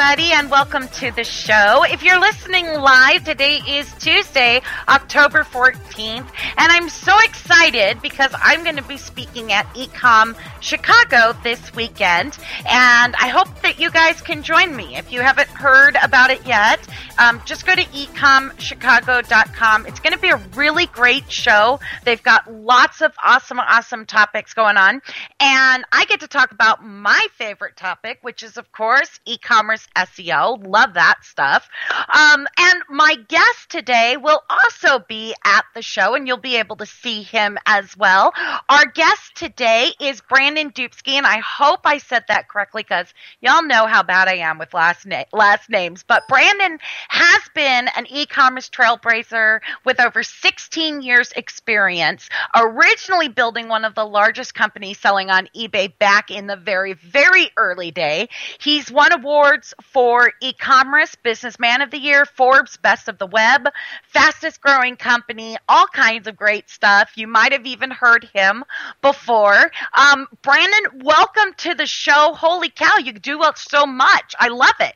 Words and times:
Everybody, 0.00 0.32
and 0.32 0.48
welcome 0.48 0.86
to 0.86 1.10
the 1.10 1.24
show. 1.24 1.82
If 1.82 2.04
you're 2.04 2.20
listening 2.20 2.66
live, 2.66 3.24
today 3.24 3.60
is 3.66 3.92
Tuesday, 3.94 4.62
October 4.86 5.42
14th, 5.42 6.28
and 6.56 6.72
I'm 6.72 6.88
so 6.88 7.12
excited 7.24 8.00
because 8.00 8.30
I'm 8.40 8.62
going 8.62 8.76
to 8.76 8.84
be 8.84 8.96
speaking 8.96 9.52
at 9.52 9.66
Ecom 9.74 10.36
Chicago 10.60 11.36
this 11.42 11.74
weekend, 11.74 12.38
and 12.58 13.16
I 13.16 13.26
hope 13.26 13.48
that 13.62 13.80
you 13.80 13.90
guys 13.90 14.20
can 14.20 14.44
join 14.44 14.76
me. 14.76 14.96
If 14.96 15.10
you 15.10 15.20
haven't 15.20 15.48
heard 15.48 15.96
about 16.00 16.30
it 16.30 16.46
yet, 16.46 16.78
um, 17.18 17.42
just 17.44 17.66
go 17.66 17.74
to 17.74 17.82
ecomchicago.com. 17.82 19.86
It's 19.86 19.98
going 19.98 20.12
to 20.12 20.20
be 20.20 20.30
a 20.30 20.36
really 20.54 20.86
great 20.86 21.30
show. 21.30 21.80
They've 22.04 22.22
got 22.22 22.52
lots 22.52 23.00
of 23.00 23.12
awesome, 23.24 23.58
awesome 23.58 24.06
topics 24.06 24.54
going 24.54 24.76
on, 24.76 25.02
and 25.40 25.84
I 25.90 26.04
get 26.08 26.20
to 26.20 26.28
talk 26.28 26.52
about 26.52 26.84
my 26.84 27.26
favorite 27.32 27.76
topic, 27.76 28.18
which 28.22 28.44
is, 28.44 28.56
of 28.56 28.70
course, 28.70 29.18
e-commerce 29.26 29.87
SEO. 29.96 30.66
Love 30.66 30.94
that 30.94 31.24
stuff. 31.24 31.68
Um, 32.12 32.46
and 32.58 32.82
my 32.88 33.16
guest 33.28 33.70
today 33.70 34.16
will 34.16 34.42
also 34.48 35.04
be 35.08 35.34
at 35.44 35.64
the 35.74 35.82
show, 35.82 36.14
and 36.14 36.26
you'll 36.26 36.36
be 36.36 36.56
able 36.56 36.76
to 36.76 36.86
see 36.86 37.22
him 37.22 37.58
as 37.66 37.96
well. 37.96 38.32
Our 38.68 38.86
guest 38.86 39.34
today 39.34 39.92
is 40.00 40.20
Brandon 40.20 40.70
Dupsky, 40.70 41.12
and 41.12 41.26
I 41.26 41.38
hope 41.38 41.80
I 41.84 41.98
said 41.98 42.24
that 42.28 42.48
correctly 42.48 42.82
because 42.82 43.12
y'all 43.40 43.64
know 43.64 43.86
how 43.86 44.02
bad 44.02 44.28
I 44.28 44.36
am 44.36 44.58
with 44.58 44.74
last 44.74 45.06
na- 45.06 45.24
last 45.32 45.68
names. 45.70 46.04
But 46.06 46.28
Brandon 46.28 46.78
has 47.08 47.42
been 47.54 47.88
an 47.96 48.06
e-commerce 48.08 48.70
trailblazer 48.70 49.60
with 49.84 50.00
over 50.00 50.22
16 50.22 51.02
years 51.02 51.32
experience, 51.32 52.28
originally 52.54 53.28
building 53.28 53.68
one 53.68 53.84
of 53.84 53.94
the 53.94 54.04
largest 54.04 54.54
companies 54.54 54.98
selling 54.98 55.30
on 55.30 55.48
eBay 55.56 55.96
back 55.98 56.30
in 56.30 56.46
the 56.46 56.56
very, 56.56 56.94
very 56.94 57.50
early 57.56 57.90
day. 57.90 58.28
He's 58.58 58.90
won 58.90 59.12
awards 59.12 59.74
for 59.82 60.32
e-commerce, 60.40 61.14
Businessman 61.22 61.82
of 61.82 61.90
the 61.90 61.98
Year, 61.98 62.24
Forbes 62.24 62.76
Best 62.76 63.08
of 63.08 63.18
the 63.18 63.26
Web, 63.26 63.68
Fastest 64.02 64.60
Growing 64.60 64.96
Company, 64.96 65.56
all 65.68 65.86
kinds 65.86 66.26
of 66.26 66.36
great 66.36 66.68
stuff. 66.68 67.12
You 67.16 67.26
might 67.26 67.52
have 67.52 67.66
even 67.66 67.90
heard 67.90 68.28
him 68.34 68.64
before. 69.02 69.70
Um, 69.96 70.26
Brandon, 70.42 71.02
welcome 71.02 71.54
to 71.58 71.74
the 71.74 71.86
show. 71.86 72.34
Holy 72.34 72.70
cow, 72.70 72.98
you 72.98 73.12
do 73.12 73.42
so 73.56 73.86
much. 73.86 74.34
I 74.38 74.48
love 74.48 74.74
it. 74.80 74.94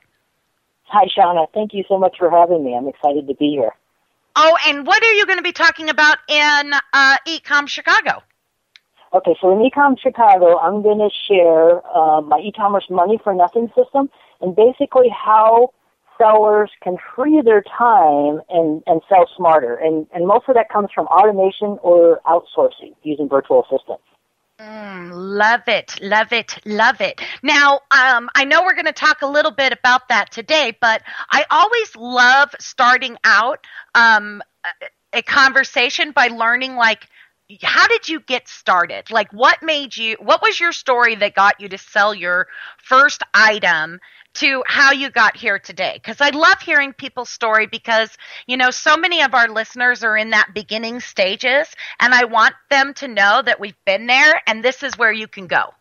Hi, 0.84 1.06
Shawna. 1.06 1.46
Thank 1.54 1.72
you 1.72 1.84
so 1.88 1.98
much 1.98 2.16
for 2.18 2.30
having 2.30 2.64
me. 2.64 2.76
I'm 2.76 2.88
excited 2.88 3.26
to 3.28 3.34
be 3.34 3.50
here. 3.50 3.72
Oh, 4.36 4.56
and 4.66 4.86
what 4.86 5.02
are 5.02 5.12
you 5.12 5.26
going 5.26 5.38
to 5.38 5.42
be 5.42 5.52
talking 5.52 5.88
about 5.88 6.18
in 6.28 6.72
uh, 6.92 7.16
Ecom 7.26 7.68
Chicago? 7.68 8.22
Okay, 9.14 9.36
so 9.40 9.52
in 9.52 9.70
Ecom 9.70 9.98
Chicago, 9.98 10.58
I'm 10.58 10.82
going 10.82 10.98
to 10.98 11.10
share 11.28 11.86
uh, 11.86 12.22
my 12.22 12.38
e-commerce 12.38 12.86
money 12.88 13.18
for 13.22 13.34
nothing 13.34 13.70
system 13.76 14.08
and 14.42 14.54
basically 14.54 15.08
how 15.08 15.72
sellers 16.18 16.70
can 16.82 16.96
free 17.14 17.40
their 17.44 17.62
time 17.62 18.40
and, 18.50 18.82
and 18.86 19.00
sell 19.08 19.28
smarter. 19.36 19.76
And, 19.76 20.06
and 20.14 20.26
most 20.26 20.48
of 20.48 20.54
that 20.54 20.68
comes 20.68 20.90
from 20.94 21.06
automation 21.06 21.78
or 21.82 22.20
outsourcing 22.26 22.94
using 23.02 23.28
virtual 23.28 23.62
assistants. 23.62 24.04
Mm, 24.60 25.10
love 25.12 25.62
it, 25.66 25.98
love 26.02 26.32
it, 26.32 26.58
love 26.64 27.00
it. 27.00 27.20
Now, 27.42 27.80
um, 27.90 28.30
I 28.34 28.44
know 28.44 28.62
we're 28.62 28.74
going 28.74 28.84
to 28.84 28.92
talk 28.92 29.22
a 29.22 29.26
little 29.26 29.50
bit 29.50 29.72
about 29.72 30.08
that 30.08 30.30
today, 30.30 30.76
but 30.80 31.02
I 31.30 31.44
always 31.50 31.96
love 31.96 32.54
starting 32.60 33.16
out 33.24 33.66
um, 33.94 34.42
a, 34.64 35.18
a 35.18 35.22
conversation 35.22 36.12
by 36.12 36.28
learning, 36.28 36.76
like, 36.76 37.08
how 37.62 37.88
did 37.88 38.08
you 38.08 38.20
get 38.20 38.46
started? 38.46 39.10
Like, 39.10 39.32
what 39.32 39.62
made 39.62 39.96
you, 39.96 40.16
what 40.20 40.40
was 40.42 40.60
your 40.60 40.72
story 40.72 41.16
that 41.16 41.34
got 41.34 41.60
you 41.60 41.68
to 41.68 41.78
sell 41.78 42.14
your 42.14 42.46
first 42.78 43.22
item 43.34 43.98
to 44.34 44.62
how 44.66 44.92
you 44.92 45.10
got 45.10 45.36
here 45.36 45.58
today? 45.58 45.92
Because 45.94 46.20
I 46.20 46.30
love 46.30 46.60
hearing 46.60 46.92
people's 46.92 47.30
story 47.30 47.66
because, 47.66 48.16
you 48.46 48.56
know, 48.56 48.70
so 48.70 48.96
many 48.96 49.22
of 49.22 49.34
our 49.34 49.48
listeners 49.48 50.02
are 50.02 50.16
in 50.16 50.30
that 50.30 50.50
beginning 50.54 51.00
stages, 51.00 51.68
and 52.00 52.14
I 52.14 52.24
want 52.24 52.54
them 52.70 52.94
to 52.94 53.08
know 53.08 53.42
that 53.42 53.60
we've 53.60 53.84
been 53.84 54.06
there 54.06 54.40
and 54.46 54.64
this 54.64 54.82
is 54.82 54.96
where 54.96 55.12
you 55.12 55.28
can 55.28 55.46
go. 55.46 55.74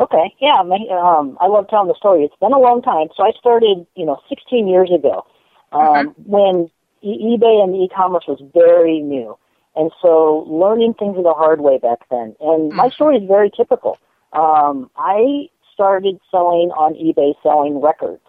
Okay, 0.00 0.32
yeah, 0.40 0.60
um, 0.60 1.36
I 1.40 1.48
love 1.48 1.68
telling 1.68 1.88
the 1.88 1.94
story. 1.96 2.22
It's 2.22 2.36
been 2.40 2.52
a 2.52 2.58
long 2.58 2.82
time. 2.82 3.08
So 3.16 3.24
I 3.24 3.32
started, 3.38 3.84
you 3.96 4.06
know, 4.06 4.20
16 4.28 4.68
years 4.68 4.92
ago 4.94 5.26
um, 5.72 5.80
mm-hmm. 5.80 6.22
when 6.24 6.70
e- 7.02 7.36
eBay 7.36 7.64
and 7.64 7.74
e-commerce 7.74 8.24
was 8.28 8.40
very 8.54 9.00
new. 9.00 9.36
And 9.74 9.90
so 10.00 10.44
learning 10.48 10.94
things 10.94 11.16
the 11.16 11.34
hard 11.34 11.60
way 11.60 11.78
back 11.78 12.08
then. 12.10 12.36
And 12.40 12.70
my 12.70 12.86
mm-hmm. 12.86 12.92
story 12.92 13.16
is 13.16 13.28
very 13.28 13.50
typical. 13.50 13.98
Um, 14.32 14.90
I 14.96 15.48
started 15.78 16.18
selling 16.28 16.74
on 16.74 16.98
eBay, 16.98 17.38
selling 17.40 17.80
records. 17.80 18.26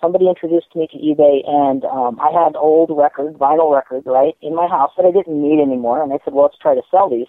Somebody 0.00 0.28
introduced 0.28 0.70
me 0.76 0.86
to 0.86 0.98
eBay, 0.98 1.42
and 1.42 1.84
um, 1.84 2.18
I 2.22 2.30
had 2.30 2.54
old 2.54 2.90
records, 2.94 3.36
vinyl 3.38 3.74
records, 3.74 4.06
right, 4.06 4.34
in 4.40 4.54
my 4.54 4.68
house 4.68 4.92
that 4.96 5.06
I 5.06 5.10
didn't 5.10 5.34
need 5.34 5.60
anymore. 5.60 6.02
And 6.02 6.12
I 6.12 6.18
said, 6.24 6.32
well, 6.32 6.44
let's 6.46 6.58
try 6.62 6.74
to 6.74 6.82
sell 6.90 7.10
these. 7.10 7.26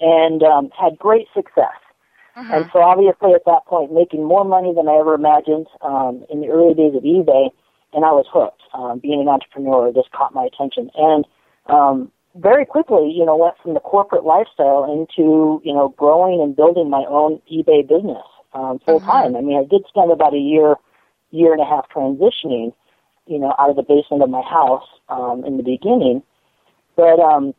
And 0.00 0.42
um, 0.42 0.70
had 0.74 0.98
great 0.98 1.26
success. 1.34 1.78
Mm-hmm. 2.36 2.52
And 2.52 2.64
so 2.72 2.80
obviously 2.82 3.32
at 3.32 3.46
that 3.46 3.64
point, 3.66 3.94
making 3.94 4.24
more 4.24 4.44
money 4.44 4.74
than 4.74 4.88
I 4.88 4.98
ever 4.98 5.14
imagined 5.14 5.66
um, 5.82 6.26
in 6.30 6.40
the 6.42 6.48
early 6.48 6.74
days 6.74 6.94
of 6.94 7.02
eBay, 7.02 7.50
and 7.94 8.04
I 8.04 8.10
was 8.10 8.26
hooked. 8.30 8.62
Um, 8.74 8.98
being 8.98 9.20
an 9.20 9.28
entrepreneur 9.28 9.92
just 9.92 10.10
caught 10.10 10.34
my 10.34 10.46
attention. 10.50 10.90
And 10.94 11.24
um, 11.66 12.10
very 12.34 12.66
quickly, 12.66 13.10
you 13.14 13.24
know, 13.24 13.36
went 13.36 13.54
from 13.62 13.74
the 13.74 13.80
corporate 13.80 14.24
lifestyle 14.24 14.84
into, 14.84 15.62
you 15.64 15.72
know, 15.72 15.94
growing 15.96 16.42
and 16.42 16.54
building 16.54 16.90
my 16.90 17.04
own 17.08 17.40
eBay 17.50 17.86
business 17.86 18.26
um, 18.52 18.78
full 18.84 19.00
time. 19.00 19.32
Mm-hmm. 19.32 19.36
I 19.36 19.40
mean, 19.40 19.58
I 19.58 19.64
did 19.64 19.84
spend 19.88 20.10
about 20.10 20.34
a 20.34 20.38
year, 20.38 20.76
year 21.30 21.52
and 21.52 21.60
a 21.60 21.64
half 21.64 21.88
transitioning, 21.90 22.72
you 23.26 23.38
know, 23.38 23.54
out 23.58 23.70
of 23.70 23.76
the 23.76 23.82
basement 23.82 24.22
of 24.22 24.30
my 24.30 24.42
house 24.42 24.86
um, 25.08 25.44
in 25.44 25.56
the 25.56 25.62
beginning, 25.62 26.22
but 26.96 27.18
um, 27.20 27.54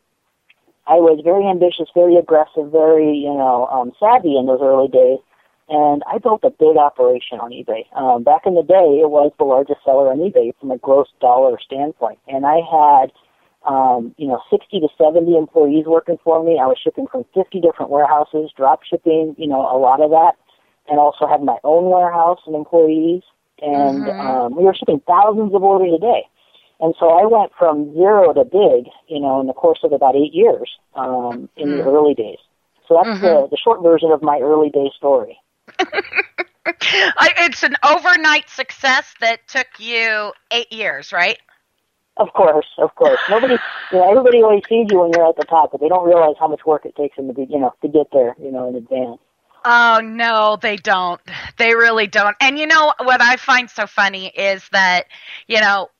I 0.86 0.94
was 0.94 1.20
very 1.22 1.46
ambitious, 1.46 1.88
very 1.94 2.16
aggressive, 2.16 2.72
very, 2.72 3.14
you 3.16 3.32
know, 3.32 3.66
um, 3.66 3.92
savvy 4.00 4.36
in 4.36 4.46
those 4.46 4.60
early 4.62 4.88
days. 4.88 5.18
And 5.68 6.02
I 6.10 6.16
built 6.16 6.40
a 6.44 6.50
big 6.50 6.78
operation 6.78 7.40
on 7.40 7.52
eBay. 7.52 7.84
Um, 7.92 8.24
back 8.24 8.46
in 8.46 8.54
the 8.54 8.62
day, 8.62 9.04
it 9.04 9.10
was 9.10 9.32
the 9.36 9.44
largest 9.44 9.84
seller 9.84 10.08
on 10.08 10.16
eBay 10.16 10.56
from 10.58 10.70
a 10.70 10.78
gross 10.78 11.08
dollar 11.20 11.58
standpoint. 11.60 12.18
And 12.26 12.46
I 12.46 12.64
had 12.64 13.12
um, 13.68 14.14
you 14.16 14.26
know, 14.26 14.40
60 14.50 14.80
to 14.80 14.88
70 14.96 15.36
employees 15.36 15.84
working 15.86 16.16
for 16.24 16.42
me. 16.42 16.58
I 16.60 16.66
was 16.66 16.78
shipping 16.82 17.06
from 17.10 17.24
50 17.34 17.60
different 17.60 17.90
warehouses, 17.90 18.50
drop 18.56 18.80
shipping, 18.82 19.34
you 19.36 19.46
know, 19.46 19.60
a 19.60 19.76
lot 19.76 20.00
of 20.00 20.10
that, 20.10 20.32
and 20.88 20.98
also 20.98 21.26
had 21.26 21.42
my 21.42 21.58
own 21.64 21.90
warehouse 21.90 22.40
and 22.46 22.54
employees. 22.54 23.22
And 23.60 24.04
mm-hmm. 24.04 24.20
um, 24.20 24.56
we 24.56 24.64
were 24.64 24.74
shipping 24.74 25.00
thousands 25.06 25.54
of 25.54 25.62
orders 25.62 25.92
a 25.94 26.00
day. 26.00 26.22
And 26.80 26.94
so 26.98 27.10
I 27.10 27.26
went 27.26 27.52
from 27.58 27.92
zero 27.94 28.32
to 28.32 28.44
big, 28.44 28.92
you 29.08 29.20
know, 29.20 29.40
in 29.40 29.48
the 29.48 29.52
course 29.52 29.80
of 29.82 29.92
about 29.92 30.14
eight 30.14 30.32
years 30.32 30.70
um, 30.94 31.48
in 31.56 31.68
mm-hmm. 31.68 31.78
the 31.78 31.84
early 31.84 32.14
days. 32.14 32.38
So 32.86 32.94
that's 32.94 33.18
mm-hmm. 33.18 33.24
the, 33.24 33.48
the 33.50 33.56
short 33.56 33.82
version 33.82 34.10
of 34.12 34.22
my 34.22 34.38
early 34.38 34.70
day 34.70 34.90
story. 34.96 35.38
it's 36.66 37.62
an 37.62 37.74
overnight 37.84 38.48
success 38.48 39.12
that 39.20 39.46
took 39.48 39.66
you 39.78 40.32
eight 40.50 40.72
years, 40.72 41.12
right? 41.12 41.38
Of 42.16 42.32
course, 42.32 42.66
of 42.78 42.94
course. 42.96 43.20
Nobody, 43.30 43.58
you 43.92 43.98
know, 43.98 44.10
everybody 44.10 44.42
always 44.42 44.62
sees 44.68 44.88
you 44.90 45.00
when 45.00 45.12
you're 45.12 45.28
at 45.28 45.36
the 45.36 45.44
top, 45.44 45.70
but 45.70 45.80
they 45.80 45.88
don't 45.88 46.06
realize 46.06 46.34
how 46.38 46.48
much 46.48 46.66
work 46.66 46.84
it 46.84 46.96
takes 46.96 47.16
them 47.16 47.28
to 47.28 47.34
be, 47.34 47.46
you 47.48 47.58
know, 47.58 47.72
to 47.82 47.88
get 47.88 48.08
there, 48.12 48.34
you 48.40 48.50
know, 48.50 48.68
in 48.68 48.74
advance. 48.74 49.20
Oh 49.64 50.00
no, 50.02 50.56
they 50.60 50.76
don't. 50.76 51.20
They 51.58 51.74
really 51.74 52.06
don't. 52.06 52.36
And 52.40 52.58
you 52.58 52.66
know 52.66 52.94
what 53.02 53.20
I 53.20 53.36
find 53.36 53.68
so 53.68 53.86
funny 53.86 54.28
is 54.28 54.66
that, 54.72 55.06
you 55.46 55.60
know, 55.60 55.90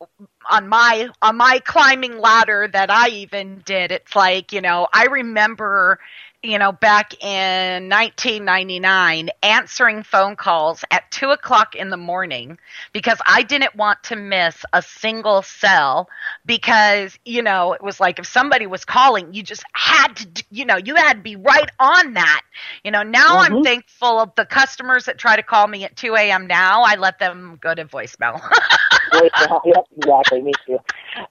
on 0.51 0.69
my 0.69 1.09
on 1.21 1.37
my 1.37 1.61
climbing 1.65 2.19
ladder 2.19 2.69
that 2.73 2.91
I 2.91 3.09
even 3.11 3.63
did, 3.67 3.93
it's 3.93 4.17
like, 4.17 4.53
you 4.53 4.61
know, 4.63 4.89
I 4.93 5.07
remember 5.07 5.99
you 6.43 6.59
know, 6.59 6.71
back 6.71 7.15
in 7.23 7.89
1999, 7.89 9.31
answering 9.43 10.05
phone 10.05 10.37
calls 10.37 10.85
at 10.93 11.11
two 11.11 11.31
o'clock 11.31 11.75
in 11.75 11.91
the 11.91 11.97
morning 11.97 12.59
because 12.93 13.19
I 13.27 13.43
didn't 13.43 13.75
want 13.75 14.05
to 14.05 14.17
miss 14.17 14.65
a 14.73 14.81
single 14.81 15.43
cell 15.43 16.09
because, 16.47 17.19
you 17.25 17.43
know, 17.43 17.73
it 17.73 17.83
was 17.83 17.99
like 17.99 18.21
if 18.21 18.27
somebody 18.27 18.69
was 18.69 18.85
calling, 18.85 19.35
you 19.35 19.43
just 19.43 19.65
had 19.73 20.15
to, 20.15 20.45
you 20.51 20.65
know, 20.65 20.77
you 20.77 20.95
had 20.95 21.15
to 21.15 21.23
be 21.23 21.35
right 21.35 21.71
on 21.81 22.15
that. 22.15 22.43
You 22.85 22.93
know, 22.93 23.03
now 23.03 23.43
mm-hmm. 23.43 23.57
I'm 23.57 23.65
thankful 23.65 24.21
of 24.21 24.33
the 24.37 24.47
customers 24.47 25.07
that 25.07 25.19
try 25.19 25.35
to 25.35 25.43
call 25.43 25.67
me 25.67 25.85
at 25.85 25.97
2 25.97 26.15
a.m. 26.15 26.47
now. 26.47 26.83
I 26.83 26.95
let 26.95 27.19
them 27.19 27.59
go 27.61 27.75
to 27.75 27.85
voicemail. 27.85 28.41
yep, 29.65 29.85
exactly. 29.97 30.43
Me 30.43 30.53
too. 30.67 30.79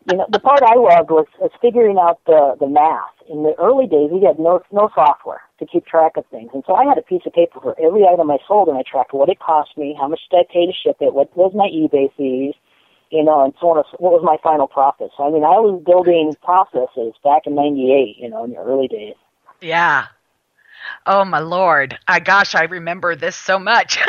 You 0.10 0.18
know, 0.18 0.26
the 0.32 0.40
part 0.40 0.62
I 0.64 0.76
loved 0.76 1.12
was, 1.12 1.28
was 1.40 1.52
figuring 1.62 1.98
out 1.98 2.20
the, 2.26 2.56
the 2.60 2.68
math 2.68 3.18
in 3.30 3.44
the 3.44 3.54
early 3.60 3.88
days, 3.88 4.10
we 4.12 4.24
had 4.24 4.40
no 4.40 4.62
no 4.72 4.90
software 4.96 5.42
to 5.60 5.66
keep 5.66 5.86
track 5.86 6.18
of 6.18 6.26
things, 6.28 6.52
and 6.54 6.64
so 6.66 6.76
I 6.76 6.86
had 6.86 6.98
a 6.98 7.02
piece 7.02 7.24
of 7.26 7.34
paper 7.34 7.60
for 7.62 7.76
every 7.80 8.06
item 8.06 8.32
I 8.32 8.38
sold, 8.48 8.70
and 8.70 8.78
I 8.78 8.84
tracked 8.90 9.14
what 9.14 9.30
it 9.30 9.40
cost 9.40 9.78
me, 9.78 9.96
how 10.00 10.08
much 10.08 10.22
did 10.32 10.38
I 10.40 10.44
pay 10.52 10.66
to 10.66 10.74
ship 10.74 10.98
it, 11.02 11.14
what 11.14 11.36
was 11.36 11.54
my 11.54 11.68
eBay 11.68 12.10
fees, 12.16 12.56
you 13.12 13.24
know, 13.24 13.44
and 13.44 13.54
so 13.60 13.70
on. 13.70 13.84
What 14.00 14.14
was 14.14 14.24
my 14.24 14.38
final 14.42 14.68
profit? 14.68 15.12
So 15.18 15.28
I 15.28 15.32
mean, 15.32 15.44
I 15.44 15.60
was 15.60 15.82
building 15.86 16.36
processes 16.44 17.14
back 17.24 17.44
in 17.46 17.56
'98, 17.56 18.18
you 18.18 18.30
know, 18.30 18.44
in 18.46 18.52
the 18.52 18.58
early 18.58 18.88
days. 18.88 19.16
Yeah. 19.62 20.06
Oh 21.06 21.26
my 21.26 21.40
lord! 21.40 21.98
I 22.08 22.20
gosh, 22.20 22.56
I 22.56 22.64
remember 22.64 23.16
this 23.16 23.36
so 23.36 23.60
much. 23.60 24.00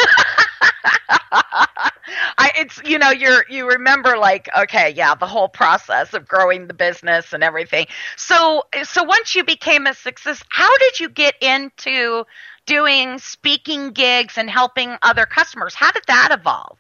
I, 2.39 2.53
it's 2.57 2.81
you 2.85 2.99
know 2.99 3.11
you're 3.11 3.45
you 3.49 3.69
remember 3.69 4.17
like 4.19 4.49
okay 4.57 4.91
yeah 4.91 5.15
the 5.15 5.27
whole 5.27 5.49
process 5.49 6.15
of 6.15 6.27
growing 6.27 6.67
the 6.67 6.75
business 6.75 7.33
and 7.33 7.43
everything. 7.43 7.87
So 8.17 8.65
so 8.83 9.03
once 9.05 9.35
you 9.35 9.45
became 9.45 9.87
a 9.87 9.95
success 9.95 10.43
how 10.49 10.77
did 10.79 11.01
you 11.01 11.09
get 11.09 11.35
into 11.43 12.25
doing 12.67 13.19
speaking 13.19 13.91
gigs 13.91 14.37
and 14.37 14.51
helping 14.51 14.97
other 15.03 15.27
customers? 15.27 15.75
How 15.75 15.91
did 15.91 16.05
that 16.07 16.31
evolve? 16.33 16.79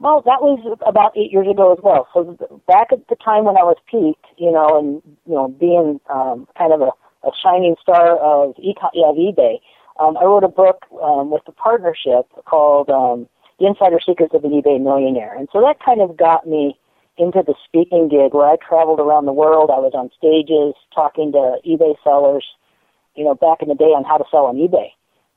Well 0.00 0.22
that 0.22 0.42
was 0.42 0.78
about 0.86 1.16
eight 1.16 1.32
years 1.32 1.48
ago 1.48 1.72
as 1.72 1.78
well. 1.82 2.08
So 2.12 2.36
back 2.66 2.88
at 2.92 3.06
the 3.08 3.16
time 3.16 3.44
when 3.44 3.56
i 3.56 3.62
was 3.62 3.76
peaked 3.90 4.26
you 4.36 4.50
know 4.50 4.78
and 4.78 5.02
you 5.26 5.34
know 5.34 5.48
being 5.48 6.00
um, 6.12 6.46
kind 6.56 6.72
of 6.72 6.80
a, 6.80 6.90
a 7.26 7.30
shining 7.42 7.76
star 7.82 8.16
of, 8.18 8.54
e- 8.58 8.74
of 8.82 9.16
ebay 9.16 9.58
um, 9.98 10.16
I 10.16 10.24
wrote 10.24 10.44
a 10.44 10.48
book 10.48 10.84
um, 11.02 11.30
with 11.30 11.42
a 11.46 11.52
partnership 11.52 12.26
called 12.44 12.88
um, 12.88 13.28
the 13.58 13.66
Insider 13.66 13.98
Secrets 14.04 14.34
of 14.34 14.44
an 14.44 14.50
eBay 14.50 14.80
Millionaire. 14.80 15.34
And 15.36 15.48
so 15.52 15.60
that 15.60 15.82
kind 15.84 16.00
of 16.00 16.16
got 16.16 16.46
me 16.46 16.78
into 17.16 17.42
the 17.44 17.54
speaking 17.64 18.08
gig 18.08 18.32
where 18.32 18.46
I 18.46 18.56
traveled 18.56 19.00
around 19.00 19.26
the 19.26 19.32
world. 19.32 19.70
I 19.70 19.80
was 19.80 19.92
on 19.94 20.10
stages 20.16 20.74
talking 20.94 21.32
to 21.32 21.58
eBay 21.66 21.94
sellers, 22.04 22.44
you 23.16 23.24
know, 23.24 23.34
back 23.34 23.60
in 23.60 23.68
the 23.68 23.74
day 23.74 23.92
on 23.92 24.04
how 24.04 24.16
to 24.16 24.24
sell 24.30 24.46
on 24.46 24.56
eBay. 24.56 24.90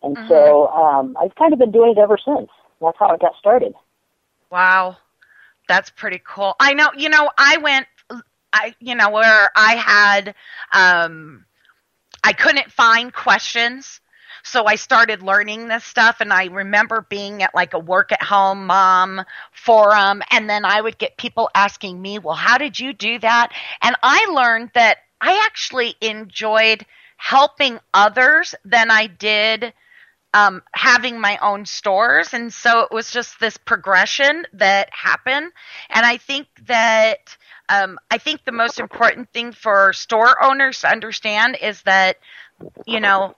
And 0.04 0.16
mm-hmm. 0.16 0.28
so 0.28 0.68
um, 0.68 1.18
I've 1.22 1.36
kind 1.36 1.54
of 1.54 1.60
been 1.60 1.72
doing 1.72 1.92
it 1.92 1.98
ever 1.98 2.18
since. 2.24 2.50
That's 2.80 2.98
how 3.00 3.14
it 3.14 3.22
got 3.22 3.36
started. 3.40 3.74
Wow. 4.52 4.98
That's 5.68 5.90
pretty 5.90 6.22
cool. 6.24 6.56
I 6.60 6.74
know, 6.74 6.90
you 6.96 7.10
know, 7.10 7.30
I 7.38 7.58
went 7.58 7.88
I 8.54 8.76
you 8.80 8.96
know 8.96 9.10
where 9.10 9.50
I 9.56 9.76
had 9.76 10.36
um 10.74 11.46
I 12.24 12.34
couldn't 12.34 12.72
find 12.72 13.14
questions 13.14 14.02
so 14.44 14.66
I 14.66 14.76
started 14.76 15.22
learning 15.22 15.68
this 15.68 15.84
stuff 15.84 16.22
and 16.22 16.32
I 16.34 16.46
remember 16.46 17.06
being 17.10 17.44
at 17.44 17.56
like 17.56 17.74
a 17.74 17.80
work 17.80 18.12
at 18.12 18.22
home 18.24 18.68
mom 18.68 19.24
forum 19.52 20.22
and 20.32 20.50
then 20.50 20.66
I 20.66 20.82
would 20.82 20.98
get 20.98 21.18
people 21.18 21.50
asking 21.56 22.02
me, 22.02 22.20
"Well, 22.20 22.36
how 22.36 22.58
did 22.58 22.80
you 22.80 22.94
do 22.94 23.20
that?" 23.20 23.52
And 23.82 23.96
I 24.04 24.26
learned 24.32 24.72
that 24.74 25.00
I 25.22 25.44
actually 25.46 25.96
enjoyed 26.02 26.86
helping 27.18 27.80
others 27.94 28.56
than 28.66 28.90
I 28.90 29.08
did 29.08 29.74
um, 30.34 30.64
having 30.74 31.20
my 31.20 31.38
own 31.40 31.66
stores. 31.66 32.34
And 32.34 32.54
so 32.54 32.82
it 32.82 32.92
was 32.92 33.12
just 33.12 33.40
this 33.40 33.58
progression 33.58 34.46
that 34.54 34.90
happened. 34.92 35.52
And 35.90 36.06
I 36.06 36.18
think 36.18 36.48
that 36.68 37.38
um, 37.70 38.00
I 38.10 38.18
think 38.18 38.44
the 38.46 38.52
most 38.52 38.80
important 38.80 39.32
thing 39.32 39.52
for 39.52 39.94
store 39.94 40.42
owners 40.44 40.82
to 40.82 40.90
understand 40.90 41.58
is 41.62 41.82
that, 41.84 42.18
you 42.86 43.00
know, 43.00 43.36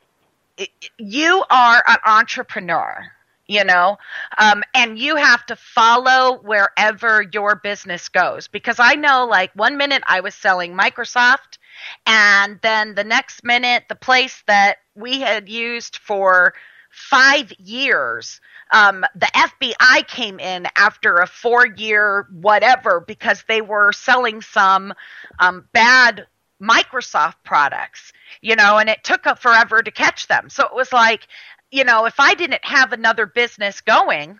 you 0.98 1.44
are 1.50 1.84
an 1.88 1.98
entrepreneur 2.06 3.12
you 3.48 3.64
know? 3.64 3.98
Um, 4.38 4.64
and 4.74 4.98
you 4.98 5.18
have 5.18 5.46
to 5.48 5.56
follow 5.56 6.40
wherever 6.44 7.22
your 7.34 7.56
business 7.56 8.10
goes. 8.10 8.48
Because 8.48 8.80
i 8.80 8.96
know 8.96 9.26
like 9.26 9.52
one 9.56 9.78
minute 9.78 10.04
i 10.08 10.22
was 10.22 10.36
selling 10.36 10.74
microsoft 10.74 11.58
and 12.06 12.60
then 12.62 12.96
the 12.96 13.04
next 13.04 13.44
minute 13.44 13.84
the 13.90 13.96
place 13.96 14.44
that 14.48 14.78
we 14.96 15.20
had 15.20 15.50
used 15.50 15.98
for 15.98 16.54
five 16.90 17.52
years 17.60 18.40
um, 18.72 19.04
the 19.16 19.28
fbi 19.36 20.08
came 20.08 20.40
in 20.40 20.68
after 20.78 21.16
a 21.18 21.28
four 21.28 21.66
year 21.66 22.28
whatever 22.32 23.04
because 23.08 23.44
they 23.48 23.62
were 23.62 23.92
selling 23.92 24.42
some 24.42 24.94
um, 25.40 25.68
bad 25.74 26.28
microsoft 26.63 27.36
products 27.44 28.13
you 28.44 28.56
know, 28.56 28.77
and 28.77 28.89
it 28.89 29.04
took 29.04 29.24
forever 29.39 29.81
to 29.81 29.89
catch 29.89 30.27
them. 30.27 30.50
So 30.50 30.65
it 30.65 30.75
was 30.75 30.92
like, 30.92 31.27
you 31.71 31.83
know, 31.83 32.06
if 32.06 32.19
I 32.19 32.36
didn't 32.36 32.63
have 32.63 32.92
another 32.92 33.25
business 33.25 33.81
going 33.81 34.39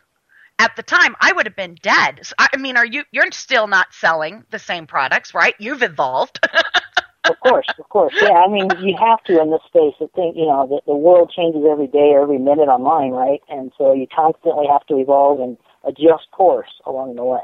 at 0.60 0.76
the 0.76 0.84
time, 0.84 1.16
I 1.22 1.32
would 1.32 1.46
have 1.46 1.56
been 1.56 1.78
dead. 1.82 2.20
So, 2.22 2.36
I 2.38 2.58
mean, 2.58 2.78
are 2.78 2.86
you, 2.86 3.04
you're 3.12 3.32
still 3.32 3.66
not 3.66 3.94
selling 3.94 4.44
the 4.52 4.60
same 4.60 4.86
products, 4.86 5.34
right? 5.34 5.56
You've 5.58 5.82
evolved. 5.82 6.40
of 7.24 7.40
course, 7.40 7.66
of 7.80 7.88
course. 7.90 8.14
Yeah, 8.22 8.34
I 8.34 8.48
mean, 8.50 8.70
you 8.82 8.96
have 9.00 9.24
to 9.24 9.42
in 9.42 9.52
this 9.52 9.62
space. 9.68 9.96
I 10.02 10.08
think, 10.14 10.36
you 10.36 10.46
know, 10.46 10.68
the, 10.68 10.82
the 10.86 10.98
world 10.98 11.32
changes 11.36 11.64
every 11.70 11.88
day, 11.88 12.14
every 12.22 12.38
minute 12.38 12.68
online, 12.68 13.12
right? 13.12 13.42
And 13.48 13.72
so 13.78 13.94
you 13.94 14.06
constantly 14.14 14.68
have 14.68 14.86
to 14.88 14.98
evolve 14.98 15.40
and 15.40 15.58
adjust 15.86 16.30
course 16.32 16.70
along 16.86 17.16
the 17.16 17.24
way. 17.24 17.42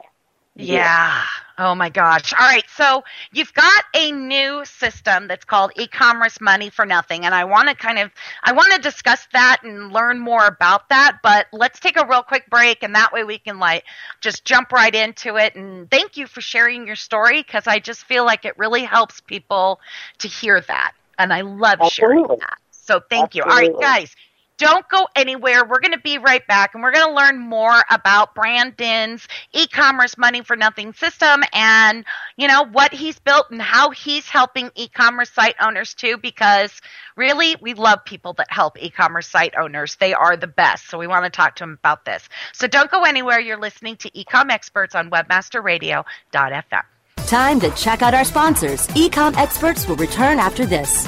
Yeah. 0.60 1.24
Oh 1.58 1.76
my 1.76 1.90
gosh. 1.90 2.34
All 2.34 2.46
right. 2.48 2.64
So 2.76 3.04
you've 3.32 3.54
got 3.54 3.84
a 3.96 4.12
new 4.12 4.64
system 4.66 5.28
that's 5.28 5.46
called 5.46 5.72
e-commerce 5.78 6.40
money 6.42 6.70
for 6.70 6.86
nothing. 6.86 7.26
And 7.26 7.34
I 7.34 7.46
want 7.46 7.70
to 7.70 7.76
kind 7.76 8.00
of, 8.00 8.12
I 8.44 8.54
want 8.54 8.74
to 8.74 8.80
discuss 8.80 9.28
that 9.34 9.58
and 9.64 9.92
learn 9.92 10.20
more 10.20 10.46
about 10.46 10.90
that, 10.90 11.20
but 11.24 11.48
let's 11.52 11.80
take 11.80 11.98
a 11.98 12.06
real 12.08 12.24
quick 12.24 12.50
break 12.50 12.84
and 12.84 12.96
that 12.96 13.12
way 13.14 13.24
we 13.24 13.38
can 13.40 13.60
like 13.60 13.84
just 14.22 14.46
jump 14.46 14.72
right 14.72 14.94
into 14.94 15.38
it. 15.38 15.56
And 15.56 15.90
thank 15.90 16.18
you 16.18 16.28
for 16.28 16.42
sharing 16.42 16.88
your 16.88 16.96
story 16.96 17.42
because 17.42 17.68
I 17.68 17.80
just 17.80 18.04
feel 18.06 18.26
like 18.26 18.46
it 18.46 18.58
really 18.58 18.84
helps 18.84 19.22
people 19.22 19.80
to 20.20 20.28
hear 20.28 20.62
that. 20.62 20.94
And 21.18 21.34
I 21.34 21.42
love 21.42 21.84
Absolutely. 21.84 21.86
sharing 21.86 22.28
that. 22.40 22.58
So 22.72 23.02
thank 23.10 23.36
Absolutely. 23.36 23.36
you. 23.36 23.44
All 23.44 23.56
right, 23.56 23.72
guys. 23.80 24.16
Don't 24.60 24.88
go 24.90 25.08
anywhere. 25.16 25.66
We're 25.66 25.80
going 25.80 25.94
to 25.94 26.00
be 26.00 26.18
right 26.18 26.46
back 26.46 26.76
and 26.76 26.84
we're 26.84 26.92
going 26.92 27.08
to 27.08 27.16
learn 27.16 27.40
more 27.40 27.82
about 27.90 28.36
Brandon's 28.36 29.26
e-commerce 29.54 30.18
money 30.18 30.42
for 30.42 30.58
nothing 30.58 30.92
system 30.94 31.44
and, 31.54 32.04
you 32.36 32.48
know, 32.50 32.66
what 32.66 32.94
he's 32.94 33.18
built 33.20 33.50
and 33.52 33.62
how 33.62 33.92
he's 33.92 34.28
helping 34.28 34.70
e-commerce 34.76 35.30
site 35.30 35.56
owners 35.62 35.94
too 35.94 36.18
because 36.18 36.82
really 37.16 37.56
we 37.62 37.74
love 37.74 38.04
people 38.04 38.34
that 38.34 38.52
help 38.52 38.78
e-commerce 38.84 39.30
site 39.30 39.56
owners. 39.58 39.96
They 39.96 40.14
are 40.14 40.36
the 40.36 40.48
best. 40.48 40.90
So 40.90 40.98
we 40.98 41.08
want 41.08 41.24
to 41.24 41.30
talk 41.30 41.56
to 41.56 41.64
him 41.64 41.78
about 41.80 42.04
this. 42.04 42.28
So 42.52 42.68
don't 42.68 42.92
go 42.92 43.04
anywhere. 43.04 43.40
You're 43.40 43.60
listening 43.60 43.96
to 43.98 44.12
Ecom 44.12 44.52
Experts 44.52 44.94
on 44.94 45.10
webmasterradio.fm. 45.10 46.84
Time 47.28 47.60
to 47.60 47.70
check 47.72 48.02
out 48.02 48.14
our 48.14 48.26
sponsors. 48.26 48.88
Ecom 48.90 49.38
Experts 49.38 49.88
will 49.88 49.96
return 49.96 50.38
after 50.38 50.66
this. 50.66 51.08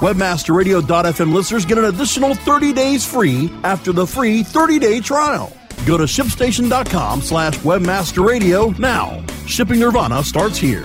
WebmasterRadio.fm 0.00 1.32
listeners 1.32 1.66
get 1.66 1.76
an 1.76 1.84
additional 1.84 2.34
30 2.34 2.72
days 2.72 3.04
free 3.04 3.52
after 3.64 3.92
the 3.92 4.06
free 4.06 4.42
30-day 4.42 5.00
trial. 5.00 5.52
Go 5.86 5.98
to 5.98 6.04
shipstation.com 6.04 7.20
slash 7.20 7.58
webmasterradio 7.58 8.78
now. 8.78 9.22
Shipping 9.46 9.78
Nirvana 9.78 10.24
starts 10.24 10.56
here. 10.56 10.84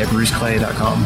at 0.00 0.08
bruceclay.com. 0.08 1.04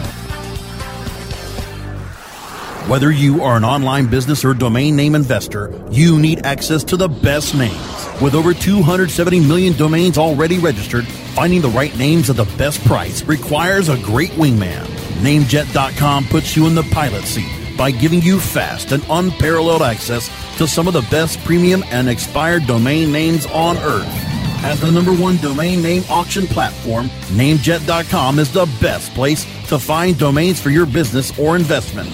Whether 2.88 3.10
you 3.10 3.42
are 3.42 3.56
an 3.56 3.64
online 3.64 4.06
business 4.06 4.44
or 4.44 4.54
domain 4.54 4.94
name 4.94 5.16
investor, 5.16 5.72
you 5.90 6.20
need 6.20 6.46
access 6.46 6.84
to 6.84 6.96
the 6.96 7.08
best 7.08 7.52
names. 7.52 8.22
With 8.22 8.36
over 8.36 8.54
270 8.54 9.40
million 9.40 9.72
domains 9.72 10.18
already 10.18 10.60
registered, 10.60 11.04
finding 11.34 11.62
the 11.62 11.68
right 11.68 11.96
names 11.98 12.30
at 12.30 12.36
the 12.36 12.44
best 12.56 12.84
price 12.84 13.24
requires 13.24 13.88
a 13.88 13.98
great 13.98 14.30
wingman. 14.30 14.84
Namejet.com 15.20 16.26
puts 16.26 16.56
you 16.56 16.68
in 16.68 16.76
the 16.76 16.84
pilot 16.92 17.24
seat 17.24 17.76
by 17.76 17.90
giving 17.90 18.22
you 18.22 18.38
fast 18.38 18.92
and 18.92 19.04
unparalleled 19.10 19.82
access 19.82 20.30
to 20.56 20.68
some 20.68 20.86
of 20.86 20.94
the 20.94 21.06
best 21.10 21.40
premium 21.44 21.82
and 21.90 22.08
expired 22.08 22.68
domain 22.68 23.10
names 23.10 23.46
on 23.46 23.76
earth. 23.78 24.25
As 24.64 24.80
the 24.80 24.90
number 24.90 25.12
one 25.12 25.36
domain 25.36 25.82
name 25.82 26.02
auction 26.10 26.46
platform, 26.46 27.08
Namejet.com 27.34 28.38
is 28.38 28.52
the 28.52 28.66
best 28.80 29.12
place 29.14 29.44
to 29.68 29.78
find 29.78 30.18
domains 30.18 30.60
for 30.60 30.70
your 30.70 30.86
business 30.86 31.38
or 31.38 31.56
investment. 31.56 32.12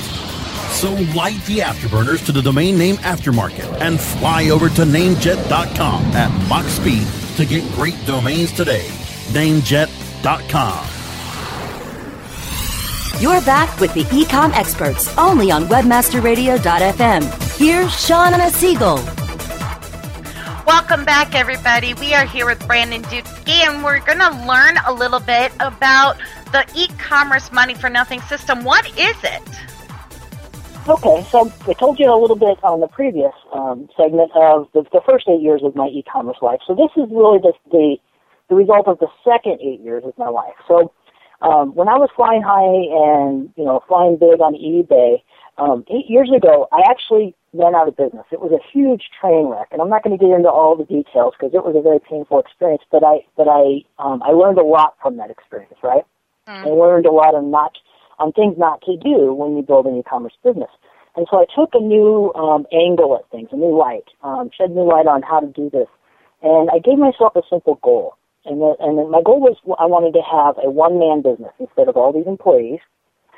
So 0.72 0.92
light 1.14 1.42
the 1.44 1.58
afterburners 1.58 2.24
to 2.26 2.32
the 2.32 2.42
domain 2.42 2.76
name 2.76 2.96
aftermarket 2.96 3.80
and 3.80 4.00
fly 4.00 4.50
over 4.50 4.68
to 4.70 4.82
Namejet.com 4.82 6.04
at 6.12 6.48
Mach 6.48 6.66
speed 6.66 7.06
to 7.36 7.46
get 7.46 7.62
great 7.72 7.96
domains 8.06 8.52
today. 8.52 8.86
Namejet.com. 9.32 10.86
You're 13.20 13.40
back 13.42 13.78
with 13.78 13.94
the 13.94 14.02
Ecom 14.04 14.52
Experts 14.52 15.16
only 15.16 15.52
on 15.52 15.66
WebmasterRadio.fm. 15.66 17.22
Here's 17.56 17.90
Shawna 17.90 18.50
Siegel. 18.50 19.21
Welcome 20.66 21.04
back, 21.04 21.34
everybody. 21.34 21.92
We 21.94 22.14
are 22.14 22.24
here 22.24 22.46
with 22.46 22.64
Brandon 22.68 23.02
Dupsky, 23.02 23.66
and 23.66 23.82
we're 23.82 23.98
going 23.98 24.18
to 24.18 24.30
learn 24.46 24.76
a 24.86 24.92
little 24.92 25.18
bit 25.18 25.50
about 25.58 26.18
the 26.52 26.64
e-commerce 26.76 27.50
money 27.50 27.74
for 27.74 27.90
nothing 27.90 28.20
system. 28.22 28.62
What 28.62 28.86
is 28.96 29.16
it? 29.24 29.42
Okay, 30.88 31.26
so 31.30 31.52
I 31.66 31.72
told 31.72 31.98
you 31.98 32.12
a 32.12 32.14
little 32.14 32.36
bit 32.36 32.62
on 32.62 32.78
the 32.78 32.86
previous 32.86 33.32
um, 33.52 33.88
segment 33.96 34.30
of 34.36 34.68
the, 34.72 34.84
the, 34.92 35.00
first 35.08 35.28
eight 35.28 35.42
years 35.42 35.62
of 35.64 35.74
my 35.74 35.88
e-commerce 35.88 36.38
life. 36.40 36.60
So 36.64 36.76
this 36.76 36.90
is 36.96 37.10
really 37.10 37.38
the, 37.38 37.52
the, 37.72 37.96
the 38.48 38.54
result 38.54 38.86
of 38.86 39.00
the 39.00 39.08
second 39.24 39.58
eight 39.60 39.80
years 39.80 40.04
of 40.06 40.16
my 40.16 40.28
life. 40.28 40.54
So 40.68 40.92
um, 41.42 41.74
when 41.74 41.88
I 41.88 41.98
was 41.98 42.08
flying 42.14 42.42
high 42.42 42.62
and 42.62 43.50
you 43.56 43.64
know 43.64 43.82
flying 43.88 44.16
big 44.16 44.40
on 44.40 44.54
eBay, 44.54 45.22
um, 45.58 45.84
eight 45.90 46.08
years 46.08 46.30
ago, 46.34 46.68
I 46.72 46.82
actually 46.88 47.34
went 47.52 47.76
out 47.76 47.88
of 47.88 47.96
business. 47.96 48.24
It 48.32 48.40
was 48.40 48.52
a 48.52 48.62
huge 48.72 49.10
train 49.20 49.46
wreck, 49.46 49.68
and 49.70 49.82
I'm 49.82 49.90
not 49.90 50.02
going 50.02 50.16
to 50.16 50.24
get 50.24 50.34
into 50.34 50.48
all 50.48 50.76
the 50.76 50.84
details 50.84 51.34
because 51.38 51.52
it 51.54 51.64
was 51.64 51.76
a 51.76 51.82
very 51.82 52.00
painful 52.00 52.40
experience. 52.40 52.82
But 52.90 53.04
I, 53.04 53.26
but 53.36 53.48
I, 53.48 53.84
um, 53.98 54.22
I 54.22 54.30
learned 54.30 54.58
a 54.58 54.64
lot 54.64 54.94
from 55.02 55.16
that 55.18 55.30
experience. 55.30 55.76
Right, 55.82 56.04
mm. 56.48 56.64
I 56.64 56.68
learned 56.68 57.06
a 57.06 57.12
lot 57.12 57.34
of 57.34 57.44
not 57.44 57.76
on 58.18 58.32
things 58.32 58.56
not 58.56 58.80
to 58.82 58.96
do 58.96 59.34
when 59.34 59.56
you 59.56 59.62
build 59.62 59.86
an 59.86 59.96
e-commerce 59.96 60.34
business. 60.44 60.70
And 61.14 61.26
so 61.30 61.38
I 61.38 61.46
took 61.54 61.74
a 61.74 61.80
new 61.80 62.32
um, 62.34 62.66
angle 62.72 63.16
at 63.16 63.30
things, 63.30 63.48
a 63.52 63.56
new 63.56 63.76
light, 63.76 64.08
um, 64.22 64.50
shed 64.56 64.70
new 64.70 64.88
light 64.88 65.06
on 65.06 65.22
how 65.22 65.40
to 65.40 65.46
do 65.46 65.68
this. 65.68 65.88
And 66.42 66.70
I 66.70 66.78
gave 66.78 66.98
myself 66.98 67.36
a 67.36 67.42
simple 67.50 67.78
goal. 67.82 68.16
And, 68.44 68.60
the, 68.60 68.74
and 68.80 68.98
the, 68.98 69.04
my 69.04 69.20
goal 69.22 69.40
was 69.40 69.56
I 69.78 69.86
wanted 69.86 70.14
to 70.14 70.22
have 70.22 70.56
a 70.64 70.70
one-man 70.70 71.22
business 71.22 71.52
instead 71.60 71.88
of 71.88 71.96
all 71.96 72.12
these 72.12 72.26
employees. 72.26 72.80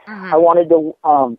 Mm-hmm. 0.09 0.35
I 0.35 0.37
wanted 0.37 0.69
to 0.69 0.95
um, 1.03 1.39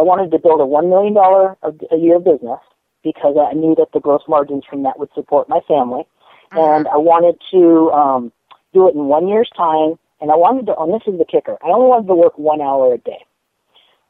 I 0.00 0.02
wanted 0.02 0.30
to 0.30 0.38
build 0.38 0.62
a 0.62 0.66
one 0.66 0.88
million 0.88 1.12
dollar 1.12 1.58
a 1.62 1.96
year 1.96 2.18
business 2.18 2.60
because 3.04 3.36
I 3.36 3.52
knew 3.52 3.74
that 3.76 3.92
the 3.92 4.00
gross 4.00 4.22
margins 4.26 4.64
from 4.64 4.82
that 4.84 4.98
would 4.98 5.10
support 5.14 5.46
my 5.46 5.60
family, 5.68 6.04
mm-hmm. 6.52 6.58
and 6.58 6.88
I 6.88 6.96
wanted 6.96 7.36
to 7.52 7.90
um, 7.92 8.32
do 8.72 8.88
it 8.88 8.94
in 8.94 9.04
one 9.06 9.28
year's 9.28 9.50
time. 9.54 9.98
And 10.22 10.30
I 10.30 10.36
wanted 10.36 10.66
to, 10.66 10.76
and 10.76 10.92
this 10.92 11.06
is 11.06 11.18
the 11.18 11.24
kicker, 11.24 11.56
I 11.64 11.68
only 11.68 11.88
wanted 11.88 12.08
to 12.08 12.14
work 12.14 12.36
one 12.36 12.60
hour 12.60 12.92
a 12.92 12.98
day. 12.98 13.24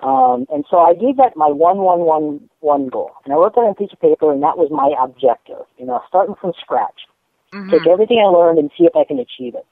Um, 0.00 0.47
and 0.50 0.64
so 0.70 0.78
I 0.78 0.94
gave 0.94 1.16
that 1.18 1.37
my 1.37 1.47
one, 1.47 1.78
one, 1.78 2.00
one, 2.00 2.49
one 2.61 2.88
goal. 2.88 3.12
And 3.25 3.35
I 3.35 3.37
wrote 3.37 3.54
that 3.54 3.62
on 3.62 3.70
a 3.70 3.75
piece 3.75 3.92
of 3.92 4.00
paper, 4.00 4.32
and 4.32 4.42
that 4.42 4.59
was 4.59 4.70
my 4.70 4.90
objective, 4.99 5.66
you 5.78 5.87
know, 5.87 6.00
starting 6.09 6.35
from 6.40 6.52
scratch. 6.59 7.06
Mm-hmm. 7.52 7.70
Take 7.70 7.87
everything 7.87 8.18
I 8.18 8.26
learned 8.26 8.59
and 8.59 8.70
see 8.78 8.87
if 8.87 8.97
I 8.97 9.04
can 9.04 9.18
achieve 9.18 9.54
it. 9.54 9.66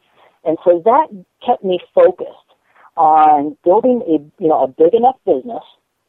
And 0.44 0.58
so 0.64 0.82
that 0.84 1.08
kept 1.44 1.64
me 1.64 1.80
focused 1.94 2.48
on 2.96 3.56
building 3.64 4.02
a, 4.06 4.42
you 4.42 4.48
know, 4.48 4.62
a 4.62 4.68
big 4.68 4.94
enough 4.94 5.16
business 5.24 5.64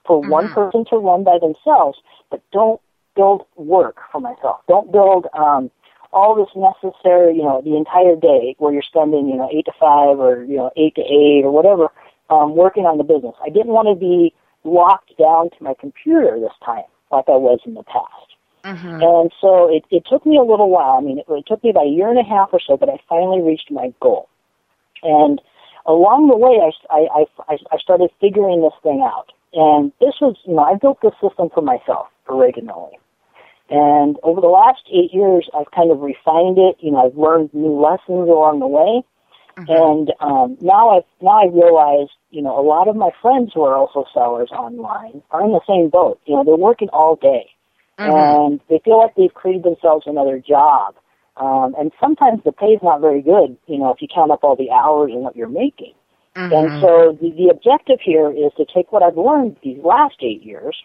for 0.09 0.21
mm-hmm. 0.21 0.31
one 0.31 0.49
person 0.49 0.85
to 0.89 0.97
run 0.97 1.23
by 1.23 1.37
themselves, 1.39 1.99
but 2.31 2.41
don't 2.51 2.81
build 3.15 3.45
work 3.55 3.97
for 4.11 4.19
myself. 4.19 4.61
Don't 4.67 4.91
build, 4.91 5.27
um, 5.37 5.69
all 6.11 6.33
this 6.33 6.49
necessary, 6.55 7.35
you 7.35 7.43
know, 7.43 7.61
the 7.61 7.77
entire 7.77 8.15
day 8.15 8.55
where 8.57 8.73
you're 8.73 8.81
spending, 8.81 9.29
you 9.29 9.37
know, 9.37 9.47
eight 9.53 9.65
to 9.65 9.71
five 9.79 10.19
or, 10.19 10.43
you 10.43 10.57
know, 10.57 10.71
eight 10.75 10.95
to 10.95 11.01
eight 11.01 11.45
or 11.45 11.51
whatever, 11.51 11.89
um, 12.31 12.55
working 12.55 12.85
on 12.85 12.97
the 12.97 13.03
business. 13.03 13.35
I 13.45 13.49
didn't 13.49 13.73
want 13.77 13.87
to 13.87 13.95
be 13.95 14.33
locked 14.63 15.15
down 15.19 15.51
to 15.51 15.63
my 15.63 15.75
computer 15.79 16.39
this 16.39 16.57
time 16.65 16.89
like 17.11 17.25
I 17.27 17.37
was 17.37 17.59
in 17.65 17.75
the 17.75 17.83
past. 17.83 18.29
Mm-hmm. 18.65 19.01
And 19.01 19.31
so 19.39 19.69
it, 19.69 19.85
it 19.91 20.03
took 20.09 20.25
me 20.25 20.37
a 20.37 20.43
little 20.43 20.69
while. 20.69 20.97
I 20.97 21.01
mean, 21.01 21.19
it, 21.19 21.25
it 21.29 21.45
took 21.47 21.63
me 21.63 21.69
about 21.69 21.85
a 21.85 21.89
year 21.89 22.09
and 22.09 22.19
a 22.19 22.23
half 22.23 22.49
or 22.51 22.59
so, 22.59 22.75
but 22.75 22.89
I 22.89 22.99
finally 23.07 23.41
reached 23.41 23.69
my 23.69 23.93
goal. 24.01 24.27
And 25.03 25.39
along 25.85 26.27
the 26.27 26.37
way, 26.37 26.57
I, 26.59 27.07
I, 27.13 27.25
I, 27.47 27.57
I 27.71 27.77
started 27.77 28.09
figuring 28.19 28.61
this 28.61 28.73
thing 28.81 29.01
out. 29.05 29.31
And 29.53 29.91
this 29.99 30.15
was, 30.21 30.35
you 30.45 30.53
know, 30.55 30.63
I 30.63 30.75
built 30.75 30.99
this 31.01 31.13
system 31.21 31.49
for 31.53 31.61
myself 31.61 32.07
originally. 32.29 32.97
And 33.69 34.17
over 34.23 34.41
the 34.41 34.47
last 34.47 34.81
eight 34.91 35.13
years, 35.13 35.47
I've 35.57 35.69
kind 35.71 35.91
of 35.91 35.99
refined 36.01 36.57
it. 36.57 36.77
You 36.79 36.91
know, 36.91 37.05
I've 37.05 37.17
learned 37.17 37.53
new 37.53 37.79
lessons 37.79 38.29
along 38.29 38.59
the 38.59 38.67
way. 38.67 39.03
Mm-hmm. 39.57 39.71
And 39.71 40.13
um, 40.21 40.57
now 40.61 40.97
I've 40.97 41.03
now 41.21 41.41
I 41.41 41.47
realize, 41.47 42.07
you 42.31 42.41
know, 42.41 42.57
a 42.57 42.65
lot 42.65 42.87
of 42.87 42.95
my 42.95 43.09
friends 43.21 43.51
who 43.53 43.63
are 43.63 43.75
also 43.75 44.05
sellers 44.13 44.49
online 44.51 45.21
are 45.31 45.43
in 45.43 45.51
the 45.51 45.61
same 45.67 45.89
boat. 45.89 46.19
You 46.25 46.35
know, 46.35 46.43
they're 46.43 46.55
working 46.55 46.89
all 46.89 47.15
day, 47.15 47.49
mm-hmm. 47.99 48.09
and 48.09 48.59
they 48.69 48.79
feel 48.83 48.97
like 48.97 49.15
they've 49.15 49.33
created 49.33 49.63
themselves 49.63 50.05
another 50.07 50.39
job. 50.39 50.95
Um, 51.37 51.75
and 51.77 51.91
sometimes 51.99 52.41
the 52.43 52.51
pay 52.51 52.67
is 52.67 52.81
not 52.81 53.01
very 53.01 53.21
good. 53.21 53.57
You 53.67 53.79
know, 53.79 53.91
if 53.91 54.01
you 54.01 54.07
count 54.13 54.31
up 54.31 54.43
all 54.43 54.55
the 54.55 54.71
hours 54.71 55.11
and 55.13 55.21
what 55.21 55.35
you're 55.35 55.47
making. 55.47 55.93
Mm-hmm. 56.39 56.53
And 56.53 56.81
so 56.81 57.17
the, 57.21 57.31
the 57.31 57.49
objective 57.49 57.99
here 58.01 58.31
is 58.31 58.51
to 58.57 58.65
take 58.65 58.91
what 58.91 59.03
I've 59.03 59.17
learned 59.17 59.57
these 59.63 59.83
last 59.83 60.15
eight 60.21 60.43
years 60.43 60.75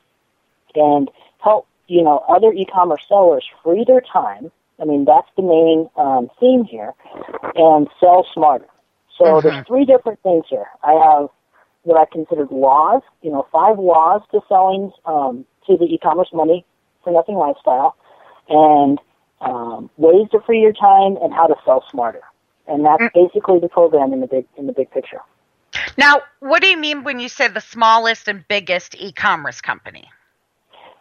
and 0.74 1.10
help 1.42 1.66
you 1.86 2.02
know, 2.02 2.24
other 2.28 2.52
e-commerce 2.52 3.04
sellers 3.08 3.44
free 3.62 3.84
their 3.86 4.00
time. 4.00 4.50
I 4.80 4.84
mean, 4.84 5.04
that's 5.04 5.28
the 5.36 5.42
main 5.42 5.88
um, 5.96 6.28
theme 6.40 6.64
here, 6.64 6.92
and 7.54 7.88
sell 8.00 8.26
smarter. 8.32 8.66
So 9.18 9.24
mm-hmm. 9.24 9.48
there's 9.48 9.66
three 9.66 9.84
different 9.84 10.20
things 10.22 10.44
here. 10.48 10.66
I 10.82 10.92
have 10.92 11.28
what 11.82 12.00
I 12.00 12.10
considered 12.10 12.50
laws, 12.50 13.02
you 13.22 13.30
know, 13.30 13.46
five 13.52 13.78
laws 13.78 14.22
to 14.32 14.40
selling 14.48 14.90
um, 15.04 15.44
to 15.66 15.76
the 15.76 15.84
e-commerce 15.84 16.30
money 16.32 16.64
for 17.04 17.12
nothing 17.12 17.36
lifestyle, 17.36 17.96
and 18.48 18.98
um, 19.40 19.90
ways 19.96 20.26
to 20.32 20.40
free 20.40 20.60
your 20.60 20.72
time 20.72 21.16
and 21.22 21.32
how 21.32 21.46
to 21.46 21.54
sell 21.64 21.84
smarter. 21.90 22.22
And 22.66 22.84
that's 22.84 23.02
mm-hmm. 23.02 23.26
basically 23.26 23.60
the 23.60 23.68
program 23.68 24.12
in 24.12 24.20
the 24.20 24.26
big 24.26 24.46
in 24.56 24.66
the 24.66 24.72
big 24.72 24.90
picture. 24.90 25.20
Now, 25.96 26.22
what 26.40 26.62
do 26.62 26.68
you 26.68 26.76
mean 26.76 27.04
when 27.04 27.20
you 27.20 27.28
say 27.28 27.48
the 27.48 27.60
smallest 27.60 28.28
and 28.28 28.46
biggest 28.48 28.94
e-commerce 28.98 29.60
company? 29.60 30.08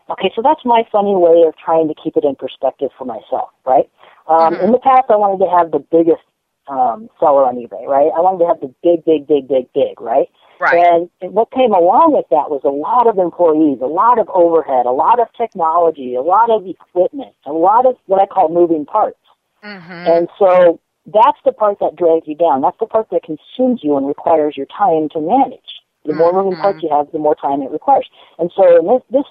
Okay, 0.09 0.31
so 0.35 0.41
that's 0.41 0.63
my 0.65 0.83
funny 0.91 1.15
way 1.15 1.43
of 1.47 1.55
trying 1.57 1.87
to 1.87 1.95
keep 1.95 2.17
it 2.17 2.23
in 2.23 2.35
perspective 2.35 2.89
for 2.97 3.05
myself, 3.05 3.49
right? 3.65 3.89
Um, 4.27 4.53
mm-hmm. 4.53 4.65
In 4.65 4.71
the 4.71 4.79
past, 4.79 5.05
I 5.09 5.15
wanted 5.15 5.43
to 5.43 5.49
have 5.49 5.71
the 5.71 5.79
biggest 5.79 6.23
um, 6.67 7.09
seller 7.19 7.45
on 7.45 7.55
eBay, 7.55 7.85
right? 7.87 8.11
I 8.15 8.19
wanted 8.19 8.39
to 8.39 8.47
have 8.47 8.59
the 8.59 8.73
big, 8.83 9.03
big, 9.05 9.27
big, 9.27 9.47
big, 9.47 9.71
big, 9.73 9.99
right? 9.99 10.29
Right. 10.59 10.85
And, 10.85 11.09
and 11.21 11.33
what 11.33 11.51
came 11.51 11.73
along 11.73 12.13
with 12.13 12.25
that 12.29 12.49
was 12.49 12.61
a 12.63 12.69
lot 12.69 13.07
of 13.07 13.17
employees, 13.17 13.79
a 13.81 13.87
lot 13.87 14.19
of 14.19 14.29
overhead, 14.29 14.85
a 14.85 14.91
lot 14.91 15.19
of 15.19 15.27
technology, 15.35 16.15
a 16.15 16.21
lot 16.21 16.49
of 16.49 16.65
equipment, 16.67 17.35
a 17.45 17.51
lot 17.51 17.85
of 17.85 17.95
what 18.05 18.21
I 18.21 18.27
call 18.27 18.49
moving 18.49 18.85
parts. 18.85 19.17
Mm-hmm. 19.63 19.91
And 19.91 20.27
so 20.37 20.79
that's 21.05 21.37
the 21.45 21.51
part 21.51 21.79
that 21.79 21.95
drags 21.95 22.27
you 22.27 22.35
down. 22.35 22.61
That's 22.61 22.79
the 22.79 22.85
part 22.85 23.09
that 23.11 23.23
consumes 23.23 23.81
you 23.83 23.97
and 23.97 24.07
requires 24.07 24.55
your 24.55 24.67
time 24.67 25.09
to 25.09 25.19
manage. 25.19 25.81
The 26.05 26.13
more 26.13 26.31
mm-hmm. 26.31 26.49
moving 26.49 26.59
parts 26.59 26.83
you 26.83 26.89
have, 26.89 27.11
the 27.11 27.19
more 27.19 27.35
time 27.35 27.61
it 27.61 27.71
requires. 27.71 28.09
And 28.39 28.51
so 28.55 28.79
in 28.79 28.87
this, 28.87 29.01
this 29.09 29.25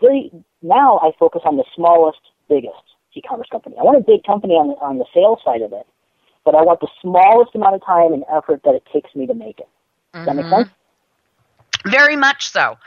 very 0.00 0.30
now 0.62 0.98
I 0.98 1.10
focus 1.18 1.42
on 1.44 1.56
the 1.56 1.64
smallest, 1.74 2.20
biggest 2.48 2.82
e-commerce 3.14 3.48
company. 3.50 3.76
I 3.78 3.82
want 3.82 3.98
a 3.98 4.00
big 4.00 4.24
company 4.24 4.54
on 4.54 4.68
the, 4.68 4.74
on 4.74 4.98
the 4.98 5.04
sales 5.12 5.40
side 5.44 5.62
of 5.62 5.72
it, 5.72 5.86
but 6.44 6.54
I 6.54 6.62
want 6.62 6.80
the 6.80 6.88
smallest 7.02 7.54
amount 7.54 7.74
of 7.74 7.84
time 7.84 8.12
and 8.12 8.24
effort 8.32 8.62
that 8.64 8.74
it 8.74 8.84
takes 8.92 9.14
me 9.14 9.26
to 9.26 9.34
make 9.34 9.58
it. 9.58 9.68
Does 10.14 10.26
that 10.26 10.36
make 10.36 10.46
sense? 10.46 10.68
Very 11.86 12.16
much 12.16 12.48
so. 12.50 12.78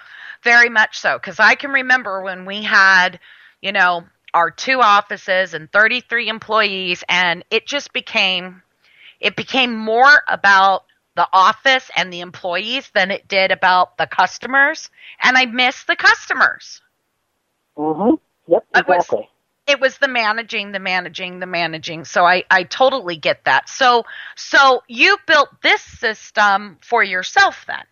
Very 0.44 0.70
much 0.70 1.00
so. 1.00 1.18
Because 1.18 1.40
I 1.40 1.56
can 1.56 1.72
remember 1.72 2.22
when 2.22 2.46
we 2.46 2.64
had, 2.64 3.20
you 3.62 3.72
know, 3.72 4.04
our 4.34 4.52
two 4.52 4.80
offices 4.82 5.54
and 5.54 5.72
33 5.72 6.30
employees, 6.30 7.04
and 7.10 7.44
it 7.50 7.66
just 7.66 7.94
became, 7.94 8.62
it 9.20 9.36
became 9.36 9.76
more 9.76 10.24
about 10.28 10.86
the 11.16 11.28
office 11.34 11.90
and 11.96 12.12
the 12.12 12.22
employees 12.22 12.90
than 12.94 13.12
it 13.12 13.28
did 13.28 13.52
about 13.52 13.98
the 13.98 14.08
customers. 14.08 14.90
And 15.22 15.38
I 15.38 15.46
miss 15.46 15.84
the 15.84 15.96
customers. 15.96 16.82
Mm-hmm. 17.78 18.16
Yep, 18.48 18.66
exactly. 18.76 19.20
It 19.20 19.22
was, 19.22 19.28
it 19.68 19.80
was 19.80 19.98
the 19.98 20.08
managing, 20.08 20.72
the 20.72 20.80
managing, 20.80 21.40
the 21.40 21.46
managing. 21.46 22.06
So 22.06 22.26
I, 22.26 22.44
I 22.50 22.64
totally 22.64 23.18
get 23.18 23.46
that. 23.46 23.70
So, 23.70 24.06
so 24.36 24.84
you 24.88 25.18
built 25.28 25.50
this 25.62 25.82
system 25.82 26.78
for 26.82 27.04
yourself 27.04 27.66
then? 27.68 27.84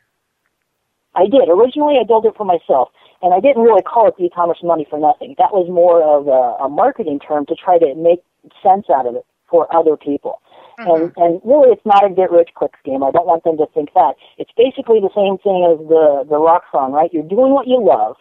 I 1.16 1.24
did. 1.24 1.50
Originally, 1.50 1.98
I 2.00 2.06
built 2.06 2.26
it 2.26 2.36
for 2.38 2.46
myself, 2.46 2.90
and 3.22 3.34
I 3.34 3.40
didn't 3.40 3.64
really 3.64 3.82
call 3.82 4.08
it 4.08 4.16
the 4.18 4.26
e-commerce 4.26 4.60
money 4.64 4.88
for 4.90 5.00
nothing. 5.00 5.36
That 5.38 5.52
was 5.52 5.68
more 5.70 6.02
of 6.04 6.28
a, 6.28 6.64
a 6.64 6.70
marketing 6.70 7.20
term 7.20 7.46
to 7.48 7.56
try 7.56 7.78
to 7.78 7.96
make 7.96 8.24
sense 8.64 8.86
out 8.90 9.06
of 9.06 9.16
it 9.16 9.26
for 9.50 9.68
other 9.76 9.98
people. 9.98 10.42
Mm-hmm. 10.80 10.90
And 10.90 11.12
and 11.18 11.42
really, 11.44 11.72
it's 11.72 11.86
not 11.86 12.06
a 12.06 12.10
get 12.10 12.32
rich 12.32 12.50
quick 12.56 12.72
scheme. 12.80 13.04
I 13.04 13.12
don't 13.12 13.28
want 13.28 13.44
them 13.44 13.58
to 13.58 13.68
think 13.74 13.94
that. 13.96 14.16
It's 14.38 14.52
basically 14.56 15.00
the 15.02 15.12
same 15.12 15.38
thing 15.44 15.68
as 15.68 15.78
the 15.88 16.24
the 16.30 16.40
rock 16.40 16.64
song, 16.72 16.94
right? 16.94 17.12
You're 17.12 17.28
doing 17.28 17.52
what 17.52 17.68
you 17.68 17.84
love, 17.84 18.16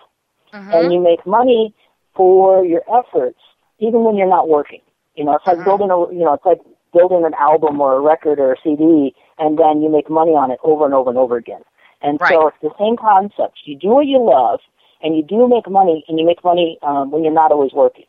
mm-hmm. 0.52 0.72
and 0.72 0.92
you 0.92 1.00
make 1.00 1.24
money 1.24 1.74
for 2.16 2.64
your 2.64 2.82
efforts, 2.90 3.38
even 3.78 4.02
when 4.02 4.16
you're 4.16 4.28
not 4.28 4.48
working. 4.48 4.80
You 5.14 5.24
know, 5.24 5.36
it's 5.36 5.46
like 5.46 5.58
mm-hmm. 5.58 5.70
building 5.70 5.90
a 5.90 5.98
you 6.12 6.24
know, 6.24 6.34
it's 6.34 6.44
like 6.44 6.58
building 6.92 7.24
an 7.24 7.34
album 7.34 7.80
or 7.80 7.94
a 7.94 8.00
record 8.00 8.40
or 8.40 8.54
a 8.54 8.56
CD, 8.62 9.14
and 9.38 9.58
then 9.58 9.80
you 9.80 9.88
make 9.88 10.10
money 10.10 10.32
on 10.32 10.50
it 10.50 10.58
over 10.64 10.84
and 10.84 10.94
over 10.94 11.10
and 11.10 11.18
over 11.18 11.36
again. 11.36 11.62
And 12.02 12.20
right. 12.20 12.30
so 12.30 12.48
it's 12.48 12.56
the 12.62 12.70
same 12.78 12.96
concept. 12.96 13.58
You 13.64 13.76
do 13.76 13.88
what 13.88 14.06
you 14.06 14.18
love, 14.18 14.60
and 15.02 15.16
you 15.16 15.22
do 15.22 15.48
make 15.48 15.68
money, 15.68 16.04
and 16.08 16.18
you 16.18 16.26
make 16.26 16.42
money 16.44 16.78
um, 16.82 17.10
when 17.10 17.24
you're 17.24 17.32
not 17.32 17.52
always 17.52 17.72
working. 17.72 18.06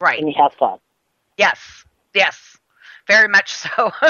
Right. 0.00 0.18
And 0.18 0.28
you 0.28 0.34
have 0.38 0.52
fun. 0.54 0.78
Yes. 1.36 1.84
Yes 2.14 2.56
very 3.06 3.28
much 3.28 3.54
so. 3.54 3.92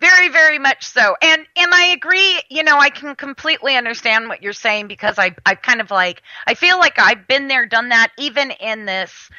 very, 0.00 0.28
very 0.28 0.58
much 0.58 0.86
so. 0.86 1.16
And 1.22 1.46
and 1.56 1.72
I 1.72 1.86
agree, 1.86 2.40
you 2.48 2.62
know, 2.62 2.78
I 2.78 2.90
can 2.90 3.16
completely 3.16 3.76
understand 3.76 4.28
what 4.28 4.42
you're 4.42 4.52
saying 4.52 4.88
because 4.88 5.18
I 5.18 5.34
I 5.46 5.54
kind 5.54 5.80
of 5.80 5.90
like 5.90 6.22
I 6.46 6.54
feel 6.54 6.78
like 6.78 6.98
I've 6.98 7.26
been 7.26 7.48
there, 7.48 7.66
done 7.66 7.88
that, 7.90 8.12
even 8.18 8.50
in 8.50 8.84
this, 8.86 9.30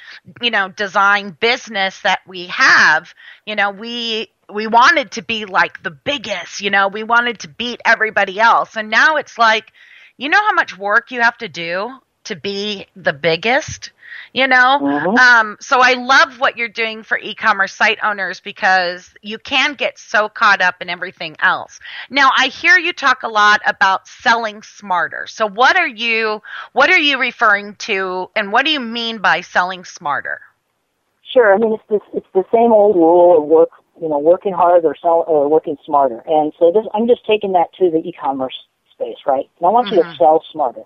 you 0.41 0.51
know, 0.51 0.69
design 0.69 1.37
business 1.39 2.01
that 2.01 2.21
we 2.27 2.47
have, 2.47 3.13
you 3.45 3.55
know, 3.55 3.71
we 3.71 4.31
we 4.51 4.67
wanted 4.67 5.11
to 5.11 5.21
be 5.21 5.45
like 5.45 5.83
the 5.83 5.91
biggest, 5.91 6.61
you 6.61 6.71
know, 6.71 6.87
we 6.87 7.03
wanted 7.03 7.39
to 7.39 7.47
beat 7.47 7.81
everybody 7.85 8.39
else. 8.39 8.75
And 8.75 8.89
now 8.89 9.17
it's 9.17 9.37
like, 9.37 9.71
you 10.19 10.29
know 10.29 10.37
how 10.37 10.53
much 10.53 10.77
work 10.77 11.09
you 11.11 11.21
have 11.21 11.37
to 11.39 11.47
do 11.47 11.89
to 12.25 12.35
be 12.35 12.85
the 12.95 13.13
biggest? 13.13 13.91
you 14.33 14.47
know? 14.47 14.79
Mm-hmm. 14.81 15.17
um, 15.17 15.57
so 15.59 15.79
i 15.81 15.93
love 15.93 16.39
what 16.39 16.57
you're 16.57 16.67
doing 16.67 17.03
for 17.03 17.17
e-commerce 17.17 17.73
site 17.73 17.97
owners 18.03 18.39
because 18.39 19.13
you 19.21 19.37
can 19.37 19.73
get 19.73 19.97
so 19.97 20.29
caught 20.29 20.61
up 20.61 20.81
in 20.81 20.89
everything 20.89 21.35
else. 21.39 21.79
Now 22.09 22.31
i 22.37 22.47
hear 22.47 22.77
you 22.77 22.93
talk 22.93 23.23
a 23.23 23.27
lot 23.27 23.61
about 23.65 24.07
selling 24.07 24.61
smarter. 24.61 25.25
So 25.27 25.47
what 25.47 25.77
are 25.77 25.87
you 25.87 26.41
what 26.73 26.89
are 26.89 26.99
you 26.99 27.19
referring 27.19 27.75
to 27.87 28.29
and 28.35 28.51
what 28.51 28.65
do 28.65 28.71
you 28.71 28.79
mean 28.79 29.19
by 29.19 29.41
selling 29.41 29.85
smarter? 29.85 30.41
Sure. 31.33 31.53
I 31.53 31.57
mean 31.57 31.73
it's 31.73 31.83
this 31.89 32.01
it's 32.13 32.27
the 32.33 32.43
same 32.53 32.71
old 32.71 32.95
rule 32.95 33.37
of 33.37 33.43
work 33.45 33.69
you 34.01 34.09
know 34.09 34.19
working 34.19 34.53
hard 34.53 34.85
or 34.85 34.95
sell 35.01 35.23
or 35.27 35.49
working 35.49 35.77
smarter. 35.85 36.23
And 36.27 36.53
so 36.59 36.71
this 36.71 36.85
i'm 36.93 37.07
just 37.07 37.25
taking 37.25 37.53
that 37.53 37.73
to 37.79 37.89
the 37.89 37.99
e-commerce 37.99 38.55
space 38.99 39.23
right 39.25 39.47
and 39.59 39.63
i 39.63 39.69
want 39.71 39.87
mm-hmm. 39.87 39.95
you 39.95 40.03
to 40.03 40.09
mm-hmm. 40.09 40.19
sell 40.19 40.43
smarter 40.51 40.83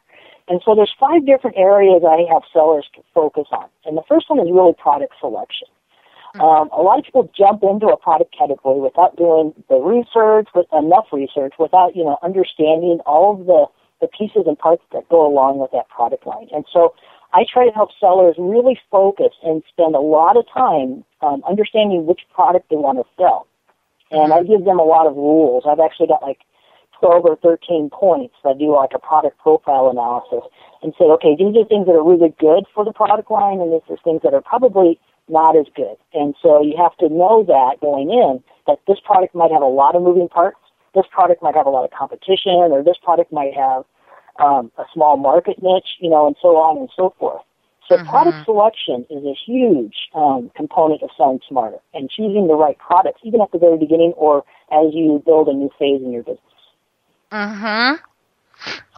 and 0.48 0.62
so 0.65 0.75
there's 0.75 0.93
five 1.00 1.25
different 1.25 1.58
areas 1.58 2.03
I 2.03 2.27
have 2.32 2.43
sellers 2.51 2.88
to 2.96 3.01
focus 3.13 3.48
on. 3.51 3.67
And 3.86 3.98
the 3.98 4.03
first 4.08 4.29
one 4.29 4.39
is 4.39 4.51
really 4.51 4.74
product 4.74 5.13
selection. 5.20 5.67
Mm-hmm. 6.36 6.41
Um, 6.41 6.70
a 6.74 6.82
lot 6.82 7.00
of 7.00 7.05
people 7.05 7.29
jump 7.38 7.63
into 7.63 7.88
a 7.88 7.98
product 7.98 8.36
category 8.38 8.82
without 8.82 9.15
doing 9.15 9.53
the 9.70 9.77
research, 9.77 10.50
with 10.53 10.67
enough 10.74 11.08
research, 11.13 11.53
without 11.60 11.96
you 11.96 12.03
know 12.03 12.17
understanding 12.24 13.00
all 13.05 13.39
of 13.39 13.46
the 13.46 13.65
the 14.01 14.08
pieces 14.08 14.43
and 14.48 14.58
parts 14.58 14.84
that 14.91 15.08
go 15.08 15.25
along 15.25 15.60
with 15.60 15.72
that 15.72 15.88
product 15.88 16.27
line. 16.27 16.48
And 16.51 16.65
so 16.74 16.93
I 17.32 17.46
try 17.48 17.65
to 17.65 17.72
help 17.72 17.91
sellers 18.00 18.36
really 18.38 18.77
focus 18.91 19.32
and 19.43 19.63
spend 19.70 19.96
a 19.96 20.01
lot 20.01 20.36
of 20.36 20.46
time 20.51 21.05
um, 21.22 21.41
understanding 21.48 22.05
which 22.05 22.22
product 22.34 22.70
they 22.70 22.75
want 22.75 22.98
to 23.00 23.05
sell. 23.15 23.48
And 24.12 24.34
I 24.34 24.39
mm-hmm. 24.39 24.51
give 24.51 24.65
them 24.65 24.79
a 24.79 24.84
lot 24.84 25.08
of 25.08 25.15
rules. 25.15 25.63
I've 25.65 25.79
actually 25.79 26.08
got 26.08 26.22
like 26.22 26.39
12 27.04 27.26
or 27.26 27.36
13 27.36 27.90
points. 27.92 28.36
I 28.46 28.54
do 28.54 28.72
like 28.72 28.92
a 28.96 29.00
product 29.00 29.38
profile 29.40 29.92
analysis 29.92 30.48
and 30.82 30.94
say, 30.98 31.06
okay, 31.20 31.36
these 31.36 31.52
are 31.60 31.68
things 31.68 31.86
that 31.88 32.00
are 32.00 32.04
really 32.04 32.34
good 32.40 32.64
for 32.74 32.86
the 32.86 32.94
product 32.94 33.30
line, 33.30 33.60
and 33.60 33.74
these 33.74 33.84
are 33.90 34.00
things 34.04 34.22
that 34.24 34.34
are 34.34 34.42
probably 34.42 34.98
not 35.28 35.58
as 35.58 35.68
good. 35.76 36.00
And 36.14 36.34
so 36.42 36.64
you 36.64 36.76
have 36.80 36.96
to 36.98 37.10
know 37.10 37.44
that 37.44 37.82
going 37.82 38.10
in 38.10 38.44
that 38.68 38.80
this 38.88 39.00
product 39.04 39.36
might 39.36 39.52
have 39.52 39.62
a 39.62 39.68
lot 39.68 39.96
of 39.96 40.02
moving 40.02 40.30
parts. 40.30 40.60
This 40.96 41.06
product 41.12 41.44
might 41.44 41.56
have 41.56 41.66
a 41.66 41.70
lot 41.70 41.84
of 41.84 41.92
competition, 41.92 42.72
or 42.72 42.84
this 42.84 42.98
product 43.04 43.34
might 43.34 43.54
have 43.54 43.84
um, 44.39 44.72
a 44.78 44.84
small 44.94 45.18
market 45.18 45.62
niche, 45.62 46.00
you 46.00 46.10
know, 46.10 46.26
and 46.28 46.36
so 46.42 46.56
on 46.56 46.78
and 46.78 46.89
so 46.96 47.13
forth. 47.20 47.44
So 47.89 47.98
mm-hmm. 47.98 48.10
product 48.10 48.46
selection 48.46 49.06
is 49.10 49.26
a 49.26 49.36
huge 49.46 50.08
um, 50.16 50.52
component 50.56 51.04
of 51.04 51.10
selling 51.18 51.39
smarter 51.48 51.80
and 51.94 52.10
choosing 52.10 52.48
the 52.48 52.56
right 52.56 52.78
products, 52.80 53.20
even 53.24 53.42
at 53.42 53.52
the 53.52 53.60
very 53.60 53.78
beginning 53.78 54.13
or 54.16 54.46
as 54.72 54.94
you 54.94 55.22
build 55.26 55.50
a 55.50 55.54
new 55.54 55.70
phase 55.78 56.02
in 56.02 56.12
your 56.12 56.24
business. 56.24 56.53
Mm-hmm. 57.34 57.96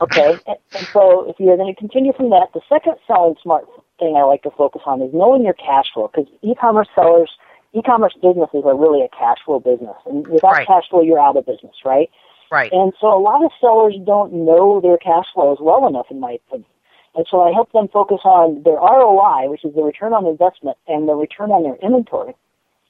Okay, 0.01 0.37
and, 0.47 0.57
and 0.75 0.87
so 0.91 1.27
if 1.29 1.37
you're 1.39 1.57
going 1.57 1.73
to 1.73 1.79
continue 1.79 2.13
from 2.13 2.29
that, 2.29 2.49
the 2.53 2.61
second 2.69 2.95
selling 3.07 3.35
smart 3.41 3.65
thing 3.97 4.15
I 4.17 4.23
like 4.23 4.43
to 4.43 4.51
focus 4.51 4.81
on 4.85 5.01
is 5.01 5.11
knowing 5.13 5.43
your 5.43 5.53
cash 5.53 5.85
flow 5.93 6.11
because 6.13 6.31
e-commerce 6.41 6.89
sellers, 6.93 7.31
e-commerce 7.73 8.13
businesses 8.21 8.63
are 8.65 8.77
really 8.77 9.01
a 9.01 9.09
cash 9.09 9.37
flow 9.45 9.59
business, 9.59 9.95
and 10.05 10.27
without 10.27 10.51
right. 10.51 10.67
cash 10.67 10.83
flow, 10.89 11.01
you're 11.01 11.19
out 11.19 11.37
of 11.37 11.45
business, 11.45 11.75
right? 11.85 12.09
Right. 12.51 12.71
And 12.71 12.93
so 12.99 13.07
a 13.07 13.17
lot 13.19 13.43
of 13.43 13.51
sellers 13.59 13.95
don't 14.05 14.31
know 14.33 14.79
their 14.81 14.97
cash 14.97 15.25
flows 15.33 15.57
well 15.59 15.87
enough, 15.87 16.07
in 16.11 16.19
my 16.19 16.37
opinion. 16.45 16.69
And 17.15 17.25
so 17.31 17.41
I 17.41 17.51
help 17.51 17.71
them 17.71 17.87
focus 17.87 18.19
on 18.25 18.61
their 18.63 18.75
ROI, 18.75 19.49
which 19.49 19.63
is 19.63 19.73
the 19.73 19.81
return 19.81 20.13
on 20.13 20.25
investment, 20.27 20.77
and 20.87 21.07
the 21.07 21.15
return 21.15 21.49
on 21.49 21.63
their 21.63 21.75
inventory. 21.81 22.35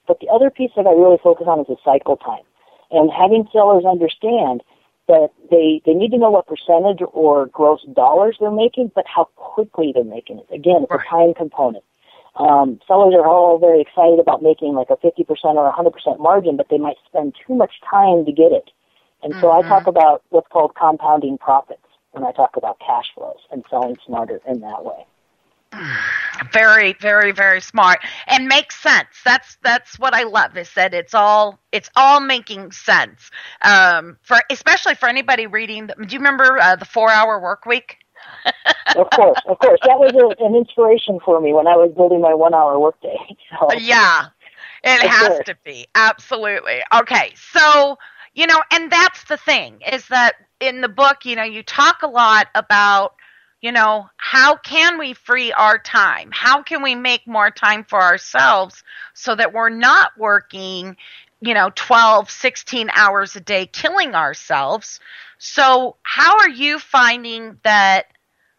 But 0.06 0.20
the 0.20 0.28
other 0.28 0.50
piece 0.50 0.72
that 0.76 0.86
I 0.86 0.90
really 0.90 1.18
focus 1.22 1.46
on 1.48 1.60
is 1.60 1.66
the 1.68 1.76
cycle 1.84 2.16
time. 2.16 2.42
And 2.90 3.10
having 3.10 3.48
sellers 3.52 3.84
understand 3.84 4.62
that 5.08 5.30
they 5.50 5.80
they 5.86 5.94
need 5.94 6.10
to 6.10 6.18
know 6.18 6.30
what 6.30 6.46
percentage 6.46 7.00
or 7.12 7.46
gross 7.46 7.80
dollars 7.94 8.36
they're 8.40 8.50
making, 8.50 8.90
but 8.94 9.04
how 9.06 9.24
quickly 9.36 9.92
they're 9.94 10.04
making 10.04 10.38
it. 10.38 10.46
Again, 10.52 10.82
it's 10.82 10.90
right. 10.90 11.00
a 11.06 11.10
time 11.10 11.34
component. 11.34 11.84
Um, 12.36 12.80
sellers 12.86 13.14
are 13.14 13.26
all 13.26 13.58
very 13.58 13.80
excited 13.80 14.18
about 14.20 14.42
making 14.42 14.74
like 14.74 14.90
a 14.90 14.96
50% 14.96 15.24
or 15.54 15.72
100% 15.72 16.20
margin, 16.20 16.56
but 16.56 16.66
they 16.68 16.76
might 16.76 16.96
spend 17.08 17.34
too 17.46 17.54
much 17.54 17.72
time 17.88 18.26
to 18.26 18.32
get 18.32 18.52
it. 18.52 18.70
And 19.22 19.32
so 19.34 19.48
mm-hmm. 19.48 19.64
I 19.64 19.68
talk 19.68 19.86
about 19.86 20.22
what's 20.28 20.48
called 20.48 20.74
compounding 20.74 21.38
profits 21.38 21.80
when 22.12 22.24
I 22.24 22.32
talk 22.32 22.56
about 22.56 22.78
cash 22.78 23.06
flows 23.14 23.40
and 23.50 23.64
selling 23.70 23.96
smarter 24.04 24.42
in 24.46 24.60
that 24.60 24.84
way. 24.84 25.06
Very, 26.52 26.94
very, 26.94 27.32
very 27.32 27.60
smart 27.60 27.98
and 28.26 28.48
makes 28.48 28.80
sense. 28.80 29.08
That's 29.24 29.56
that's 29.62 29.98
what 29.98 30.14
I 30.14 30.24
love 30.24 30.56
is 30.56 30.72
that 30.74 30.94
it's 30.94 31.14
all 31.14 31.58
it's 31.72 31.90
all 31.96 32.20
making 32.20 32.72
sense. 32.72 33.30
Um, 33.62 34.18
for 34.22 34.38
especially 34.50 34.94
for 34.94 35.08
anybody 35.08 35.46
reading. 35.46 35.86
Do 35.86 36.06
you 36.08 36.18
remember 36.18 36.58
uh, 36.60 36.76
the 36.76 36.84
Four 36.84 37.10
Hour 37.10 37.40
Work 37.40 37.66
Week? 37.66 37.98
of 38.96 39.08
course, 39.10 39.38
of 39.46 39.58
course. 39.58 39.80
That 39.84 39.98
was 39.98 40.12
a, 40.12 40.44
an 40.44 40.54
inspiration 40.54 41.18
for 41.24 41.40
me 41.40 41.52
when 41.52 41.66
I 41.66 41.76
was 41.76 41.92
building 41.96 42.20
my 42.20 42.34
one 42.34 42.54
hour 42.54 42.78
workday. 42.78 43.16
So. 43.58 43.72
Yeah, 43.78 44.26
it 44.84 45.04
of 45.04 45.10
has 45.10 45.28
course. 45.28 45.46
to 45.46 45.56
be 45.64 45.86
absolutely 45.94 46.80
okay. 46.92 47.32
So 47.52 47.96
you 48.34 48.46
know, 48.46 48.62
and 48.70 48.90
that's 48.92 49.24
the 49.24 49.38
thing 49.38 49.80
is 49.90 50.08
that 50.08 50.34
in 50.60 50.82
the 50.82 50.88
book, 50.88 51.24
you 51.24 51.34
know, 51.36 51.42
you 51.42 51.62
talk 51.62 52.02
a 52.02 52.06
lot 52.06 52.48
about 52.54 53.14
you 53.60 53.72
know, 53.72 54.08
how 54.16 54.56
can 54.56 54.98
we 54.98 55.14
free 55.14 55.52
our 55.52 55.78
time? 55.78 56.30
How 56.32 56.62
can 56.62 56.82
we 56.82 56.94
make 56.94 57.26
more 57.26 57.50
time 57.50 57.84
for 57.84 58.00
ourselves 58.00 58.84
so 59.14 59.34
that 59.34 59.52
we're 59.52 59.70
not 59.70 60.12
working, 60.18 60.96
you 61.40 61.54
know, 61.54 61.70
12, 61.74 62.30
16 62.30 62.90
hours 62.94 63.34
a 63.36 63.40
day 63.40 63.66
killing 63.66 64.14
ourselves? 64.14 65.00
So, 65.38 65.96
how 66.02 66.38
are 66.38 66.48
you 66.48 66.78
finding 66.78 67.58
that 67.62 68.06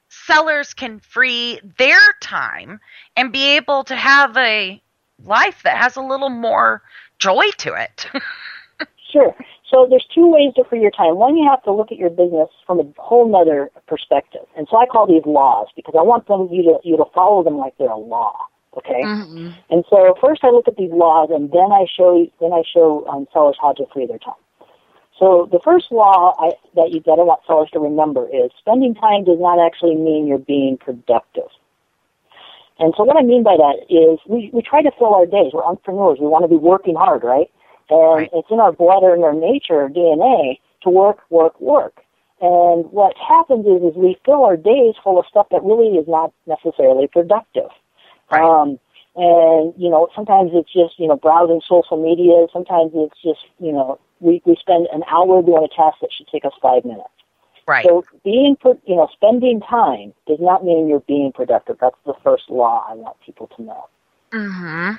sellers 0.10 0.73
can 0.73 0.99
free 0.99 1.60
their 1.77 1.99
time 2.21 2.79
and 3.15 3.31
be 3.31 3.55
able 3.55 3.83
to 3.86 3.95
have 3.95 4.36
a 4.38 4.81
life 5.23 5.63
that 5.63 5.77
has 5.77 5.95
a 5.95 6.01
little 6.01 6.29
more 6.29 6.81
joy 7.19 7.49
to 7.57 7.73
it? 7.73 8.07
sure. 9.12 9.36
So 9.69 9.86
there's 9.89 10.06
two 10.13 10.32
ways 10.32 10.53
to 10.56 10.63
free 10.63 10.82
your 10.82 10.91
time. 10.91 11.17
One, 11.17 11.36
you 11.36 11.47
have 11.49 11.62
to 11.63 11.73
look 11.73 11.91
at 11.91 11.97
your 11.97 12.10
business 12.10 12.47
from 12.65 12.80
a 12.80 12.86
whole 12.97 13.30
nother 13.30 13.69
perspective. 13.88 14.45
And 14.56 14.67
so 14.71 14.77
I 14.77 14.86
call 14.86 15.08
these 15.08 15.25
laws 15.25 15.67
because 15.75 15.95
I 15.97 16.03
want 16.03 16.27
them 16.27 16.47
you 16.51 16.63
to 16.63 16.80
you 16.84 16.95
to 16.95 17.06
follow 17.13 17.43
them 17.43 17.58
like 17.58 17.77
they're 17.77 17.89
a 17.89 17.97
law. 17.97 18.47
Okay. 18.77 19.03
Mm-hmm. 19.03 19.49
And 19.69 19.84
so 19.89 20.15
first 20.21 20.43
I 20.43 20.51
look 20.51 20.67
at 20.67 20.77
these 20.77 20.91
laws 20.91 21.30
and 21.32 21.51
then 21.51 21.71
I 21.73 21.86
show 21.86 22.25
then 22.39 22.53
I 22.53 22.63
show 22.63 23.06
um, 23.08 23.27
sellers 23.34 23.58
how 23.60 23.73
to 23.73 23.86
free 23.91 24.08
their 24.08 24.19
time. 24.19 24.39
So 25.19 25.49
the 25.51 25.60
first 25.63 25.91
law 25.91 26.36
I, 26.38 26.51
that 26.75 26.91
you 26.91 27.01
gotta 27.01 27.25
want 27.25 27.41
sellers 27.45 27.69
to 27.73 27.80
remember 27.80 28.30
is 28.30 28.51
spending 28.60 28.95
time 28.95 29.25
does 29.25 29.39
not 29.39 29.60
actually 29.60 29.95
mean 29.95 30.27
you're 30.27 30.38
being 30.38 30.77
productive. 30.77 31.49
And 32.80 32.93
so 32.95 33.03
what 33.03 33.17
I 33.17 33.23
mean 33.23 33.43
by 33.43 33.58
that 33.58 33.89
is 33.89 34.19
we, 34.30 34.51
we 34.53 34.62
try 34.62 34.84
to 34.84 34.91
fill 34.97 35.15
our 35.15 35.25
days. 35.25 35.51
We're 35.51 35.65
entrepreneurs. 35.65 36.19
We 36.21 36.27
want 36.27 36.43
to 36.43 36.47
be 36.47 36.62
working 36.62 36.95
hard, 36.95 37.23
right? 37.23 37.49
And 37.89 38.15
Right. 38.15 38.30
it's 38.34 38.50
in 38.52 38.60
our 38.60 38.71
blood 38.71 39.04
or 39.04 39.15
in 39.15 39.23
our 39.23 39.34
nature, 39.34 39.82
our 39.82 39.89
DNA, 39.89 40.60
to 40.84 40.89
work, 40.89 41.19
work, 41.30 41.60
work. 41.62 42.02
And 42.39 42.91
what 42.91 43.15
happens 43.17 43.65
is, 43.65 43.82
is 43.82 43.95
we 43.95 44.17
fill 44.26 44.43
our 44.43 44.58
days 44.58 44.95
full 45.04 45.19
of 45.19 45.26
stuff 45.26 45.47
that 45.52 45.63
really 45.63 45.97
is 45.97 46.08
not 46.08 46.32
necessarily 46.45 47.08
productive. 47.08 47.69
Right. 48.32 48.43
Um, 48.43 48.80
and, 49.15 49.73
you 49.78 49.89
know, 49.89 50.10
sometimes 50.15 50.52
it's 50.54 50.71
just, 50.71 51.00
you 51.00 51.08
know, 51.08 51.15
browsing 51.15 51.62
social 51.67 51.97
media. 51.97 52.45
Sometimes 52.54 52.91
it's 52.93 53.19
just, 53.23 53.39
you 53.60 53.71
know, 53.71 54.00
we, 54.19 54.41
we 54.45 54.56
spend 54.60 54.88
an 54.93 55.04
hour 55.10 55.41
doing 55.41 55.63
a 55.63 55.76
task 55.76 55.97
that 56.02 56.12
should 56.15 56.28
take 56.28 56.45
us 56.45 56.54
five 56.62 56.86
minutes. 56.86 57.10
Right. 57.67 57.84
So 57.84 58.06
being, 58.23 58.56
pro- 58.60 58.80
you 58.86 58.95
know, 58.95 59.08
spending 59.12 59.60
time 59.60 60.13
does 60.28 60.38
not 60.39 60.63
mean 60.63 60.88
you're 60.88 61.00
being 61.02 61.32
productive. 61.34 61.78
That's 61.82 61.97
the 62.06 62.13
first 62.23 62.43
law 62.50 62.86
I 62.88 62.93
want 62.93 63.17
people 63.26 63.47
to 63.58 63.62
know. 63.63 63.88
mm-hmm. 64.32 64.95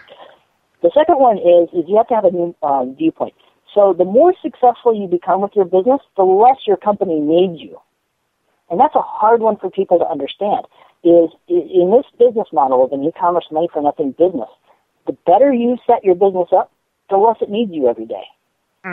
The 0.83 0.91
second 0.95 1.19
one 1.19 1.39
is 1.39 1.69
is 1.73 1.89
you 1.89 1.97
have 1.97 2.09
to 2.09 2.15
have 2.15 2.25
a 2.25 2.31
new 2.31 2.55
um, 2.63 2.95
viewpoint. 2.97 3.35
So 3.75 3.93
the 3.93 4.05
more 4.05 4.35
successful 4.41 4.95
you 4.95 5.07
become 5.07 5.41
with 5.43 5.53
your 5.55 5.65
business, 5.65 6.01
the 6.17 6.23
less 6.23 6.57
your 6.67 6.77
company 6.77 7.21
needs 7.21 7.61
you, 7.61 7.79
and 8.71 8.81
that's 8.81 8.95
a 8.95 9.03
hard 9.03 9.41
one 9.41 9.57
for 9.57 9.71
people 9.71 9.99
to 9.99 10.07
understand. 10.07 10.67
Is 11.05 11.31
in 11.49 11.93
this 11.95 12.07
business 12.19 12.49
model 12.53 12.85
of 12.85 12.93
an 12.93 13.05
e-commerce 13.05 13.47
money 13.53 13.69
for 13.73 13.81
nothing 13.81 14.13
business, 14.13 14.49
the 15.07 15.13
better 15.27 15.53
you 15.53 15.77
set 15.87 16.03
your 16.03 16.17
business 16.17 16.49
up, 16.53 16.73
the 17.09 17.17
less 17.17 17.37
it 17.41 17.51
needs 17.51 17.73
you 17.73 17.89
every 17.89 18.05
day. 18.07 18.25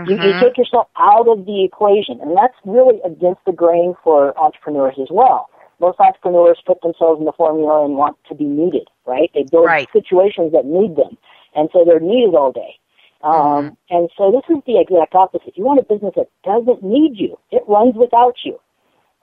You, 0.05 0.13
you 0.13 0.19
Mhm. 0.19 0.39
take 0.39 0.57
yourself 0.57 0.87
out 0.97 1.27
of 1.27 1.45
the 1.45 1.63
equation, 1.63 2.21
and 2.21 2.37
that's 2.37 2.55
really 2.63 3.01
against 3.03 3.43
the 3.45 3.51
grain 3.51 3.95
for 4.03 4.37
entrepreneurs 4.37 4.99
as 4.99 5.09
well. 5.09 5.49
Most 5.79 5.99
entrepreneurs 5.99 6.61
put 6.65 6.79
themselves 6.81 7.19
in 7.19 7.25
the 7.25 7.33
formula 7.33 7.83
and 7.85 7.97
want 7.97 8.17
to 8.29 8.35
be 8.35 8.45
needed, 8.45 8.87
right? 9.05 9.31
They 9.33 9.43
build 9.43 9.65
Right. 9.65 9.89
situations 9.91 10.51
that 10.51 10.65
need 10.65 10.95
them, 10.95 11.17
and 11.55 11.69
so 11.73 11.83
they're 11.85 11.99
needed 11.99 12.35
all 12.35 12.51
day. 12.51 12.77
Um, 13.23 13.77
And 13.89 14.09
so 14.17 14.31
this 14.31 14.43
is 14.55 14.61
the 14.65 14.79
exact 14.79 15.15
opposite. 15.15 15.57
You 15.57 15.63
want 15.63 15.79
a 15.79 15.83
business 15.83 16.13
that 16.15 16.27
doesn't 16.43 16.83
need 16.83 17.17
you; 17.17 17.37
it 17.51 17.63
runs 17.67 17.95
without 17.95 18.35
you, 18.43 18.59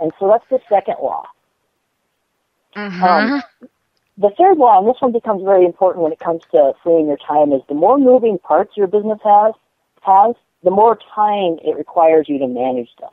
and 0.01 0.13
so 0.19 0.29
that's 0.29 0.49
the 0.51 0.61
second 0.69 0.97
law. 1.01 1.25
Mhm. 2.75 3.03
Um, 3.03 3.43
the 4.19 4.31
third 4.31 4.59
law, 4.59 4.79
and 4.79 4.89
this 4.89 5.01
one 5.01 5.13
becomes 5.13 5.43
very 5.43 5.65
important 5.65 6.03
when 6.03 6.13
it 6.13 6.19
comes 6.19 6.43
to 6.53 6.75
freeing 6.83 7.07
your 7.07 7.17
time, 7.17 7.53
is 7.53 7.63
the 7.69 7.75
more 7.75 7.99
moving 7.99 8.39
parts 8.39 8.77
your 8.77 8.87
business 8.87 9.21
has, 9.25 9.55
has, 10.03 10.35
the 10.63 10.71
more 10.71 10.97
time 11.15 11.59
it 11.65 11.77
requires 11.77 12.29
you 12.29 12.39
to 12.39 12.47
manage 12.47 12.95
them. 13.01 13.11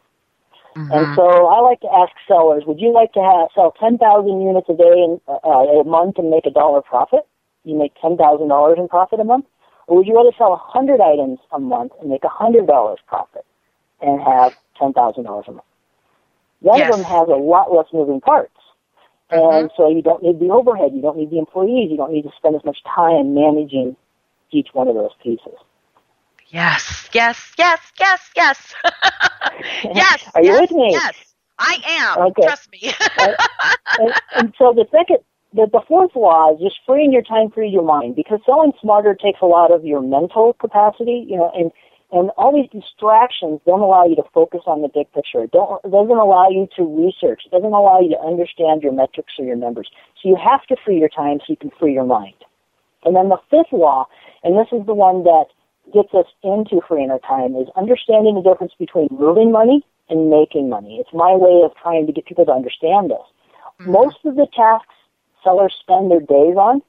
And 0.91 1.15
so 1.15 1.47
I 1.47 1.59
like 1.59 1.81
to 1.81 1.91
ask 1.93 2.11
sellers, 2.27 2.63
would 2.65 2.79
you 2.79 2.91
like 2.93 3.11
to 3.13 3.21
have, 3.21 3.49
sell 3.53 3.71
10,000 3.71 4.41
units 4.41 4.69
a 4.69 4.73
day 4.73 5.01
in, 5.03 5.19
uh, 5.27 5.49
a 5.49 5.83
month 5.83 6.17
and 6.19 6.29
make 6.29 6.45
a 6.45 6.51
dollar 6.51 6.81
profit? 6.81 7.25
You 7.63 7.77
make 7.77 7.93
$10,000 7.95 8.77
in 8.77 8.87
profit 8.87 9.19
a 9.19 9.23
month? 9.23 9.45
Or 9.87 9.97
would 9.97 10.07
you 10.07 10.15
rather 10.15 10.31
sell 10.37 10.47
a 10.47 10.57
100 10.57 11.01
items 11.01 11.39
a 11.51 11.59
month 11.59 11.93
and 11.99 12.09
make 12.09 12.23
a 12.23 12.27
$100 12.27 12.97
profit 13.07 13.45
and 14.01 14.21
have 14.21 14.53
$10,000 14.79 15.47
a 15.47 15.51
month? 15.51 15.63
One 16.61 16.79
Yes. 16.79 16.89
of 16.89 16.97
them 16.97 17.05
has 17.05 17.27
a 17.27 17.35
lot 17.35 17.73
less 17.73 17.87
moving 17.93 18.21
parts. 18.21 18.53
And 19.31 19.41
mm-hmm. 19.41 19.67
so 19.77 19.89
you 19.89 20.01
don't 20.01 20.23
need 20.23 20.39
the 20.39 20.49
overhead, 20.49 20.91
you 20.93 21.01
don't 21.01 21.17
need 21.17 21.29
the 21.29 21.37
employees, 21.37 21.91
you 21.91 21.97
don't 21.97 22.11
need 22.11 22.23
to 22.23 22.31
spend 22.37 22.55
as 22.55 22.63
much 22.65 22.79
time 22.83 23.35
managing 23.35 23.95
each 24.51 24.69
one 24.73 24.87
of 24.87 24.95
those 24.95 25.11
pieces. 25.21 25.53
Yes, 26.47 27.09
yes, 27.13 27.53
yes, 27.57 27.79
yes, 27.99 28.29
yes. 28.35 28.73
yes. 29.83 30.29
Are 30.33 30.41
you 30.41 30.49
yes, 30.49 30.61
with 30.61 30.71
me? 30.71 30.89
Yes. 30.91 31.35
I 31.59 31.77
am. 31.85 32.25
Okay. 32.27 32.41
Trust 32.41 32.71
me. 32.71 32.91
and, 33.99 34.13
and 34.35 34.53
so 34.57 34.73
the 34.73 34.85
second, 34.91 35.19
the, 35.53 35.67
the 35.71 35.81
fourth 35.87 36.15
law 36.15 36.53
is 36.53 36.59
just 36.61 36.77
freeing 36.85 37.11
your 37.11 37.23
time, 37.23 37.49
free 37.49 37.69
your 37.69 37.83
mind, 37.83 38.15
because 38.15 38.39
selling 38.45 38.71
smarter 38.81 39.15
takes 39.15 39.39
a 39.41 39.45
lot 39.45 39.73
of 39.73 39.83
your 39.83 40.01
mental 40.01 40.53
capacity, 40.53 41.25
you 41.27 41.37
know, 41.37 41.51
and 41.55 41.71
and 42.11 42.31
all 42.37 42.49
these 42.49 42.69
distractions 42.73 43.61
don't 43.67 43.81
allow 43.81 44.03
you 44.03 44.15
to 44.15 44.23
focus 44.33 44.61
on 44.65 44.81
the 44.81 44.89
big 44.89 45.11
picture. 45.13 45.45
Don't 45.45 45.81
it 45.85 45.91
doesn't 45.91 46.17
allow 46.17 46.49
you 46.49 46.67
to 46.75 46.83
research. 46.83 47.43
It 47.45 47.51
doesn't 47.51 47.73
allow 47.73 47.99
you 47.99 48.09
to 48.09 48.21
understand 48.21 48.81
your 48.81 48.93
metrics 48.93 49.33
or 49.37 49.45
your 49.45 49.55
numbers. 49.55 49.89
So 50.21 50.29
you 50.29 50.37
have 50.37 50.65
to 50.67 50.75
free 50.83 50.97
your 50.97 51.09
time 51.09 51.37
so 51.39 51.45
you 51.49 51.57
can 51.57 51.71
free 51.79 51.93
your 51.93 52.05
mind. 52.05 52.37
And 53.05 53.15
then 53.15 53.29
the 53.29 53.37
fifth 53.49 53.71
law, 53.71 54.07
and 54.43 54.57
this 54.57 54.67
is 54.73 54.85
the 54.85 54.93
one 54.93 55.23
that 55.23 55.45
gets 55.93 56.13
us 56.13 56.25
into 56.43 56.81
freeing 56.87 57.11
our 57.11 57.19
time, 57.19 57.55
is 57.55 57.69
understanding 57.77 58.35
the 58.35 58.45
difference 58.45 58.73
between 58.77 59.07
moving 59.11 59.51
money 59.51 59.85
and 60.09 60.29
making 60.29 60.69
money. 60.69 60.97
It's 60.99 61.13
my 61.13 61.33
way 61.33 61.61
of 61.63 61.71
trying 61.81 62.07
to 62.07 62.13
get 62.13 62.25
people 62.25 62.45
to 62.45 62.51
understand 62.51 63.11
this. 63.11 63.25
Mm-hmm. 63.81 63.91
Most 63.91 64.17
of 64.25 64.35
the 64.35 64.47
tasks 64.53 64.93
sellers 65.43 65.75
spend 65.79 66.11
their 66.11 66.19
days 66.19 66.55
on 66.57 66.81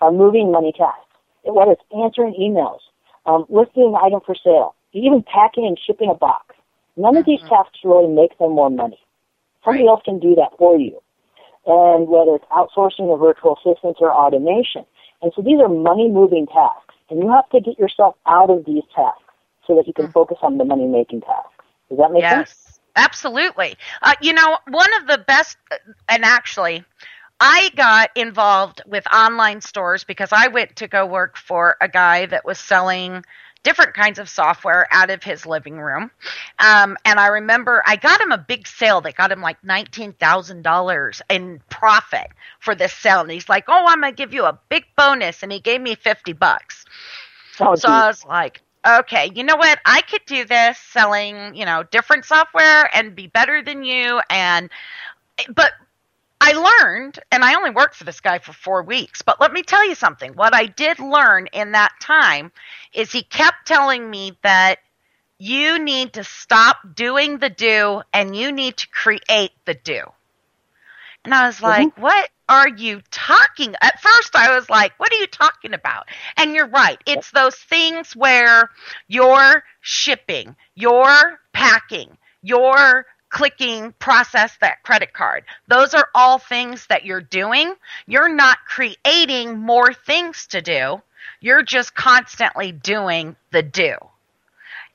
are 0.00 0.12
moving 0.12 0.52
money 0.52 0.72
tasks. 0.76 1.00
Whether 1.44 1.72
it's 1.72 1.82
answering 1.92 2.34
emails, 2.40 2.80
um, 3.26 3.44
listing 3.48 3.94
an 3.94 3.96
item 4.02 4.20
for 4.24 4.34
sale, 4.34 4.74
even 4.92 5.22
packing 5.22 5.66
and 5.66 5.78
shipping 5.78 6.10
a 6.10 6.14
box. 6.14 6.54
None 6.96 7.16
of 7.16 7.26
these 7.26 7.40
tasks 7.48 7.80
really 7.82 8.08
make 8.08 8.38
them 8.38 8.52
more 8.52 8.70
money. 8.70 8.98
Somebody 9.64 9.86
else 9.88 10.02
can 10.04 10.20
do 10.20 10.34
that 10.36 10.56
for 10.58 10.78
you. 10.78 11.00
And 11.66 12.08
whether 12.08 12.36
it's 12.36 12.44
outsourcing 12.52 13.08
or 13.08 13.18
virtual 13.18 13.56
assistants 13.56 13.98
or 14.00 14.12
automation. 14.12 14.84
And 15.22 15.32
so 15.34 15.42
these 15.42 15.58
are 15.60 15.68
money 15.68 16.08
moving 16.08 16.46
tasks. 16.46 16.94
And 17.10 17.20
you 17.20 17.30
have 17.30 17.48
to 17.50 17.60
get 17.60 17.78
yourself 17.78 18.16
out 18.26 18.50
of 18.50 18.64
these 18.64 18.84
tasks 18.94 19.22
so 19.66 19.74
that 19.76 19.86
you 19.86 19.92
can 19.92 20.10
focus 20.12 20.38
on 20.42 20.58
the 20.58 20.64
money 20.64 20.86
making 20.86 21.22
tasks. 21.22 21.64
Does 21.88 21.98
that 21.98 22.12
make 22.12 22.22
sense? 22.22 22.50
yes. 22.50 22.80
Absolutely. 22.96 23.74
Uh, 24.02 24.14
you 24.20 24.32
know, 24.32 24.58
one 24.68 24.90
of 25.00 25.08
the 25.08 25.18
best, 25.18 25.56
and 26.08 26.24
actually, 26.24 26.84
I 27.40 27.70
got 27.76 28.10
involved 28.16 28.82
with 28.86 29.06
online 29.12 29.60
stores 29.60 30.04
because 30.04 30.30
I 30.32 30.48
went 30.48 30.76
to 30.76 30.88
go 30.88 31.06
work 31.06 31.36
for 31.36 31.76
a 31.80 31.88
guy 31.88 32.26
that 32.26 32.44
was 32.44 32.58
selling 32.58 33.24
different 33.64 33.94
kinds 33.94 34.18
of 34.18 34.28
software 34.28 34.86
out 34.90 35.10
of 35.10 35.22
his 35.22 35.46
living 35.46 35.78
room. 35.78 36.10
Um, 36.58 36.96
and 37.04 37.18
I 37.18 37.28
remember 37.28 37.82
I 37.86 37.96
got 37.96 38.20
him 38.20 38.32
a 38.32 38.38
big 38.38 38.66
sale. 38.68 39.00
They 39.00 39.12
got 39.12 39.32
him 39.32 39.40
like 39.40 39.60
$19,000 39.62 41.20
in 41.30 41.60
profit 41.70 42.28
for 42.60 42.74
this 42.74 42.92
sale. 42.92 43.20
And 43.22 43.30
he's 43.30 43.48
like, 43.48 43.64
Oh, 43.68 43.84
I'm 43.88 44.00
going 44.00 44.12
to 44.12 44.16
give 44.16 44.34
you 44.34 44.44
a 44.44 44.58
big 44.68 44.84
bonus. 44.96 45.42
And 45.42 45.50
he 45.52 45.60
gave 45.60 45.80
me 45.80 45.94
50 45.96 46.32
bucks. 46.34 46.84
Oh, 47.60 47.74
So 47.74 47.88
geez. 47.88 47.88
I 47.88 48.06
was 48.08 48.24
like, 48.24 48.62
okay, 48.86 49.30
you 49.34 49.44
know 49.44 49.56
what? 49.56 49.78
I 49.86 50.02
could 50.02 50.24
do 50.26 50.44
this 50.44 50.78
selling, 50.78 51.54
you 51.54 51.64
know, 51.64 51.82
different 51.90 52.24
software 52.24 52.90
and 52.94 53.14
be 53.14 53.26
better 53.26 53.62
than 53.62 53.82
you. 53.84 54.20
And, 54.30 54.70
but 55.54 55.72
I 56.46 56.52
learned, 56.52 57.18
and 57.32 57.42
I 57.42 57.54
only 57.54 57.70
worked 57.70 57.94
for 57.94 58.04
this 58.04 58.20
guy 58.20 58.38
for 58.38 58.52
four 58.52 58.82
weeks, 58.82 59.22
but 59.22 59.40
let 59.40 59.50
me 59.50 59.62
tell 59.62 59.88
you 59.88 59.94
something. 59.94 60.34
What 60.34 60.54
I 60.54 60.66
did 60.66 60.98
learn 60.98 61.46
in 61.54 61.72
that 61.72 61.92
time 62.00 62.52
is 62.92 63.10
he 63.10 63.22
kept 63.22 63.66
telling 63.66 64.10
me 64.10 64.36
that 64.42 64.80
you 65.38 65.78
need 65.78 66.12
to 66.12 66.24
stop 66.24 66.76
doing 66.94 67.38
the 67.38 67.48
do 67.48 68.02
and 68.12 68.36
you 68.36 68.52
need 68.52 68.76
to 68.76 68.88
create 68.90 69.52
the 69.64 69.72
do. 69.72 70.02
And 71.24 71.32
I 71.32 71.46
was 71.46 71.62
like, 71.62 71.88
mm-hmm. 71.88 72.02
what 72.02 72.28
are 72.46 72.68
you 72.68 73.00
talking? 73.10 73.74
At 73.80 74.02
first, 74.02 74.36
I 74.36 74.54
was 74.54 74.68
like, 74.68 74.92
what 74.98 75.10
are 75.14 75.16
you 75.16 75.26
talking 75.26 75.72
about? 75.72 76.08
And 76.36 76.54
you're 76.54 76.68
right. 76.68 76.98
It's 77.06 77.30
those 77.30 77.56
things 77.56 78.14
where 78.14 78.68
you're 79.08 79.64
shipping, 79.80 80.56
you're 80.74 81.40
packing, 81.54 82.18
you're 82.42 83.06
clicking 83.34 83.92
process 83.98 84.56
that 84.60 84.80
credit 84.84 85.12
card. 85.12 85.42
Those 85.66 85.92
are 85.92 86.08
all 86.14 86.38
things 86.38 86.86
that 86.86 87.04
you're 87.04 87.20
doing. 87.20 87.74
You're 88.06 88.32
not 88.32 88.58
creating 88.64 89.58
more 89.58 89.92
things 89.92 90.46
to 90.48 90.62
do. 90.62 91.02
You're 91.40 91.64
just 91.64 91.96
constantly 91.96 92.70
doing 92.70 93.34
the 93.50 93.64
do. 93.64 93.96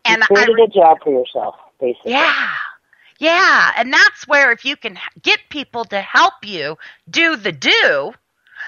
And 0.06 0.24
you 0.30 0.38
I 0.38 0.46
created 0.46 0.60
a 0.60 0.68
job 0.70 1.00
for 1.04 1.12
yourself, 1.12 1.56
basically. 1.82 2.14
yeah. 2.14 2.54
Yeah. 3.20 3.74
And 3.76 3.92
that's 3.92 4.26
where 4.26 4.54
if 4.54 4.64
you 4.64 4.78
can 4.78 4.98
get 5.22 5.40
people 5.50 5.84
to 5.86 6.00
help 6.00 6.36
you 6.46 6.78
do 7.10 7.36
the 7.36 7.52
do, 7.52 8.14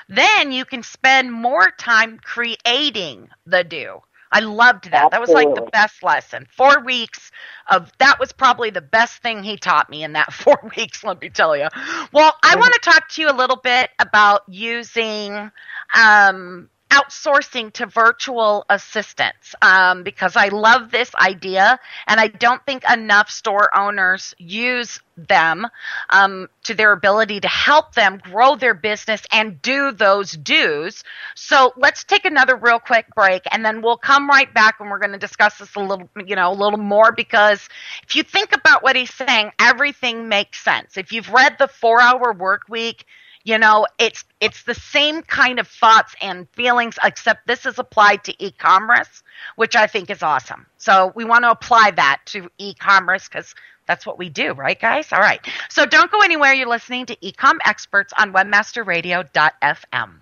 then 0.09 0.51
you 0.51 0.65
can 0.65 0.83
spend 0.83 1.31
more 1.31 1.71
time 1.71 2.19
creating 2.21 3.29
the 3.45 3.63
do. 3.63 4.01
I 4.31 4.39
loved 4.39 4.91
that. 4.91 5.11
That 5.11 5.21
was 5.21 5.29
like 5.29 5.53
the 5.55 5.67
best 5.73 6.03
lesson. 6.03 6.47
Four 6.49 6.83
weeks 6.83 7.31
of 7.69 7.91
that 7.99 8.19
was 8.19 8.31
probably 8.31 8.69
the 8.69 8.81
best 8.81 9.21
thing 9.21 9.43
he 9.43 9.57
taught 9.57 9.89
me 9.89 10.03
in 10.03 10.13
that 10.13 10.33
four 10.33 10.57
weeks, 10.75 11.03
let 11.03 11.21
me 11.21 11.29
tell 11.29 11.55
you. 11.55 11.67
Well, 12.13 12.33
I 12.43 12.55
want 12.55 12.73
to 12.73 12.79
talk 12.81 13.09
to 13.09 13.21
you 13.21 13.29
a 13.29 13.35
little 13.35 13.57
bit 13.57 13.89
about 13.99 14.41
using 14.47 15.51
um, 15.95 16.69
outsourcing 16.91 17.71
to 17.73 17.85
virtual 17.85 18.65
assistants 18.69 19.55
um, 19.61 20.03
because 20.03 20.35
I 20.35 20.49
love 20.49 20.91
this 20.91 21.13
idea, 21.15 21.79
and 22.05 22.19
I 22.19 22.27
don't 22.27 22.63
think 22.65 22.83
enough 22.91 23.29
store 23.29 23.75
owners 23.75 24.35
use 24.37 24.99
them 25.15 25.67
um, 26.09 26.47
to 26.63 26.73
their 26.73 26.91
ability 26.91 27.39
to 27.41 27.47
help 27.47 27.93
them 27.93 28.19
grow 28.23 28.55
their 28.55 28.73
business 28.73 29.23
and 29.31 29.61
do 29.61 29.91
those 29.91 30.31
dues. 30.31 31.03
So 31.35 31.73
let's 31.77 32.03
take 32.03 32.25
another 32.25 32.55
real 32.55 32.79
quick 32.79 33.05
break, 33.15 33.43
and 33.51 33.63
then 33.63 33.81
we'll 33.81 33.97
come 33.97 34.27
right 34.27 34.51
back 34.53 34.75
and 34.79 34.89
we're 34.89 34.99
going 34.99 35.11
to 35.13 35.17
discuss 35.17 35.57
this 35.59 35.75
a 35.75 35.79
little, 35.79 36.09
you 36.25 36.35
know, 36.35 36.51
a 36.51 36.53
little 36.55 36.79
more 36.79 37.11
because 37.11 37.67
if 38.03 38.15
you 38.15 38.23
think 38.23 38.53
about 38.55 38.83
what 38.83 38.95
he's 38.95 39.13
saying, 39.13 39.51
everything 39.59 40.27
makes 40.27 40.61
sense. 40.63 40.97
If 40.97 41.11
you've 41.11 41.29
read 41.29 41.55
the 41.57 41.67
Four 41.67 42.01
Hour 42.01 42.33
Work 42.33 42.63
Week 42.69 43.05
you 43.43 43.57
know 43.57 43.87
it's 43.99 44.23
it's 44.39 44.63
the 44.63 44.73
same 44.73 45.21
kind 45.23 45.59
of 45.59 45.67
thoughts 45.67 46.15
and 46.21 46.47
feelings 46.49 46.97
except 47.03 47.47
this 47.47 47.65
is 47.65 47.79
applied 47.79 48.23
to 48.23 48.43
e-commerce 48.43 49.23
which 49.55 49.75
i 49.75 49.87
think 49.87 50.09
is 50.09 50.23
awesome. 50.23 50.65
So 50.77 51.11
we 51.15 51.25
want 51.25 51.43
to 51.43 51.51
apply 51.51 51.91
that 51.91 52.21
to 52.27 52.49
e-commerce 52.57 53.27
because 53.27 53.55
that's 53.87 54.05
what 54.05 54.17
we 54.17 54.29
do 54.29 54.53
right 54.53 54.79
guys? 54.79 55.11
All 55.11 55.19
right. 55.19 55.45
So 55.69 55.85
don't 55.85 56.11
go 56.11 56.21
anywhere. 56.21 56.53
You're 56.53 56.69
listening 56.69 57.07
to 57.07 57.15
ecom 57.17 57.57
experts 57.65 58.13
on 58.17 58.31
webmasterradio.fm 58.33 60.21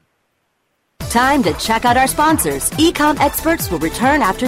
time 1.10 1.42
to 1.42 1.54
check 1.54 1.86
out 1.86 1.98
our 1.98 2.08
sponsors. 2.08 2.70
Ecom 2.72 3.20
experts 3.20 3.72
will 3.72 3.80
return 3.80 4.22
after 4.22 4.48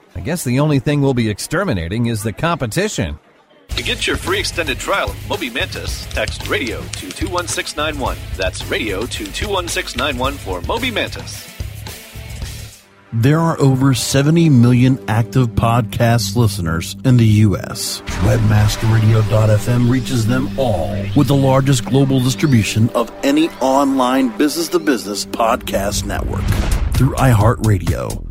I 0.15 0.19
guess 0.19 0.43
the 0.43 0.59
only 0.59 0.79
thing 0.79 1.01
we'll 1.01 1.13
be 1.13 1.29
exterminating 1.29 2.07
is 2.07 2.23
the 2.23 2.33
competition. 2.33 3.17
To 3.69 3.83
get 3.83 4.05
your 4.05 4.17
free 4.17 4.39
extended 4.39 4.77
trial 4.79 5.09
of 5.09 5.29
Moby 5.29 5.49
Mantis, 5.49 6.05
text 6.07 6.47
radio 6.47 6.81
to 6.81 7.09
21691. 7.09 8.17
That's 8.35 8.65
radio 8.65 9.05
to 9.05 9.23
21691 9.31 10.33
for 10.33 10.61
Moby 10.67 10.91
Mantis. 10.91 11.47
There 13.13 13.39
are 13.39 13.59
over 13.59 13.93
70 13.93 14.49
million 14.49 15.03
active 15.09 15.49
podcast 15.49 16.37
listeners 16.37 16.95
in 17.03 17.17
the 17.17 17.25
U.S. 17.25 18.01
Webmasterradio.fm 18.23 19.89
reaches 19.89 20.27
them 20.27 20.57
all 20.57 20.91
with 21.15 21.27
the 21.27 21.35
largest 21.35 21.83
global 21.83 22.21
distribution 22.21 22.89
of 22.91 23.11
any 23.23 23.49
online 23.59 24.29
business 24.37 24.69
to 24.69 24.79
business 24.79 25.25
podcast 25.25 26.05
network 26.05 26.43
through 26.93 27.13
iHeartRadio 27.15 28.30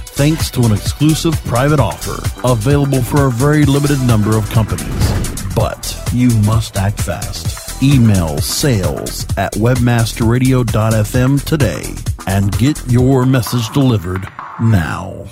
thanks 0.13 0.51
to 0.51 0.61
an 0.61 0.71
exclusive 0.71 1.33
private 1.45 1.79
offer 1.79 2.21
available 2.47 3.01
for 3.01 3.25
a 3.25 3.31
very 3.31 3.65
limited 3.65 3.99
number 4.01 4.37
of 4.37 4.49
companies. 4.49 5.11
But 5.55 5.97
you 6.13 6.29
must 6.41 6.77
act 6.77 7.01
fast. 7.01 7.81
Email 7.81 8.37
sales 8.39 9.25
at 9.37 9.53
webmasterradio.fm 9.53 11.43
today 11.43 11.83
and 12.27 12.51
get 12.57 12.79
your 12.89 13.25
message 13.25 13.69
delivered 13.73 14.27
now. 14.61 15.25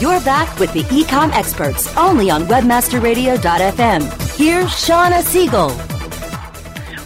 You're 0.00 0.20
back 0.22 0.58
with 0.58 0.72
the 0.72 0.82
Ecom 0.84 1.30
Experts 1.32 1.94
only 1.96 2.30
on 2.30 2.44
webmasterradio.fm. 2.44 4.36
Here's 4.38 4.68
Shawna 4.68 5.22
Siegel. 5.22 5.89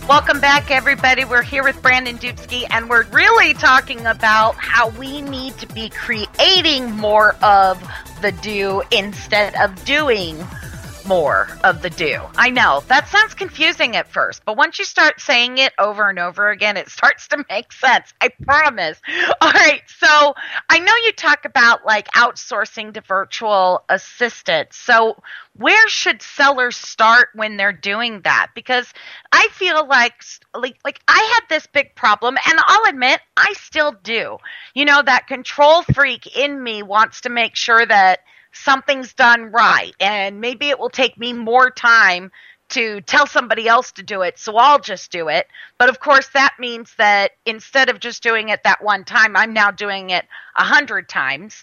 Welcome 0.06 0.38
back, 0.38 0.70
everybody. 0.70 1.24
We're 1.24 1.42
here 1.42 1.64
with 1.64 1.80
Brandon 1.80 2.18
Dupsky, 2.18 2.64
and 2.68 2.90
we're 2.90 3.04
really 3.04 3.54
talking 3.54 4.04
about 4.04 4.54
how 4.56 4.90
we 4.90 5.22
need 5.22 5.56
to 5.56 5.66
be 5.68 5.88
creating 5.88 6.90
more 6.90 7.34
of 7.42 7.82
the 8.20 8.30
do 8.30 8.82
instead 8.92 9.54
of 9.54 9.82
doing 9.86 10.36
more 11.06 11.48
of 11.62 11.82
the 11.82 11.90
do. 11.90 12.20
I 12.36 12.50
know 12.50 12.82
that 12.88 13.08
sounds 13.08 13.34
confusing 13.34 13.96
at 13.96 14.10
first, 14.10 14.44
but 14.44 14.56
once 14.56 14.78
you 14.78 14.84
start 14.84 15.20
saying 15.20 15.58
it 15.58 15.72
over 15.78 16.08
and 16.08 16.18
over 16.18 16.50
again, 16.50 16.76
it 16.76 16.88
starts 16.88 17.28
to 17.28 17.44
make 17.50 17.72
sense. 17.72 18.12
I 18.20 18.28
promise. 18.28 19.00
All 19.40 19.50
right. 19.50 19.82
So 19.98 20.34
I 20.68 20.78
know 20.78 20.92
you 21.04 21.12
talk 21.12 21.44
about 21.44 21.84
like 21.84 22.08
outsourcing 22.12 22.94
to 22.94 23.00
virtual 23.00 23.84
assistants. 23.88 24.76
So 24.76 25.16
where 25.56 25.88
should 25.88 26.20
sellers 26.20 26.76
start 26.76 27.28
when 27.34 27.56
they're 27.56 27.72
doing 27.72 28.20
that? 28.22 28.48
Because 28.54 28.92
I 29.30 29.48
feel 29.52 29.86
like, 29.86 30.14
like, 30.54 30.76
like 30.84 31.00
I 31.06 31.32
had 31.34 31.48
this 31.48 31.66
big 31.66 31.94
problem, 31.94 32.36
and 32.46 32.58
I'll 32.66 32.90
admit 32.90 33.20
I 33.36 33.52
still 33.54 33.92
do. 34.02 34.38
You 34.74 34.84
know, 34.84 35.00
that 35.02 35.28
control 35.28 35.82
freak 35.82 36.36
in 36.36 36.60
me 36.60 36.82
wants 36.82 37.22
to 37.22 37.28
make 37.28 37.54
sure 37.54 37.86
that 37.86 38.20
something's 38.54 39.12
done 39.14 39.52
right 39.52 39.94
and 40.00 40.40
maybe 40.40 40.68
it 40.68 40.78
will 40.78 40.90
take 40.90 41.18
me 41.18 41.32
more 41.32 41.70
time 41.70 42.30
to 42.70 43.00
tell 43.02 43.26
somebody 43.26 43.68
else 43.68 43.92
to 43.92 44.02
do 44.02 44.22
it, 44.22 44.38
so 44.38 44.56
I'll 44.56 44.78
just 44.78 45.12
do 45.12 45.28
it. 45.28 45.46
But 45.78 45.88
of 45.88 46.00
course, 46.00 46.28
that 46.30 46.54
means 46.58 46.94
that 46.96 47.32
instead 47.46 47.88
of 47.88 48.00
just 48.00 48.22
doing 48.22 48.48
it 48.48 48.62
that 48.64 48.82
one 48.82 49.04
time, 49.04 49.36
I'm 49.36 49.52
now 49.52 49.70
doing 49.70 50.10
it 50.10 50.24
a 50.56 50.64
hundred 50.64 51.08
times. 51.08 51.62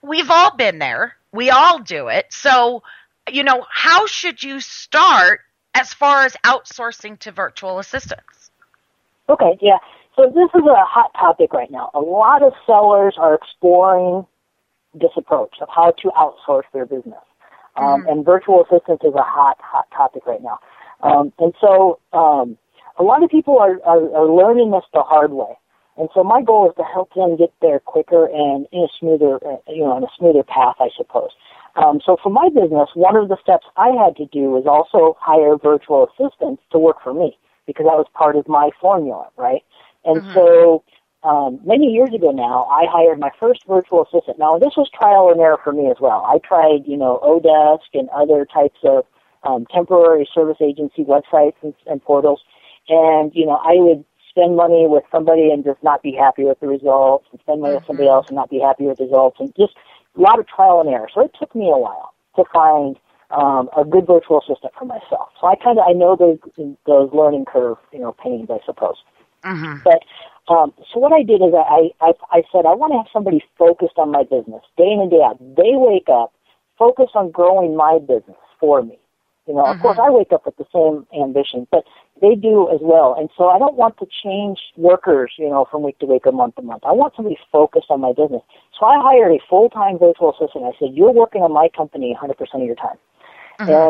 We've 0.00 0.30
all 0.30 0.56
been 0.56 0.78
there. 0.78 1.16
We 1.32 1.50
all 1.50 1.78
do 1.80 2.08
it. 2.08 2.26
So, 2.30 2.82
you 3.30 3.44
know, 3.44 3.66
how 3.70 4.06
should 4.06 4.42
you 4.42 4.60
start 4.60 5.40
as 5.74 5.92
far 5.92 6.24
as 6.24 6.36
outsourcing 6.44 7.18
to 7.20 7.32
virtual 7.32 7.78
assistants? 7.78 8.50
Okay, 9.28 9.58
yeah. 9.60 9.78
So 10.16 10.26
this 10.26 10.50
is 10.54 10.66
a 10.66 10.84
hot 10.84 11.12
topic 11.14 11.52
right 11.52 11.70
now. 11.70 11.90
A 11.94 12.00
lot 12.00 12.42
of 12.42 12.52
sellers 12.66 13.14
are 13.16 13.34
exploring 13.34 14.26
this 14.94 15.10
approach 15.16 15.56
of 15.60 15.68
how 15.74 15.92
to 16.02 16.10
outsource 16.10 16.64
their 16.72 16.86
business. 16.86 17.22
Um, 17.76 18.02
mm-hmm. 18.02 18.08
And 18.08 18.24
virtual 18.24 18.64
assistants 18.64 19.04
is 19.04 19.14
a 19.14 19.22
hot, 19.22 19.56
hot 19.60 19.86
topic 19.96 20.26
right 20.26 20.42
now. 20.42 20.58
Um, 21.02 21.32
and 21.38 21.54
so 21.60 21.98
um, 22.12 22.58
a 22.98 23.02
lot 23.02 23.22
of 23.22 23.30
people 23.30 23.58
are, 23.58 23.80
are, 23.84 24.14
are 24.14 24.26
learning 24.26 24.70
this 24.70 24.84
the 24.92 25.02
hard 25.02 25.32
way. 25.32 25.56
And 25.96 26.08
so 26.14 26.24
my 26.24 26.42
goal 26.42 26.68
is 26.70 26.76
to 26.76 26.84
help 26.84 27.12
them 27.14 27.36
get 27.36 27.52
there 27.60 27.78
quicker 27.78 28.26
and 28.26 28.66
in 28.72 28.84
a 28.84 28.88
smoother, 28.98 29.36
uh, 29.44 29.56
you 29.68 29.84
know, 29.84 29.92
on 29.92 30.04
a 30.04 30.12
smoother 30.18 30.42
path, 30.42 30.76
I 30.80 30.88
suppose. 30.96 31.30
Um, 31.76 32.00
so 32.04 32.16
for 32.22 32.30
my 32.30 32.48
business, 32.48 32.88
one 32.94 33.16
of 33.16 33.28
the 33.28 33.36
steps 33.42 33.66
I 33.76 33.88
had 33.88 34.16
to 34.16 34.26
do 34.26 34.50
was 34.50 34.64
also 34.66 35.16
hire 35.20 35.56
virtual 35.56 36.08
assistants 36.08 36.62
to 36.72 36.78
work 36.78 36.96
for 37.02 37.14
me 37.14 37.36
because 37.66 37.84
that 37.84 37.96
was 37.96 38.06
part 38.14 38.36
of 38.36 38.48
my 38.48 38.70
formula, 38.80 39.28
right? 39.36 39.62
And 40.04 40.20
mm-hmm. 40.20 40.34
so 40.34 40.82
um, 41.24 41.60
many 41.64 41.86
years 41.86 42.10
ago 42.14 42.30
now, 42.30 42.64
I 42.64 42.84
hired 42.90 43.20
my 43.20 43.30
first 43.38 43.64
virtual 43.66 44.02
assistant. 44.04 44.38
Now, 44.38 44.58
this 44.58 44.74
was 44.76 44.90
trial 44.90 45.30
and 45.30 45.40
error 45.40 45.58
for 45.62 45.72
me 45.72 45.88
as 45.88 45.96
well. 46.00 46.26
I 46.26 46.38
tried, 46.38 46.86
you 46.86 46.96
know, 46.96 47.20
oDesk 47.22 47.94
and 47.94 48.08
other 48.10 48.44
types 48.44 48.78
of 48.82 49.04
um, 49.44 49.66
temporary 49.72 50.28
service 50.34 50.58
agency 50.60 51.04
websites 51.04 51.54
and, 51.62 51.74
and 51.86 52.02
portals, 52.02 52.40
and 52.88 53.32
you 53.34 53.46
know, 53.46 53.60
I 53.62 53.74
would 53.74 54.04
spend 54.28 54.56
money 54.56 54.86
with 54.88 55.04
somebody 55.12 55.50
and 55.50 55.64
just 55.64 55.82
not 55.82 56.02
be 56.02 56.12
happy 56.12 56.44
with 56.44 56.58
the 56.60 56.66
results, 56.66 57.26
and 57.30 57.40
spend 57.40 57.60
money 57.60 57.74
mm-hmm. 57.74 57.78
with 57.78 57.86
somebody 57.86 58.08
mm-hmm. 58.08 58.14
else 58.14 58.26
and 58.28 58.36
not 58.36 58.50
be 58.50 58.58
happy 58.58 58.84
with 58.84 58.98
the 58.98 59.04
results, 59.04 59.38
and 59.38 59.54
just 59.56 59.74
a 60.16 60.20
lot 60.20 60.38
of 60.38 60.46
trial 60.46 60.80
and 60.80 60.88
error. 60.88 61.08
So 61.12 61.22
it 61.22 61.32
took 61.38 61.54
me 61.54 61.66
a 61.66 61.78
while 61.78 62.14
to 62.36 62.44
find 62.52 62.98
um, 63.30 63.68
a 63.76 63.84
good 63.84 64.06
virtual 64.06 64.40
assistant 64.40 64.72
for 64.78 64.84
myself. 64.84 65.30
So 65.40 65.46
I 65.46 65.54
kind 65.56 65.78
of 65.78 65.84
I 65.88 65.92
know 65.92 66.16
those 66.16 66.38
those 66.86 67.10
learning 67.12 67.46
curve 67.46 67.78
you 67.92 68.00
know 68.00 68.12
pains 68.12 68.48
I 68.50 68.58
suppose. 68.66 68.96
Mm-hmm. 69.44 69.78
But 69.84 70.04
um, 70.48 70.72
so 70.92 70.98
what 70.98 71.12
I 71.12 71.22
did 71.22 71.40
is 71.42 71.54
I, 71.54 71.90
I 72.00 72.12
I 72.30 72.42
said 72.50 72.66
I 72.66 72.74
want 72.74 72.92
to 72.92 72.98
have 72.98 73.06
somebody 73.12 73.44
focused 73.58 73.96
on 73.96 74.10
my 74.10 74.24
business 74.24 74.62
day 74.76 74.90
in 74.90 75.00
and 75.00 75.10
day 75.10 75.22
out. 75.22 75.38
They 75.38 75.74
wake 75.74 76.08
up 76.10 76.32
focused 76.78 77.14
on 77.14 77.30
growing 77.30 77.76
my 77.76 77.98
business 78.00 78.38
for 78.58 78.82
me. 78.82 78.98
You 79.46 79.54
know, 79.54 79.66
of 79.66 79.78
course, 79.78 79.98
I 80.00 80.08
wake 80.10 80.32
up 80.32 80.46
with 80.46 80.56
the 80.56 80.66
same 80.72 81.06
ambition, 81.20 81.66
but 81.70 81.84
they 82.20 82.36
do 82.36 82.70
as 82.70 82.78
well. 82.80 83.16
And 83.18 83.28
so 83.36 83.48
I 83.48 83.58
don't 83.58 83.74
want 83.74 83.98
to 83.98 84.06
change 84.22 84.60
workers, 84.76 85.32
you 85.36 85.48
know, 85.48 85.66
from 85.68 85.82
week 85.82 85.98
to 85.98 86.06
week 86.06 86.26
or 86.26 86.32
month 86.32 86.54
to 86.56 86.62
month. 86.62 86.84
I 86.86 86.92
want 86.92 87.14
somebody 87.16 87.36
focused 87.50 87.86
on 87.90 88.00
my 88.00 88.12
business. 88.12 88.42
So 88.78 88.86
I 88.86 89.00
hired 89.02 89.32
a 89.32 89.40
full-time 89.50 89.98
virtual 89.98 90.30
assistant. 90.30 90.64
I 90.64 90.78
said, 90.78 90.90
you're 90.94 91.10
working 91.10 91.42
on 91.42 91.52
my 91.52 91.68
company 91.76 92.16
100% 92.20 92.30
of 92.54 92.62
your 92.62 92.76
time. 92.76 92.96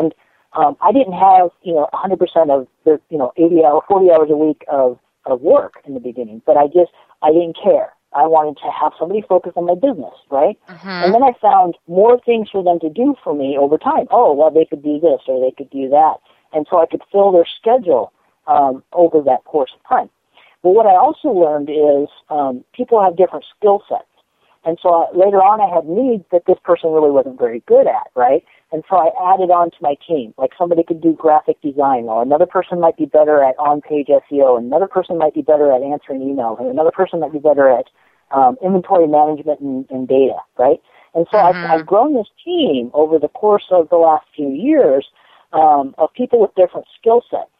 And 0.01 0.15
um, 0.53 0.75
I 0.81 0.91
didn't 0.91 1.13
have, 1.13 1.49
you 1.61 1.73
know, 1.73 1.87
100% 1.93 2.17
of 2.49 2.67
the, 2.85 2.99
you 3.09 3.17
know, 3.19 3.31
80 3.37 3.63
hours, 3.63 3.83
40 3.87 4.11
hours 4.11 4.29
a 4.31 4.37
week 4.37 4.65
of, 4.71 4.97
of 5.25 5.41
work 5.41 5.75
in 5.85 5.93
the 5.93 5.99
beginning, 5.99 6.41
but 6.45 6.57
I 6.57 6.67
just, 6.67 6.91
I 7.21 7.31
didn't 7.31 7.57
care. 7.61 7.93
I 8.15 8.27
wanted 8.27 8.57
to 8.57 8.69
have 8.69 8.93
somebody 8.99 9.21
focus 9.27 9.53
on 9.55 9.65
my 9.65 9.75
business, 9.75 10.13
right? 10.29 10.59
And 11.03 11.13
then 11.13 11.23
I 11.23 11.33
found 11.41 11.75
more 11.87 12.19
things 12.19 12.49
for 12.51 12.63
them 12.63 12.79
to 12.79 12.89
do 12.89 13.15
for 13.23 13.33
me 13.33 13.57
over 13.57 13.77
time. 13.77 14.05
Oh, 14.11 14.33
well, 14.33 14.51
they 14.51 14.65
could 14.65 14.83
do 14.83 14.99
this 14.99 15.21
or 15.27 15.39
they 15.39 15.51
could 15.55 15.69
do 15.71 15.89
that. 15.89 16.17
And 16.53 16.67
so 16.69 16.79
I 16.79 16.85
could 16.85 17.01
fill 17.11 17.31
their 17.31 17.47
schedule 17.59 18.13
um, 18.45 18.83
over 18.93 19.21
that 19.21 19.43
course 19.45 19.71
of 19.75 19.81
time. 19.89 20.09
But 20.61 20.71
what 20.71 20.85
I 20.85 20.95
also 20.95 21.29
learned 21.29 21.69
is 21.69 22.09
um, 22.29 22.63
people 22.73 23.01
have 23.03 23.17
different 23.17 23.45
skill 23.57 23.83
sets. 23.89 24.05
And 24.65 24.77
so 24.81 24.89
I, 24.89 25.17
later 25.17 25.43
on, 25.43 25.59
I 25.59 25.67
had 25.73 25.85
needs 25.85 26.23
that 26.31 26.43
this 26.47 26.57
person 26.63 26.91
really 26.91 27.11
wasn't 27.11 27.37
very 27.37 27.61
good 27.67 27.87
at, 27.87 28.07
right? 28.15 28.43
And 28.71 28.83
so 28.89 28.95
I 28.95 29.11
added 29.33 29.51
on 29.51 29.71
to 29.71 29.77
my 29.81 29.95
team. 30.07 30.33
Like 30.37 30.51
somebody 30.57 30.83
could 30.83 31.01
do 31.01 31.13
graphic 31.13 31.61
design, 31.61 32.05
or 32.05 32.23
another 32.23 32.45
person 32.45 32.79
might 32.79 32.97
be 32.97 33.05
better 33.05 33.43
at 33.43 33.59
on-page 33.59 34.07
SEO, 34.07 34.57
and 34.57 34.65
another 34.67 34.87
person 34.87 35.17
might 35.17 35.33
be 35.33 35.41
better 35.41 35.71
at 35.71 35.81
answering 35.81 36.21
emails, 36.21 36.59
and 36.59 36.69
another 36.69 36.91
person 36.91 37.19
might 37.19 37.33
be 37.33 37.39
better 37.39 37.69
at 37.69 37.85
um, 38.31 38.57
inventory 38.63 39.07
management 39.07 39.59
and, 39.59 39.85
and 39.89 40.07
data, 40.07 40.37
right? 40.57 40.81
And 41.13 41.27
so 41.29 41.37
I've, 41.37 41.55
I've 41.69 41.85
grown 41.85 42.15
this 42.15 42.27
team 42.43 42.89
over 42.93 43.19
the 43.19 43.27
course 43.27 43.65
of 43.69 43.89
the 43.89 43.97
last 43.97 44.25
few 44.35 44.49
years 44.49 45.05
um, 45.51 45.93
of 45.99 46.11
people 46.13 46.39
with 46.39 46.55
different 46.55 46.87
skill 46.99 47.21
sets. 47.29 47.51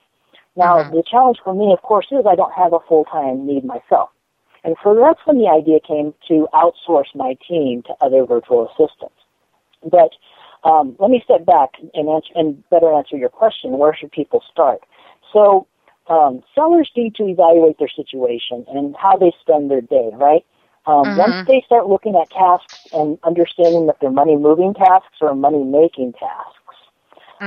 Now, 0.56 0.84
the 0.90 1.04
challenge 1.10 1.38
for 1.44 1.54
me, 1.54 1.74
of 1.74 1.82
course, 1.82 2.08
is 2.12 2.26
I 2.30 2.36
don't 2.36 2.54
have 2.54 2.74
a 2.74 2.80
full-time 2.88 3.46
need 3.46 3.66
myself. 3.66 4.10
And 4.64 4.76
so 4.84 4.96
that's 4.96 5.20
when 5.26 5.38
the 5.38 5.48
idea 5.50 5.80
came 5.80 6.14
to 6.30 6.48
outsource 6.54 7.14
my 7.16 7.36
team 7.48 7.84
to 7.84 7.94
other 8.02 8.26
virtual 8.26 8.68
assistants. 8.68 9.16
But 9.84 10.12
um, 10.64 10.96
let 11.00 11.10
me 11.12 11.22
step 11.24 11.46
back 11.46 11.72
and, 11.94 12.08
answer, 12.10 12.32
and 12.36 12.68
better 12.70 12.92
answer 12.94 13.18
your 13.18 13.30
question. 13.30 13.78
Where 13.78 13.94
should 13.94 14.12
people 14.12 14.42
start? 14.52 14.82
So 15.34 15.68
um, 16.08 16.44
sellers 16.56 16.90
need 16.96 17.16
to 17.16 17.26
evaluate 17.28 17.78
their 17.80 17.90
situation 17.90 18.66
and 18.70 18.96
how 18.98 19.18
they 19.18 19.34
spend 19.42 19.70
their 19.70 19.82
day, 19.82 20.12
right? 20.14 20.46
Um, 20.86 21.16
Once 21.16 21.38
they 21.48 21.62
start 21.66 21.88
looking 21.88 22.16
at 22.16 22.30
tasks 22.32 22.80
and 22.92 23.18
understanding 23.24 23.88
that 23.88 23.98
they're 24.02 24.12
money 24.12 24.36
moving 24.38 24.74
tasks 24.74 25.18
or 25.22 25.34
money 25.36 25.64
making 25.64 26.14
tasks, 26.14 26.76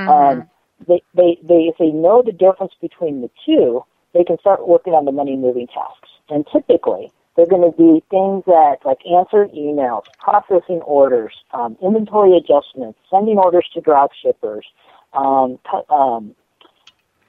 um, 0.05 0.45
they, 0.87 1.01
they, 1.15 1.37
they, 1.43 1.69
if 1.69 1.77
they 1.77 1.89
know 1.89 2.21
the 2.25 2.31
difference 2.31 2.73
between 2.81 3.21
the 3.21 3.29
two, 3.45 3.83
they 4.13 4.23
can 4.23 4.37
start 4.39 4.67
working 4.67 4.93
on 4.93 5.05
the 5.05 5.11
money 5.11 5.35
moving 5.35 5.67
tasks. 5.67 6.09
And 6.29 6.45
typically, 6.51 7.11
they're 7.35 7.45
going 7.45 7.69
to 7.69 7.77
be 7.77 8.03
things 8.09 8.43
that 8.45 8.77
like 8.83 8.99
answered 9.05 9.51
emails, 9.51 10.03
processing 10.19 10.81
orders, 10.81 11.33
um, 11.53 11.77
inventory 11.81 12.35
adjustments, 12.35 12.99
sending 13.09 13.37
orders 13.37 13.67
to 13.73 13.81
drop 13.81 14.11
shippers, 14.13 14.65
um, 15.13 15.59
um, 15.89 16.35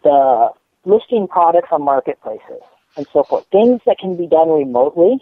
the 0.02 0.50
listing 0.84 1.28
products 1.28 1.68
on 1.70 1.82
marketplaces, 1.82 2.62
and 2.96 3.06
so 3.12 3.22
forth. 3.22 3.46
Things 3.52 3.80
that 3.86 3.98
can 3.98 4.16
be 4.16 4.26
done 4.26 4.48
remotely 4.48 5.18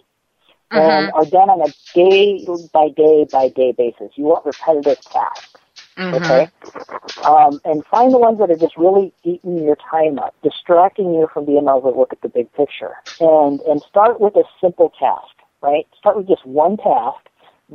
and 0.71 1.11
are 1.13 1.25
done 1.25 1.51
on 1.51 1.61
a 1.69 1.73
day 1.95 2.45
by 2.73 2.89
day 2.89 3.27
by 3.31 3.49
day 3.49 3.73
basis. 3.73 4.13
You 4.15 4.25
want 4.25 4.47
repetitive 4.47 5.01
tasks. 5.03 5.61
Okay? 5.99 6.51
Um, 7.25 7.61
and 7.65 7.85
find 7.87 8.13
the 8.13 8.19
ones 8.19 8.39
that 8.39 8.51
are 8.51 8.57
just 8.57 8.77
really 8.77 9.13
eating 9.25 9.63
your 9.65 9.77
time 9.77 10.19
up, 10.19 10.35
distracting 10.43 11.15
you 11.15 11.29
from 11.33 11.45
being 11.45 11.65
able 11.65 11.83
to 11.83 11.99
look 11.99 12.13
at 12.13 12.21
the 12.23 12.29
big 12.29 12.53
picture. 12.53 12.93
And, 13.21 13.61
and 13.63 13.83
start 13.89 14.21
with 14.21 14.37
a 14.37 14.45
simple 14.61 14.93
task, 14.99 15.35
right? 15.63 15.87
Start 15.99 16.17
with 16.17 16.29
just 16.29 16.45
one 16.47 16.77
task 16.77 17.27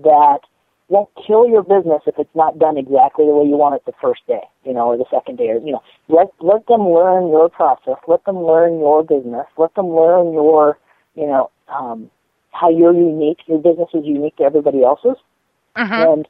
that 0.03 0.39
won't 0.87 1.09
kill 1.25 1.47
your 1.47 1.63
business 1.63 2.01
if 2.05 2.15
it's 2.19 2.35
not 2.35 2.59
done 2.59 2.77
exactly 2.77 3.25
the 3.25 3.31
way 3.31 3.45
you 3.45 3.55
want 3.55 3.75
it 3.75 3.85
the 3.85 3.93
first 4.01 4.27
day, 4.27 4.41
you 4.65 4.73
know, 4.73 4.87
or 4.87 4.97
the 4.97 5.05
second 5.09 5.37
day, 5.37 5.49
or, 5.49 5.57
you 5.59 5.71
know, 5.71 5.81
let, 6.09 6.27
let 6.41 6.67
them 6.67 6.81
learn 6.81 7.29
your 7.29 7.49
process, 7.49 7.95
let 8.07 8.23
them 8.25 8.37
learn 8.43 8.77
your 8.79 9.01
business, 9.03 9.47
let 9.57 9.73
them 9.75 9.87
learn 9.87 10.33
your, 10.33 10.77
you 11.15 11.25
know, 11.25 11.49
um, 11.69 12.11
how 12.51 12.69
you're 12.69 12.93
unique, 12.93 13.39
your 13.47 13.59
business 13.59 13.87
is 13.93 14.05
unique 14.05 14.35
to 14.35 14.43
everybody 14.43 14.83
else's, 14.83 15.15
and, 16.13 16.27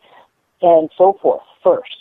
and 0.62 0.90
so 0.98 1.18
forth 1.22 1.42
first. 1.64 1.96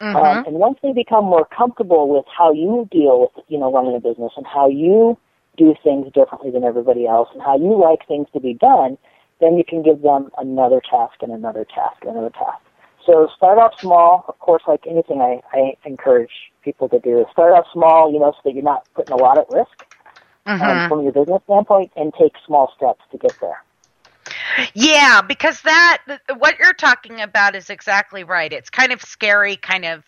Um, 0.00 0.46
and 0.46 0.56
once 0.56 0.78
they 0.82 0.92
become 0.92 1.24
more 1.24 1.46
comfortable 1.46 2.08
with 2.08 2.24
how 2.26 2.52
you 2.52 2.88
deal 2.90 3.20
with, 3.20 3.44
you 3.48 3.58
know, 3.58 3.72
running 3.72 3.96
a 3.96 4.00
business 4.00 4.32
and 4.36 4.46
how 4.46 4.68
you 4.68 5.16
do 5.56 5.74
things 5.82 6.12
differently 6.12 6.50
than 6.50 6.64
everybody 6.64 7.06
else 7.06 7.28
and 7.32 7.42
how 7.42 7.56
you 7.56 7.78
like 7.80 8.06
things 8.06 8.28
to 8.32 8.40
be 8.40 8.54
done, 8.54 8.98
then 9.40 9.56
you 9.56 9.64
can 9.64 9.82
give 9.82 10.02
them 10.02 10.30
another 10.38 10.80
task 10.80 11.14
and 11.22 11.32
another 11.32 11.64
task 11.64 11.96
and 12.02 12.10
another 12.10 12.30
task. 12.30 12.60
So 13.06 13.28
start 13.36 13.58
off 13.58 13.72
small, 13.80 14.24
of 14.28 14.38
course, 14.38 14.62
like 14.66 14.84
anything 14.86 15.20
I, 15.20 15.40
I 15.56 15.76
encourage 15.84 16.52
people 16.62 16.88
to 16.88 16.98
do. 16.98 17.24
Start 17.32 17.52
off 17.52 17.66
small, 17.72 18.12
you 18.12 18.18
know, 18.18 18.32
so 18.32 18.40
that 18.44 18.54
you're 18.54 18.64
not 18.64 18.84
putting 18.94 19.12
a 19.12 19.16
lot 19.16 19.38
at 19.38 19.48
risk 19.48 19.84
um, 20.46 20.88
from 20.88 21.02
your 21.02 21.12
business 21.12 21.40
standpoint 21.44 21.92
and 21.96 22.12
take 22.18 22.32
small 22.46 22.72
steps 22.76 23.02
to 23.12 23.18
get 23.18 23.32
there. 23.40 23.62
Yeah, 24.74 25.22
because 25.22 25.60
that 25.62 26.02
what 26.38 26.58
you're 26.58 26.74
talking 26.74 27.20
about 27.20 27.56
is 27.56 27.70
exactly 27.70 28.24
right. 28.24 28.52
It's 28.52 28.70
kind 28.70 28.92
of 28.92 29.02
scary, 29.02 29.56
kind 29.56 29.84
of 29.84 30.04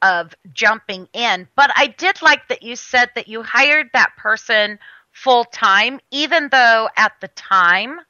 of 0.00 0.34
jumping 0.52 1.08
in. 1.12 1.48
But 1.54 1.70
I 1.76 1.86
did 1.86 2.22
like 2.22 2.48
that 2.48 2.62
you 2.62 2.74
said 2.76 3.10
that 3.14 3.28
you 3.28 3.42
hired 3.42 3.90
that 3.92 4.12
person 4.16 4.78
full 5.12 5.44
time, 5.44 6.00
even 6.10 6.48
though 6.50 6.88
at 6.96 7.12
the 7.20 7.28
time 7.28 8.00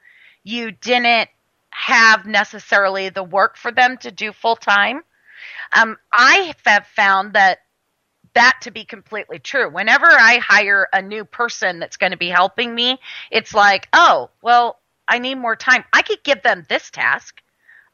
you 0.44 0.70
didn't 0.70 1.28
have 1.70 2.26
necessarily 2.26 3.08
the 3.08 3.22
work 3.22 3.56
for 3.56 3.72
them 3.72 3.96
to 3.98 4.10
do 4.10 4.32
full 4.32 4.56
time. 4.56 5.02
Um, 5.74 5.96
I 6.12 6.54
have 6.66 6.86
found 6.86 7.34
that 7.34 7.58
that 8.34 8.58
to 8.62 8.70
be 8.70 8.84
completely 8.84 9.38
true. 9.38 9.70
Whenever 9.70 10.06
I 10.06 10.38
hire 10.38 10.88
a 10.92 11.02
new 11.02 11.24
person 11.24 11.78
that's 11.78 11.96
going 11.96 12.12
to 12.12 12.18
be 12.18 12.28
helping 12.28 12.74
me, 12.74 12.98
it's 13.30 13.52
like, 13.52 13.88
oh, 13.92 14.30
well, 14.42 14.78
I 15.12 15.18
need 15.18 15.34
more 15.34 15.56
time. 15.56 15.84
I 15.92 16.00
could 16.00 16.24
give 16.24 16.42
them 16.42 16.64
this 16.70 16.90
task. 16.90 17.42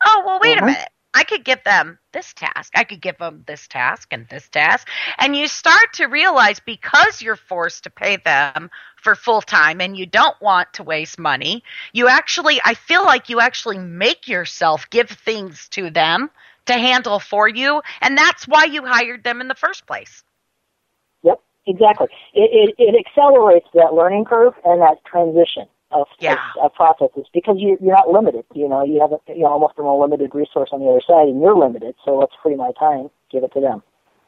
Oh, 0.06 0.22
well, 0.24 0.38
wait 0.40 0.54
a 0.54 0.58
uh-huh. 0.58 0.66
minute. 0.66 0.88
I 1.12 1.24
could 1.24 1.44
give 1.44 1.64
them 1.64 1.98
this 2.12 2.32
task. 2.32 2.72
I 2.76 2.84
could 2.84 3.00
give 3.00 3.18
them 3.18 3.42
this 3.44 3.66
task 3.66 4.12
and 4.12 4.28
this 4.28 4.48
task. 4.48 4.86
And 5.18 5.34
you 5.34 5.48
start 5.48 5.94
to 5.94 6.06
realize 6.06 6.60
because 6.60 7.20
you're 7.20 7.34
forced 7.34 7.82
to 7.84 7.90
pay 7.90 8.18
them 8.18 8.70
for 8.94 9.16
full 9.16 9.42
time 9.42 9.80
and 9.80 9.96
you 9.96 10.06
don't 10.06 10.40
want 10.40 10.72
to 10.74 10.84
waste 10.84 11.18
money, 11.18 11.64
you 11.92 12.06
actually, 12.06 12.60
I 12.64 12.74
feel 12.74 13.04
like 13.04 13.28
you 13.28 13.40
actually 13.40 13.78
make 13.78 14.28
yourself 14.28 14.88
give 14.90 15.08
things 15.08 15.68
to 15.70 15.90
them 15.90 16.30
to 16.66 16.74
handle 16.74 17.18
for 17.18 17.48
you. 17.48 17.82
And 18.00 18.16
that's 18.16 18.46
why 18.46 18.66
you 18.66 18.86
hired 18.86 19.24
them 19.24 19.40
in 19.40 19.48
the 19.48 19.56
first 19.56 19.88
place. 19.88 20.22
Yep, 21.24 21.40
exactly. 21.66 22.06
It, 22.32 22.76
it, 22.78 22.80
it 22.80 23.06
accelerates 23.06 23.66
that 23.74 23.92
learning 23.92 24.26
curve 24.26 24.54
and 24.64 24.80
that 24.82 25.04
transition 25.04 25.66
of, 25.90 26.06
Yeah. 26.20 26.34
of, 26.58 26.64
of 26.66 26.74
processes 26.74 27.26
because 27.32 27.56
you, 27.58 27.78
you're 27.80 27.94
not 27.94 28.08
limited. 28.10 28.44
You 28.54 28.68
know, 28.68 28.84
you 28.84 29.00
have 29.00 29.12
a, 29.12 29.18
you 29.28 29.42
know, 29.42 29.48
almost 29.48 29.74
an 29.78 29.86
unlimited 29.86 30.34
resource 30.34 30.70
on 30.72 30.80
the 30.80 30.86
other 30.86 31.02
side, 31.06 31.28
and 31.28 31.40
you're 31.40 31.56
limited. 31.56 31.94
So 32.04 32.16
let's 32.18 32.32
free 32.42 32.56
my 32.56 32.72
time, 32.78 33.08
give 33.30 33.44
it 33.44 33.52
to 33.54 33.60
them. 33.60 33.82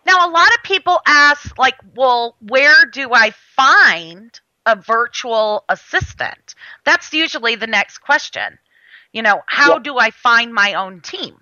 Now, 0.07 0.29
a 0.29 0.31
lot 0.31 0.49
of 0.55 0.63
people 0.63 0.99
ask, 1.07 1.57
like, 1.59 1.77
well, 1.95 2.35
where 2.41 2.87
do 2.87 3.11
I 3.13 3.31
find 3.31 4.39
a 4.67 4.75
virtual 4.77 5.65
assistant? 5.69 6.55
That's 6.85 7.13
usually 7.13 7.55
the 7.57 7.67
next 7.67 7.99
question. 7.99 8.59
You 9.13 9.23
know, 9.23 9.43
how 9.47 9.75
Yeah. 9.75 9.79
do 9.81 9.99
I 9.99 10.11
find 10.11 10.55
my 10.55 10.75
own 10.75 11.01
team? 11.01 11.37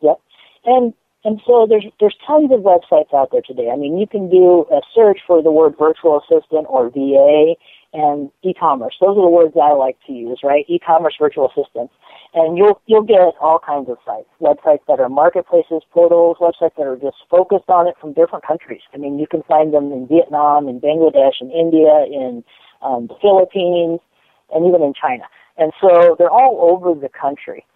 Yep. 0.00 0.20
And 0.64 0.94
and 1.24 1.40
so 1.46 1.66
there's 1.68 1.84
there's 1.98 2.16
tons 2.26 2.50
of 2.52 2.60
websites 2.60 3.12
out 3.14 3.30
there 3.32 3.42
today. 3.42 3.70
I 3.70 3.76
mean, 3.76 3.98
you 3.98 4.06
can 4.06 4.30
do 4.30 4.66
a 4.72 4.80
search 4.94 5.18
for 5.26 5.42
the 5.42 5.50
word 5.50 5.74
virtual 5.78 6.20
assistant 6.20 6.66
or 6.68 6.88
VA 6.90 7.54
and 7.92 8.30
e-commerce. 8.42 8.96
Those 9.00 9.18
are 9.18 9.22
the 9.22 9.28
words 9.28 9.54
I 9.60 9.72
like 9.72 9.96
to 10.06 10.12
use, 10.12 10.40
right? 10.44 10.64
E-commerce 10.68 11.14
virtual 11.18 11.46
assistants. 11.46 11.92
And 12.32 12.56
you'll 12.56 12.80
you'll 12.86 13.02
get 13.02 13.34
all 13.40 13.58
kinds 13.58 13.88
of 13.90 13.98
sites, 14.06 14.28
websites 14.40 14.86
that 14.86 15.00
are 15.00 15.08
marketplaces, 15.08 15.82
portals, 15.90 16.36
websites 16.40 16.76
that 16.76 16.86
are 16.86 16.96
just 16.96 17.16
focused 17.28 17.68
on 17.68 17.88
it 17.88 17.96
from 18.00 18.12
different 18.12 18.46
countries. 18.46 18.82
I 18.94 18.98
mean, 18.98 19.18
you 19.18 19.26
can 19.26 19.42
find 19.42 19.74
them 19.74 19.90
in 19.90 20.06
Vietnam, 20.06 20.68
in 20.68 20.80
Bangladesh, 20.80 21.40
in 21.40 21.50
India, 21.50 22.04
in 22.06 22.44
um, 22.82 23.08
the 23.08 23.16
Philippines, 23.20 23.98
and 24.54 24.66
even 24.66 24.82
in 24.82 24.94
China. 24.94 25.24
And 25.56 25.72
so 25.80 26.14
they're 26.18 26.30
all 26.30 26.58
over 26.70 26.98
the 26.98 27.08
country. 27.08 27.66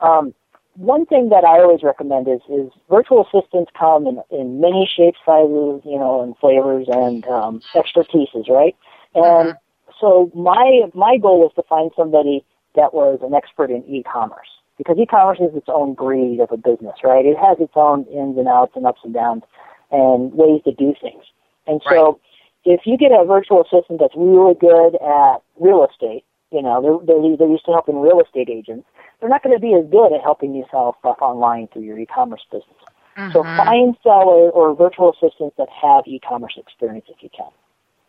Um, 0.00 0.34
one 0.76 1.06
thing 1.06 1.28
that 1.30 1.44
I 1.44 1.60
always 1.60 1.82
recommend 1.82 2.28
is, 2.28 2.40
is 2.50 2.70
virtual 2.90 3.26
assistants 3.26 3.70
come 3.78 4.06
in, 4.06 4.20
in 4.30 4.60
many 4.60 4.90
shapes, 4.94 5.18
sizes, 5.24 5.80
you 5.84 5.98
know, 5.98 6.20
and 6.22 6.36
flavors 6.38 6.88
and 6.90 7.24
um, 7.28 7.62
expertises, 7.74 8.48
right? 8.48 8.76
And 9.14 9.50
mm-hmm. 9.50 9.92
so 10.00 10.30
my 10.34 10.82
my 10.94 11.16
goal 11.18 11.40
was 11.40 11.52
to 11.56 11.62
find 11.68 11.90
somebody 11.96 12.44
that 12.74 12.94
was 12.94 13.20
an 13.22 13.34
expert 13.34 13.70
in 13.70 13.84
e-commerce 13.84 14.48
because 14.78 14.96
e-commerce 14.98 15.38
is 15.40 15.54
its 15.54 15.68
own 15.68 15.94
breed 15.94 16.40
of 16.40 16.50
a 16.50 16.56
business, 16.56 16.96
right? 17.04 17.24
It 17.24 17.36
has 17.38 17.58
its 17.60 17.74
own 17.76 18.04
ins 18.06 18.36
and 18.36 18.48
outs 18.48 18.72
and 18.74 18.86
ups 18.86 19.00
and 19.04 19.14
downs 19.14 19.42
and 19.90 20.32
ways 20.34 20.62
to 20.64 20.72
do 20.72 20.94
things. 21.00 21.22
And 21.66 21.80
so 21.88 22.18
right. 22.66 22.74
if 22.74 22.80
you 22.84 22.98
get 22.98 23.12
a 23.12 23.24
virtual 23.24 23.62
assistant 23.62 24.00
that's 24.00 24.14
really 24.16 24.54
good 24.54 24.96
at 24.96 25.38
real 25.60 25.86
estate, 25.86 26.24
you 26.50 26.62
know, 26.62 26.82
they're, 26.82 26.98
they're, 27.06 27.36
they're 27.36 27.48
used 27.48 27.64
to 27.66 27.72
helping 27.72 28.00
real 28.00 28.20
estate 28.20 28.48
agents, 28.50 28.86
they're 29.20 29.28
not 29.28 29.42
going 29.42 29.54
to 29.54 29.60
be 29.60 29.74
as 29.74 29.86
good 29.90 30.12
at 30.12 30.22
helping 30.22 30.54
you 30.54 30.64
sell 30.70 30.96
stuff 31.00 31.18
online 31.20 31.68
through 31.72 31.82
your 31.82 31.98
e-commerce 31.98 32.44
business. 32.50 32.76
Mm-hmm. 33.16 33.32
So 33.32 33.42
find 33.42 33.96
sellers 34.02 34.50
or 34.54 34.74
virtual 34.74 35.12
assistants 35.12 35.54
that 35.56 35.68
have 35.70 36.04
e-commerce 36.06 36.54
experience 36.56 37.06
if 37.08 37.22
you 37.22 37.30
can. 37.34 37.50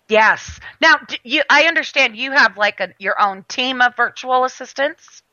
Yes. 0.07 0.59
Now, 0.81 0.95
you, 1.23 1.41
I 1.49 1.63
understand 1.63 2.15
you 2.15 2.31
have 2.31 2.57
like 2.57 2.79
a, 2.79 2.93
your 2.99 3.19
own 3.21 3.43
team 3.47 3.81
of 3.81 3.95
virtual 3.95 4.43
assistants. 4.43 5.23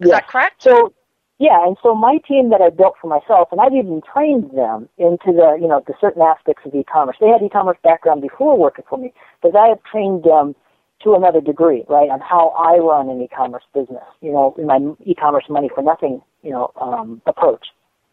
Is 0.00 0.10
that 0.10 0.26
correct? 0.26 0.62
So, 0.62 0.92
yeah, 1.38 1.64
and 1.64 1.76
so 1.82 1.94
my 1.94 2.18
team 2.26 2.50
that 2.50 2.60
I 2.60 2.70
built 2.70 2.94
for 3.00 3.06
myself, 3.06 3.48
and 3.52 3.60
I've 3.60 3.72
even 3.72 4.02
trained 4.12 4.50
them 4.56 4.88
into 4.98 5.26
the, 5.26 5.56
you 5.60 5.68
know, 5.68 5.82
the 5.86 5.94
certain 6.00 6.22
aspects 6.22 6.62
of 6.66 6.74
e-commerce. 6.74 7.16
They 7.20 7.28
had 7.28 7.42
e-commerce 7.42 7.78
background 7.82 8.22
before 8.22 8.58
working 8.58 8.84
for 8.88 8.98
me, 8.98 9.12
but 9.40 9.54
I 9.56 9.68
have 9.68 9.82
trained 9.84 10.24
them 10.24 10.54
to 11.02 11.14
another 11.14 11.40
degree, 11.40 11.84
right, 11.88 12.08
on 12.08 12.20
how 12.20 12.48
I 12.50 12.78
run 12.78 13.08
an 13.08 13.20
e-commerce 13.22 13.64
business, 13.72 14.04
you 14.20 14.32
know, 14.32 14.54
in 14.58 14.66
my 14.66 14.80
e-commerce 15.04 15.44
money 15.48 15.70
for 15.72 15.82
nothing, 15.82 16.22
you 16.42 16.50
know, 16.50 16.72
um, 16.80 17.20
approach. 17.26 17.66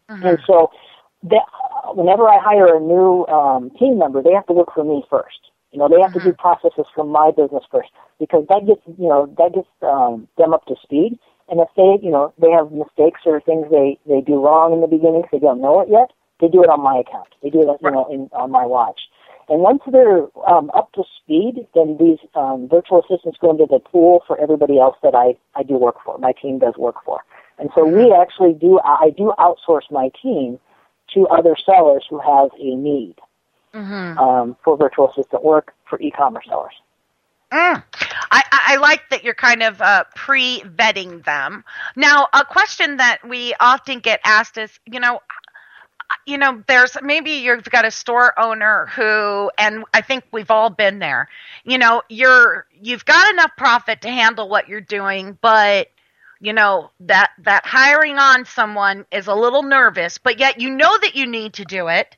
Mm-hmm. 0.08 0.26
And 0.26 0.38
so 0.46 0.70
that, 1.24 1.46
whenever 1.94 2.28
I 2.28 2.38
hire 2.38 2.76
a 2.76 2.80
new 2.80 3.26
um, 3.26 3.70
team 3.78 3.98
member, 3.98 4.22
they 4.22 4.32
have 4.32 4.46
to 4.46 4.52
work 4.52 4.74
for 4.74 4.84
me 4.84 5.04
first. 5.08 5.50
You 5.72 5.78
know, 5.78 5.88
they 5.88 6.00
have 6.00 6.10
mm-hmm. 6.10 6.18
to 6.20 6.24
do 6.24 6.32
mm-hmm. 6.32 6.40
processes 6.40 6.86
from 6.94 7.08
my 7.08 7.30
business 7.30 7.64
first 7.70 7.90
because 8.20 8.44
that 8.48 8.66
gets, 8.66 8.82
you 8.98 9.08
know, 9.08 9.32
that 9.38 9.54
gets 9.54 9.68
um, 9.82 10.28
them 10.36 10.52
up 10.52 10.66
to 10.66 10.76
speed. 10.82 11.18
And 11.48 11.60
if 11.60 11.68
they, 11.76 11.98
you 12.04 12.12
know, 12.12 12.32
they 12.38 12.50
have 12.50 12.72
mistakes 12.72 13.20
or 13.26 13.40
things 13.40 13.66
they 13.70 13.98
they 14.06 14.20
do 14.20 14.40
wrong 14.40 14.72
in 14.72 14.80
the 14.80 14.86
beginning, 14.86 15.24
they 15.32 15.38
don't 15.38 15.60
know 15.60 15.80
it 15.80 15.88
yet, 15.90 16.12
they 16.40 16.48
do 16.48 16.62
it 16.62 16.68
on 16.68 16.80
my 16.80 16.98
account. 16.98 17.28
They 17.42 17.50
do 17.50 17.60
it, 17.62 17.78
you 17.82 17.90
know, 17.90 18.06
in 18.10 18.28
on 18.32 18.50
my 18.50 18.64
watch. 18.64 19.00
And 19.48 19.60
once 19.60 19.82
they're 19.90 20.28
um, 20.46 20.70
up 20.74 20.92
to 20.92 21.02
speed, 21.18 21.66
then 21.74 21.96
these 21.98 22.18
um, 22.34 22.68
virtual 22.70 23.02
assistants 23.02 23.38
go 23.40 23.50
into 23.50 23.66
the 23.68 23.80
pool 23.80 24.22
for 24.26 24.40
everybody 24.40 24.78
else 24.78 24.96
that 25.02 25.14
I, 25.14 25.36
I 25.58 25.62
do 25.62 25.74
work 25.74 25.96
for, 26.04 26.16
my 26.18 26.32
team 26.32 26.58
does 26.58 26.74
work 26.78 26.96
for. 27.04 27.20
And 27.58 27.68
so 27.74 27.84
we 27.84 28.04
mm-hmm. 28.04 28.22
actually 28.22 28.54
do, 28.54 28.80
I 28.84 29.10
do 29.16 29.32
outsource 29.38 29.90
my 29.90 30.10
team 30.22 30.58
to 31.14 31.26
other 31.28 31.56
sellers 31.64 32.04
who 32.08 32.18
have 32.18 32.50
a 32.58 32.74
need 32.74 33.16
mm-hmm. 33.74 34.18
um, 34.18 34.56
for 34.64 34.76
virtual 34.76 35.10
assistant 35.10 35.42
work 35.44 35.74
for 35.88 36.00
e-commerce 36.00 36.44
sellers. 36.48 36.74
Mm. 37.52 37.82
I, 38.30 38.42
I 38.50 38.76
like 38.76 39.02
that 39.10 39.24
you're 39.24 39.34
kind 39.34 39.62
of 39.62 39.80
uh, 39.82 40.04
pre-vetting 40.14 41.24
them. 41.24 41.64
Now, 41.96 42.28
a 42.32 42.44
question 42.44 42.96
that 42.96 43.18
we 43.28 43.54
often 43.60 44.00
get 44.00 44.20
asked 44.24 44.56
is, 44.56 44.78
you 44.86 45.00
know, 45.00 45.20
you 46.26 46.38
know, 46.38 46.62
there's 46.66 46.96
maybe 47.02 47.30
you've 47.30 47.64
got 47.64 47.84
a 47.84 47.90
store 47.90 48.38
owner 48.38 48.86
who, 48.94 49.50
and 49.58 49.84
I 49.94 50.00
think 50.00 50.24
we've 50.32 50.50
all 50.50 50.70
been 50.70 50.98
there. 50.98 51.28
You 51.64 51.78
know, 51.78 52.02
you're 52.08 52.66
you've 52.80 53.04
got 53.04 53.32
enough 53.32 53.50
profit 53.56 54.02
to 54.02 54.08
handle 54.08 54.48
what 54.48 54.68
you're 54.68 54.80
doing, 54.80 55.38
but 55.40 55.88
you 56.42 56.52
know 56.52 56.90
that 57.00 57.30
that 57.38 57.64
hiring 57.64 58.18
on 58.18 58.44
someone 58.44 59.06
is 59.12 59.28
a 59.28 59.34
little 59.34 59.62
nervous, 59.62 60.18
but 60.18 60.38
yet 60.38 60.60
you 60.60 60.68
know 60.68 60.98
that 60.98 61.14
you 61.14 61.26
need 61.26 61.54
to 61.54 61.64
do 61.64 61.86
it 61.86 62.16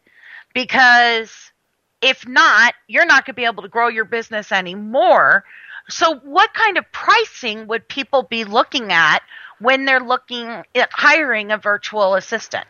because 0.54 1.52
if 2.00 2.26
not, 2.26 2.74
you're 2.88 3.06
not 3.06 3.26
going 3.26 3.34
to 3.34 3.40
be 3.40 3.44
able 3.44 3.62
to 3.62 3.68
grow 3.68 3.88
your 3.88 4.06
business 4.06 4.50
anymore. 4.50 5.44
So, 5.88 6.16
what 6.24 6.54
kind 6.54 6.78
of 6.78 6.90
pricing 6.90 7.66
would 7.66 7.86
people 7.88 8.22
be 8.22 8.44
looking 8.44 8.90
at 8.92 9.20
when 9.58 9.84
they're 9.84 10.00
looking 10.00 10.48
at 10.74 10.88
hiring 10.90 11.50
a 11.50 11.58
virtual 11.58 12.14
assistant? 12.14 12.66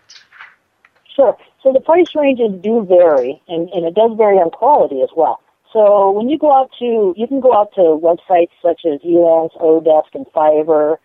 Sure. 1.15 1.37
So 1.63 1.73
the 1.73 1.81
price 1.81 2.15
ranges 2.17 2.51
do 2.61 2.85
vary, 2.85 3.41
and, 3.47 3.71
and 3.71 3.87
it 3.87 3.95
does 3.95 4.11
vary 4.17 4.37
on 4.37 4.51
quality 4.51 5.03
as 5.03 5.11
well. 5.17 5.41
So 5.73 6.11
when 6.11 6.29
you 6.29 6.37
go 6.37 6.53
out 6.53 6.71
to, 6.81 7.15
you 7.17 7.27
can 7.27 7.41
go 7.41 7.55
out 7.55 7.73
to 7.75 7.81
websites 7.81 8.51
such 8.61 8.83
as 8.85 9.01
Elance, 9.01 9.57
oDesk, 9.61 10.15
and 10.15 10.27
Fiverr, 10.35 10.99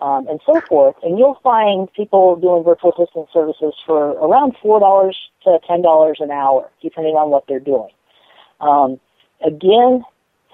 um, 0.00 0.26
and 0.28 0.40
so 0.46 0.60
forth, 0.62 0.96
and 1.02 1.18
you'll 1.18 1.38
find 1.42 1.92
people 1.92 2.36
doing 2.36 2.64
virtual 2.64 2.92
assistant 2.92 3.28
services 3.32 3.74
for 3.86 4.10
around 4.12 4.54
four 4.62 4.80
dollars 4.80 5.16
to 5.44 5.58
ten 5.66 5.82
dollars 5.82 6.18
an 6.20 6.30
hour, 6.30 6.70
depending 6.82 7.14
on 7.14 7.30
what 7.30 7.44
they're 7.48 7.60
doing. 7.60 7.90
Um, 8.60 9.00
again, 9.44 10.04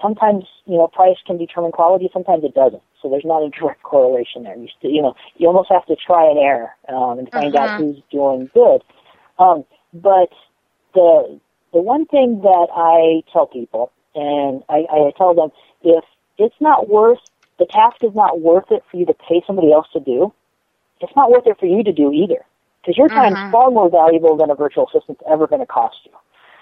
sometimes 0.01 0.45
you 0.65 0.77
know 0.77 0.87
price 0.87 1.17
can 1.25 1.37
determine 1.37 1.71
quality, 1.71 2.09
sometimes 2.11 2.43
it 2.43 2.53
doesn't. 2.53 2.83
So 3.01 3.09
there's 3.09 3.25
not 3.25 3.43
a 3.43 3.49
direct 3.49 3.83
correlation 3.83 4.43
there. 4.43 4.57
You 4.57 4.67
still, 4.77 4.91
you 4.91 5.01
know, 5.01 5.15
you 5.37 5.47
almost 5.47 5.69
have 5.71 5.85
to 5.85 5.95
try 5.95 6.29
and 6.29 6.39
error 6.39 6.71
um, 6.89 7.19
and 7.19 7.29
find 7.31 7.55
uh-huh. 7.55 7.65
out 7.65 7.79
who's 7.79 8.01
doing 8.11 8.49
good. 8.53 8.81
Um, 9.39 9.63
but 9.93 10.29
the 10.93 11.39
the 11.73 11.81
one 11.81 12.05
thing 12.05 12.41
that 12.41 12.67
I 12.75 13.23
tell 13.31 13.47
people, 13.47 13.91
and 14.15 14.63
I, 14.69 14.85
I 14.91 15.11
tell 15.17 15.33
them, 15.33 15.49
if 15.83 16.03
it's 16.37 16.55
not 16.59 16.89
worth 16.89 17.19
the 17.59 17.65
task 17.65 17.97
is 18.03 18.13
not 18.13 18.41
worth 18.41 18.71
it 18.71 18.83
for 18.89 18.97
you 18.97 19.05
to 19.05 19.13
pay 19.13 19.41
somebody 19.45 19.71
else 19.71 19.87
to 19.93 19.99
do, 19.99 20.33
it's 21.01 21.15
not 21.15 21.31
worth 21.31 21.47
it 21.47 21.59
for 21.59 21.65
you 21.65 21.83
to 21.83 21.91
do 21.91 22.11
either. 22.11 22.43
Because 22.81 22.97
your 22.97 23.09
time 23.09 23.33
mm-hmm. 23.33 23.47
is 23.47 23.51
far 23.51 23.69
more 23.69 23.89
valuable 23.89 24.37
than 24.37 24.49
a 24.49 24.55
virtual 24.55 24.87
assistant's 24.87 25.21
ever 25.29 25.45
going 25.47 25.59
to 25.59 25.65
cost 25.65 25.97
you. 26.05 26.11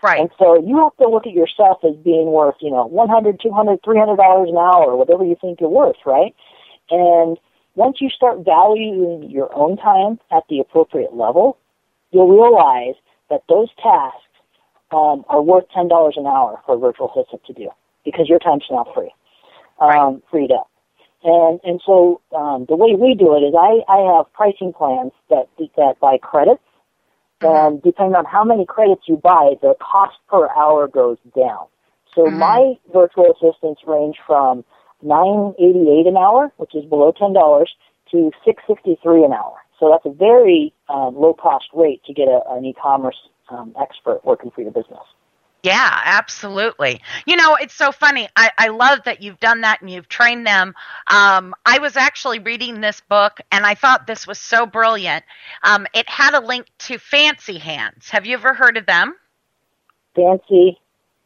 Right. 0.01 0.19
And 0.19 0.29
so 0.37 0.55
you 0.59 0.77
have 0.83 0.95
to 0.97 1.07
look 1.07 1.25
at 1.25 1.33
yourself 1.33 1.79
as 1.83 1.95
being 2.03 2.27
worth, 2.27 2.55
you 2.61 2.69
know, 2.69 2.85
one 2.85 3.09
hundred, 3.09 3.39
two 3.41 3.51
hundred, 3.51 3.79
three 3.83 3.97
hundred 3.97 4.17
dollars 4.17 4.49
an 4.49 4.57
hour, 4.57 4.95
whatever 4.95 5.23
you 5.23 5.35
think 5.39 5.59
you're 5.59 5.69
worth, 5.69 5.95
right? 6.05 6.35
And 6.89 7.37
once 7.75 7.97
you 8.01 8.09
start 8.09 8.45
valuing 8.45 9.29
your 9.29 9.53
own 9.55 9.77
time 9.77 10.19
at 10.31 10.43
the 10.49 10.59
appropriate 10.59 11.13
level, 11.15 11.57
you'll 12.11 12.29
realize 12.29 12.95
that 13.29 13.41
those 13.49 13.69
tasks 13.81 14.19
um, 14.91 15.25
are 15.27 15.41
worth 15.41 15.65
ten 15.73 15.87
dollars 15.87 16.15
an 16.17 16.27
hour 16.27 16.61
for 16.65 16.75
a 16.75 16.77
virtual 16.77 17.11
assistant 17.15 17.43
to 17.45 17.53
do 17.53 17.69
because 18.03 18.29
your 18.29 18.39
time's 18.39 18.65
now 18.69 18.85
free, 18.93 19.11
um, 19.79 19.89
right. 19.89 20.23
freed 20.29 20.51
up. 20.51 20.69
And 21.23 21.59
and 21.63 21.81
so 21.85 22.21
um, 22.35 22.65
the 22.69 22.75
way 22.75 22.95
we 22.95 23.15
do 23.15 23.35
it 23.35 23.41
is 23.41 23.55
I, 23.57 23.81
I 23.91 24.15
have 24.15 24.31
pricing 24.33 24.73
plans 24.73 25.11
that 25.29 25.47
that 25.75 25.99
buy 25.99 26.17
credits, 26.21 26.61
mm-hmm. 27.41 27.47
and 27.47 27.81
depending 27.81 28.15
on 28.15 28.25
how 28.25 28.43
many 28.43 28.65
credits 28.65 29.03
you 29.07 29.17
buy, 29.17 29.55
the 29.61 29.73
cost 29.81 30.17
per 30.29 30.49
hour 30.55 30.87
goes 30.87 31.17
down. 31.35 31.65
So 32.13 32.25
mm-hmm. 32.25 32.37
my 32.37 32.73
virtual 32.93 33.31
assistants 33.31 33.81
range 33.87 34.17
from 34.27 34.63
nine 35.01 35.55
eighty 35.57 35.89
eight 35.89 36.05
an 36.05 36.17
hour, 36.17 36.51
which 36.57 36.75
is 36.75 36.85
below 36.85 37.11
ten 37.11 37.33
dollars, 37.33 37.73
to 38.11 38.31
six 38.45 38.61
sixty 38.67 38.97
three 39.01 39.23
an 39.23 39.33
hour. 39.33 39.57
So 39.79 39.89
that's 39.89 40.05
a 40.05 40.15
very 40.15 40.73
um, 40.89 41.15
low 41.15 41.33
cost 41.33 41.65
rate 41.73 42.01
to 42.05 42.13
get 42.13 42.27
a, 42.27 42.39
an 42.51 42.63
e-commerce 42.65 43.17
um, 43.49 43.73
expert 43.81 44.23
working 44.23 44.51
for 44.51 44.61
your 44.61 44.71
business. 44.71 45.03
Yeah, 45.65 45.99
absolutely. 46.05 47.01
You 47.25 47.37
know, 47.37 47.55
it's 47.55 47.73
so 47.73 47.91
funny. 47.91 48.29
I, 48.35 48.51
I 48.55 48.67
love 48.67 48.99
that 49.05 49.23
you've 49.23 49.39
done 49.39 49.61
that 49.61 49.81
and 49.81 49.89
you've 49.89 50.07
trained 50.07 50.45
them. 50.45 50.75
Um, 51.07 51.55
I 51.65 51.79
was 51.79 51.97
actually 51.97 52.37
reading 52.37 52.81
this 52.81 53.01
book 53.01 53.41
and 53.51 53.65
I 53.65 53.73
thought 53.73 54.05
this 54.05 54.27
was 54.27 54.37
so 54.37 54.67
brilliant. 54.67 55.25
Um, 55.63 55.87
it 55.95 56.07
had 56.07 56.35
a 56.35 56.39
link 56.45 56.67
to 56.81 56.99
Fancy 56.99 57.57
Hands. 57.57 58.07
Have 58.11 58.27
you 58.27 58.35
ever 58.35 58.53
heard 58.53 58.77
of 58.77 58.85
them? 58.85 59.15
Fancy 60.15 60.79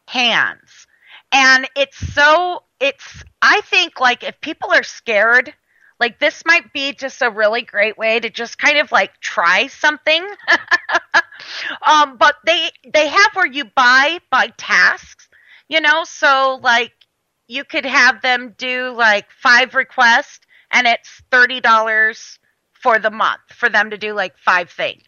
Hands. 0.06 0.88
And 1.34 1.70
it's 1.76 1.98
so, 2.14 2.64
it's, 2.80 3.22
I 3.42 3.60
think 3.66 4.00
like 4.00 4.24
if 4.24 4.40
people 4.40 4.72
are 4.72 4.84
scared 4.84 5.54
like 6.00 6.18
this 6.18 6.44
might 6.46 6.72
be 6.72 6.94
just 6.94 7.22
a 7.22 7.30
really 7.30 7.62
great 7.62 7.98
way 7.98 8.22
to 8.22 8.30
just 8.30 8.58
kind 8.58 8.78
of 8.78 8.90
like 8.92 9.20
try 9.20 9.68
something. 9.68 10.26
um, 11.86 12.18
but 12.18 12.36
they 12.46 12.70
they 12.94 13.08
have 13.08 13.32
where 13.34 13.48
you 13.48 13.66
buy 13.76 14.20
by 14.32 14.48
tasks, 14.58 15.28
you 15.70 15.82
know, 15.82 16.04
so 16.06 16.60
like 16.62 16.94
you 17.48 17.64
could 17.64 17.86
have 17.86 18.22
them 18.22 18.56
do 18.58 18.92
like 18.96 19.32
five 19.32 19.76
requests 19.76 20.40
and 20.72 20.88
it's 20.88 21.22
thirty 21.32 21.62
dollars 21.62 22.40
for 22.74 23.00
the 23.00 23.12
month 23.12 23.42
for 23.50 23.70
them 23.70 23.90
to 23.92 23.98
do 23.98 24.14
like 24.14 24.38
five 24.38 24.70
things 24.70 25.04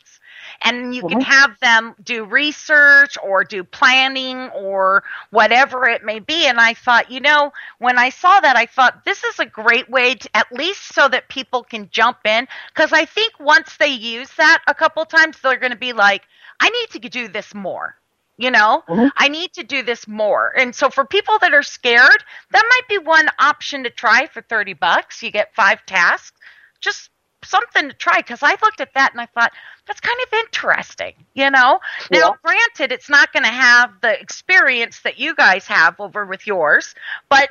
and 0.63 0.93
you 0.93 1.03
mm-hmm. 1.03 1.19
can 1.19 1.21
have 1.21 1.59
them 1.59 1.95
do 2.03 2.23
research 2.23 3.17
or 3.23 3.43
do 3.43 3.63
planning 3.63 4.49
or 4.49 5.03
whatever 5.31 5.87
it 5.87 6.03
may 6.03 6.19
be. 6.19 6.45
And 6.45 6.59
I 6.59 6.73
thought, 6.73 7.11
you 7.11 7.19
know, 7.19 7.51
when 7.79 7.97
I 7.97 8.09
saw 8.09 8.39
that, 8.39 8.55
I 8.55 8.65
thought 8.65 9.05
this 9.05 9.23
is 9.23 9.39
a 9.39 9.45
great 9.45 9.89
way 9.89 10.15
to 10.15 10.29
at 10.35 10.51
least 10.51 10.93
so 10.93 11.07
that 11.09 11.29
people 11.29 11.63
can 11.63 11.89
jump 11.91 12.19
in. 12.25 12.47
Because 12.73 12.93
I 12.93 13.05
think 13.05 13.39
once 13.39 13.77
they 13.77 13.87
use 13.87 14.29
that 14.37 14.59
a 14.67 14.75
couple 14.75 15.03
times, 15.05 15.37
they're 15.41 15.57
going 15.57 15.71
to 15.71 15.77
be 15.77 15.93
like, 15.93 16.23
I 16.59 16.69
need 16.69 16.89
to 17.01 17.09
do 17.09 17.27
this 17.27 17.53
more 17.53 17.95
you 18.37 18.49
know 18.49 18.83
mm-hmm. 18.87 19.07
i 19.17 19.27
need 19.27 19.51
to 19.53 19.63
do 19.63 19.83
this 19.83 20.07
more 20.07 20.53
and 20.57 20.73
so 20.73 20.89
for 20.89 21.05
people 21.05 21.37
that 21.39 21.53
are 21.53 21.61
scared 21.63 22.23
that 22.51 22.63
might 22.69 22.87
be 22.87 22.97
one 22.97 23.27
option 23.39 23.83
to 23.83 23.89
try 23.89 24.25
for 24.27 24.41
30 24.41 24.73
bucks 24.73 25.21
you 25.21 25.31
get 25.31 25.53
five 25.53 25.85
tasks 25.85 26.37
just 26.79 27.09
something 27.43 27.89
to 27.89 27.95
try 27.95 28.17
because 28.17 28.43
I 28.43 28.51
looked 28.61 28.81
at 28.81 28.93
that 28.93 29.11
and 29.11 29.21
I 29.21 29.25
thought 29.27 29.51
that's 29.87 29.99
kind 29.99 30.17
of 30.25 30.33
interesting, 30.33 31.13
you 31.33 31.49
know. 31.49 31.79
Now, 32.11 32.35
granted, 32.43 32.91
it's 32.91 33.09
not 33.09 33.33
going 33.33 33.43
to 33.43 33.49
have 33.49 33.91
the 34.01 34.19
experience 34.19 35.01
that 35.01 35.19
you 35.19 35.35
guys 35.35 35.65
have 35.67 35.99
over 35.99 36.25
with 36.25 36.45
yours, 36.47 36.95
but 37.29 37.49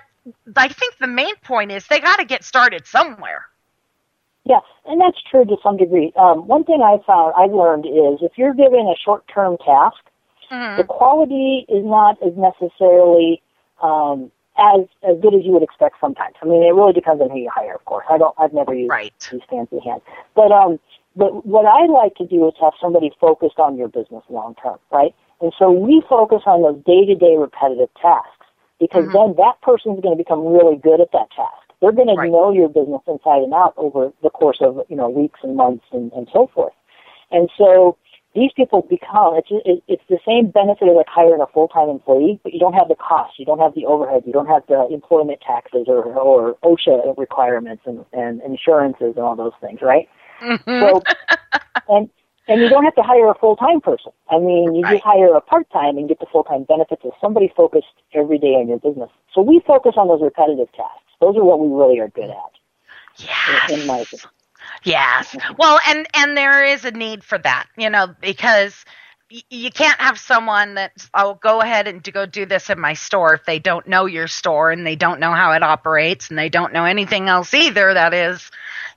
I 0.56 0.68
think 0.68 0.98
the 0.98 1.06
main 1.06 1.34
point 1.36 1.72
is 1.72 1.86
they 1.86 2.00
got 2.00 2.18
to 2.18 2.24
get 2.24 2.44
started 2.44 2.86
somewhere. 2.86 3.46
Yeah, 4.44 4.60
and 4.86 5.00
that's 5.00 5.18
true 5.30 5.44
to 5.44 5.56
some 5.62 5.76
degree. 5.76 6.12
Um, 6.16 6.46
one 6.46 6.64
thing 6.64 6.80
I 6.82 6.96
found, 7.06 7.34
I 7.36 7.46
learned 7.46 7.86
is 7.86 8.20
if 8.22 8.32
you're 8.36 8.54
given 8.54 8.80
a 8.80 8.96
short-term 9.04 9.58
task, 9.58 9.98
the 10.50 10.84
quality 10.84 11.64
is 11.68 11.84
not 11.84 12.16
as 12.26 12.32
necessarily 12.36 13.40
um, 13.80 14.32
as 14.60 14.86
as 15.02 15.16
good 15.20 15.34
as 15.34 15.44
you 15.44 15.52
would 15.52 15.62
expect 15.62 15.96
sometimes. 16.00 16.34
I 16.42 16.46
mean, 16.46 16.62
it 16.62 16.74
really 16.74 16.92
depends 16.92 17.22
on 17.22 17.30
who 17.30 17.38
you 17.38 17.50
hire, 17.52 17.74
of 17.74 17.84
course. 17.84 18.06
I 18.10 18.18
don't, 18.18 18.34
I've 18.38 18.52
never 18.52 18.74
used 18.74 18.90
Right. 18.90 19.12
these 19.30 19.40
fancy 19.48 19.80
hands, 19.84 20.02
but 20.34 20.52
um, 20.52 20.78
but 21.16 21.44
what 21.46 21.66
I 21.66 21.86
like 21.86 22.14
to 22.16 22.26
do 22.26 22.46
is 22.46 22.54
have 22.60 22.74
somebody 22.80 23.10
focused 23.20 23.58
on 23.58 23.76
your 23.76 23.88
business 23.88 24.22
long 24.28 24.54
term, 24.62 24.78
right? 24.92 25.14
And 25.40 25.52
so 25.58 25.70
we 25.70 26.02
focus 26.08 26.42
on 26.46 26.62
those 26.62 26.76
day-to-day 26.84 27.36
repetitive 27.38 27.88
tasks 28.00 28.46
because 28.78 29.08
then 29.12 29.34
that 29.36 29.60
person's 29.62 30.00
going 30.00 30.16
to 30.16 30.22
become 30.22 30.44
really 30.44 30.76
good 30.76 31.00
at 31.00 31.12
that 31.12 31.30
task. 31.34 31.64
They're 31.80 31.92
going 31.92 32.08
to 32.08 32.28
know 32.28 32.52
your 32.52 32.68
business 32.68 33.00
inside 33.08 33.42
and 33.42 33.54
out 33.54 33.72
over 33.78 34.12
the 34.22 34.30
course 34.30 34.58
of 34.60 34.80
you 34.88 34.96
know 34.96 35.08
weeks 35.08 35.40
and 35.42 35.56
months 35.56 35.84
and, 35.92 36.12
and 36.12 36.28
so 36.32 36.50
forth. 36.54 36.74
And 37.30 37.48
so 37.56 37.96
these 38.34 38.52
people 38.54 38.82
become 38.88 39.34
it's 39.36 39.82
it's 39.88 40.02
the 40.08 40.18
same 40.26 40.50
benefit 40.50 40.88
of 40.88 40.94
like 40.94 41.08
hiring 41.08 41.40
a 41.40 41.46
full 41.52 41.68
time 41.68 41.88
employee, 41.88 42.38
but 42.42 42.52
you 42.52 42.60
don't 42.60 42.74
have 42.74 42.88
the 42.88 42.94
costs, 42.94 43.38
you 43.38 43.44
don't 43.44 43.58
have 43.58 43.74
the 43.74 43.86
overhead, 43.86 44.22
you 44.26 44.32
don't 44.32 44.46
have 44.46 44.62
the 44.68 44.86
employment 44.90 45.40
taxes 45.44 45.86
or 45.88 46.04
or 46.04 46.54
OSHA 46.62 47.18
requirements 47.18 47.82
and, 47.86 48.04
and 48.12 48.40
insurances 48.42 49.14
and 49.16 49.24
all 49.24 49.36
those 49.36 49.52
things, 49.60 49.80
right? 49.82 50.08
Mm-hmm. 50.42 50.80
So 50.80 51.02
and 51.88 52.08
and 52.46 52.60
you 52.60 52.68
don't 52.68 52.84
have 52.84 52.94
to 52.96 53.02
hire 53.02 53.30
a 53.30 53.34
full 53.34 53.56
time 53.56 53.80
person. 53.80 54.12
I 54.30 54.38
mean, 54.38 54.74
you 54.74 54.82
just 54.88 55.02
hire 55.02 55.34
a 55.34 55.40
part 55.40 55.70
time 55.70 55.96
and 55.98 56.08
get 56.08 56.20
the 56.20 56.26
full 56.30 56.44
time 56.44 56.64
benefits 56.64 57.02
of 57.04 57.12
somebody 57.20 57.52
focused 57.56 57.86
every 58.14 58.38
day 58.38 58.54
on 58.54 58.68
your 58.68 58.78
business. 58.78 59.10
So 59.34 59.40
we 59.40 59.60
focus 59.66 59.94
on 59.96 60.08
those 60.08 60.22
repetitive 60.22 60.70
tasks. 60.72 61.02
Those 61.20 61.36
are 61.36 61.44
what 61.44 61.60
we 61.60 61.68
really 61.68 61.98
are 61.98 62.08
good 62.08 62.30
at. 62.30 62.52
Yes. 63.18 63.70
In 63.70 63.86
my 63.86 63.98
opinion. 63.98 64.28
Yes. 64.84 65.36
Well, 65.58 65.78
and 65.86 66.06
and 66.14 66.36
there 66.36 66.64
is 66.64 66.84
a 66.84 66.90
need 66.90 67.24
for 67.24 67.38
that, 67.38 67.66
you 67.76 67.90
know, 67.90 68.14
because 68.20 68.84
you 69.48 69.70
can't 69.70 70.00
have 70.00 70.18
someone 70.18 70.74
that 70.74 70.92
I'll 71.14 71.34
go 71.36 71.60
ahead 71.60 71.86
and 71.86 72.02
go 72.12 72.26
do 72.26 72.46
this 72.46 72.68
in 72.68 72.80
my 72.80 72.94
store 72.94 73.34
if 73.34 73.44
they 73.44 73.60
don't 73.60 73.86
know 73.86 74.06
your 74.06 74.26
store 74.26 74.72
and 74.72 74.84
they 74.84 74.96
don't 74.96 75.20
know 75.20 75.32
how 75.32 75.52
it 75.52 75.62
operates 75.62 76.30
and 76.30 76.38
they 76.38 76.48
don't 76.48 76.72
know 76.72 76.84
anything 76.84 77.28
else 77.28 77.54
either. 77.54 77.94
That 77.94 78.12
is, 78.12 78.50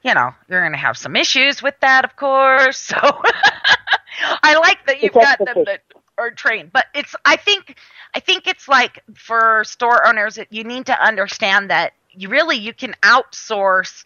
you 0.04 0.14
know, 0.14 0.32
you're 0.50 0.62
going 0.62 0.72
to 0.72 0.78
have 0.80 0.98
some 0.98 1.16
issues 1.16 1.62
with 1.62 1.80
that, 1.82 2.04
of 2.04 2.16
course. 2.16 2.78
So 2.78 2.98
I 4.44 4.56
like 4.58 4.86
that 4.88 5.02
you've 5.02 5.14
got 5.14 5.38
them 5.46 5.66
that 5.66 5.82
are 6.18 6.32
trained, 6.32 6.72
but 6.74 6.86
it's 6.96 7.16
I 7.26 7.36
think 7.36 7.78
I 8.16 8.20
think 8.20 8.48
it's 8.48 8.68
like 8.68 9.04
for 9.16 9.64
store 9.66 10.08
owners 10.08 10.40
you 10.50 10.64
need 10.64 10.88
to 10.88 11.00
understand 11.00 11.70
that 11.70 11.94
you 12.12 12.30
really 12.30 12.58
you 12.58 12.74
can 12.74 12.96
outsource 13.04 14.06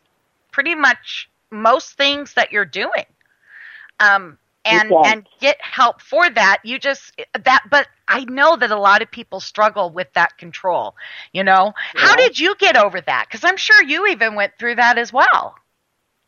pretty 0.51 0.75
much 0.75 1.29
most 1.51 1.93
things 1.97 2.33
that 2.33 2.51
you're 2.51 2.65
doing. 2.65 3.05
Um 3.99 4.37
and 4.65 4.91
and 5.05 5.25
get 5.39 5.57
help 5.61 6.01
for 6.01 6.29
that. 6.29 6.57
You 6.63 6.77
just 6.77 7.19
that 7.45 7.63
but 7.69 7.87
i 8.09 8.23
know 8.25 8.57
that 8.57 8.71
a 8.71 8.79
lot 8.79 9.01
of 9.01 9.09
people 9.11 9.39
struggle 9.39 9.89
with 9.89 10.11
that 10.13 10.37
control 10.37 10.95
you 11.33 11.43
know? 11.43 11.73
How 11.95 12.15
did 12.15 12.39
you 12.39 12.55
get 12.55 12.75
over 12.77 12.99
that? 13.01 13.25
Because 13.27 13.43
i'm 13.43 13.57
sure 13.57 13.81
you 13.83 14.07
even 14.07 14.35
went 14.35 14.53
through 14.59 14.75
that 14.75 14.97
as 14.97 15.11
well. 15.13 15.55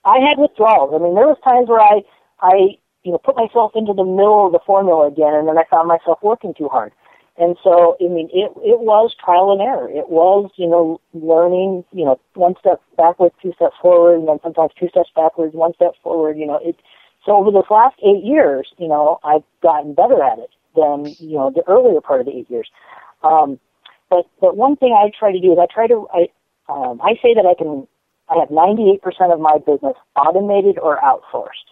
I 0.05 0.19
had 0.19 0.37
withdrawals. 0.37 0.91
I 0.93 0.97
mean, 1.03 1.15
there 1.15 1.27
was 1.27 1.37
times 1.43 1.67
where 1.67 1.81
I, 1.81 2.01
I, 2.39 2.79
you 3.03 3.11
know, 3.11 3.17
put 3.17 3.35
myself 3.35 3.71
into 3.75 3.93
the 3.93 4.03
middle 4.03 4.47
of 4.47 4.51
the 4.51 4.59
formula 4.65 5.07
again, 5.07 5.33
and 5.33 5.47
then 5.47 5.57
I 5.57 5.63
found 5.69 5.87
myself 5.87 6.19
working 6.21 6.53
too 6.53 6.69
hard. 6.69 6.93
And 7.39 7.55
so, 7.63 7.95
I 8.01 8.09
mean, 8.09 8.29
it 8.33 8.51
it 8.57 8.79
was 8.81 9.15
trial 9.15 9.51
and 9.51 9.61
error. 9.61 9.89
It 9.89 10.09
was, 10.09 10.51
you 10.57 10.67
know, 10.67 10.99
learning, 11.13 11.85
you 11.93 12.03
know, 12.03 12.19
one 12.33 12.55
step 12.59 12.81
backwards, 12.97 13.33
two 13.41 13.53
steps 13.55 13.75
forward, 13.81 14.19
and 14.19 14.27
then 14.27 14.39
sometimes 14.43 14.71
two 14.77 14.89
steps 14.89 15.09
backwards, 15.15 15.55
one 15.55 15.73
step 15.73 15.93
forward. 16.03 16.37
You 16.37 16.47
know, 16.47 16.59
it. 16.61 16.75
So 17.25 17.37
over 17.37 17.51
this 17.51 17.69
last 17.69 17.95
eight 18.03 18.25
years, 18.25 18.67
you 18.77 18.89
know, 18.89 19.19
I've 19.23 19.43
gotten 19.63 19.93
better 19.93 20.21
at 20.21 20.39
it 20.39 20.49
than 20.75 21.15
you 21.19 21.37
know 21.37 21.49
the 21.49 21.63
earlier 21.65 22.01
part 22.01 22.19
of 22.19 22.25
the 22.25 22.33
eight 22.35 22.51
years. 22.51 22.69
Um, 23.23 23.57
but 24.09 24.25
but 24.41 24.57
one 24.57 24.75
thing 24.75 24.91
I 24.91 25.09
try 25.17 25.31
to 25.31 25.39
do 25.39 25.53
is 25.53 25.59
I 25.59 25.67
try 25.73 25.87
to 25.87 26.07
I 26.13 26.27
um, 26.67 26.99
I 27.01 27.15
say 27.21 27.33
that 27.33 27.45
I 27.45 27.55
can 27.55 27.87
I 28.29 28.37
have 28.39 28.49
98% 28.49 28.99
of 29.33 29.39
my 29.39 29.57
business 29.65 29.95
automated 30.15 30.77
or 30.77 30.97
outsourced. 30.97 31.71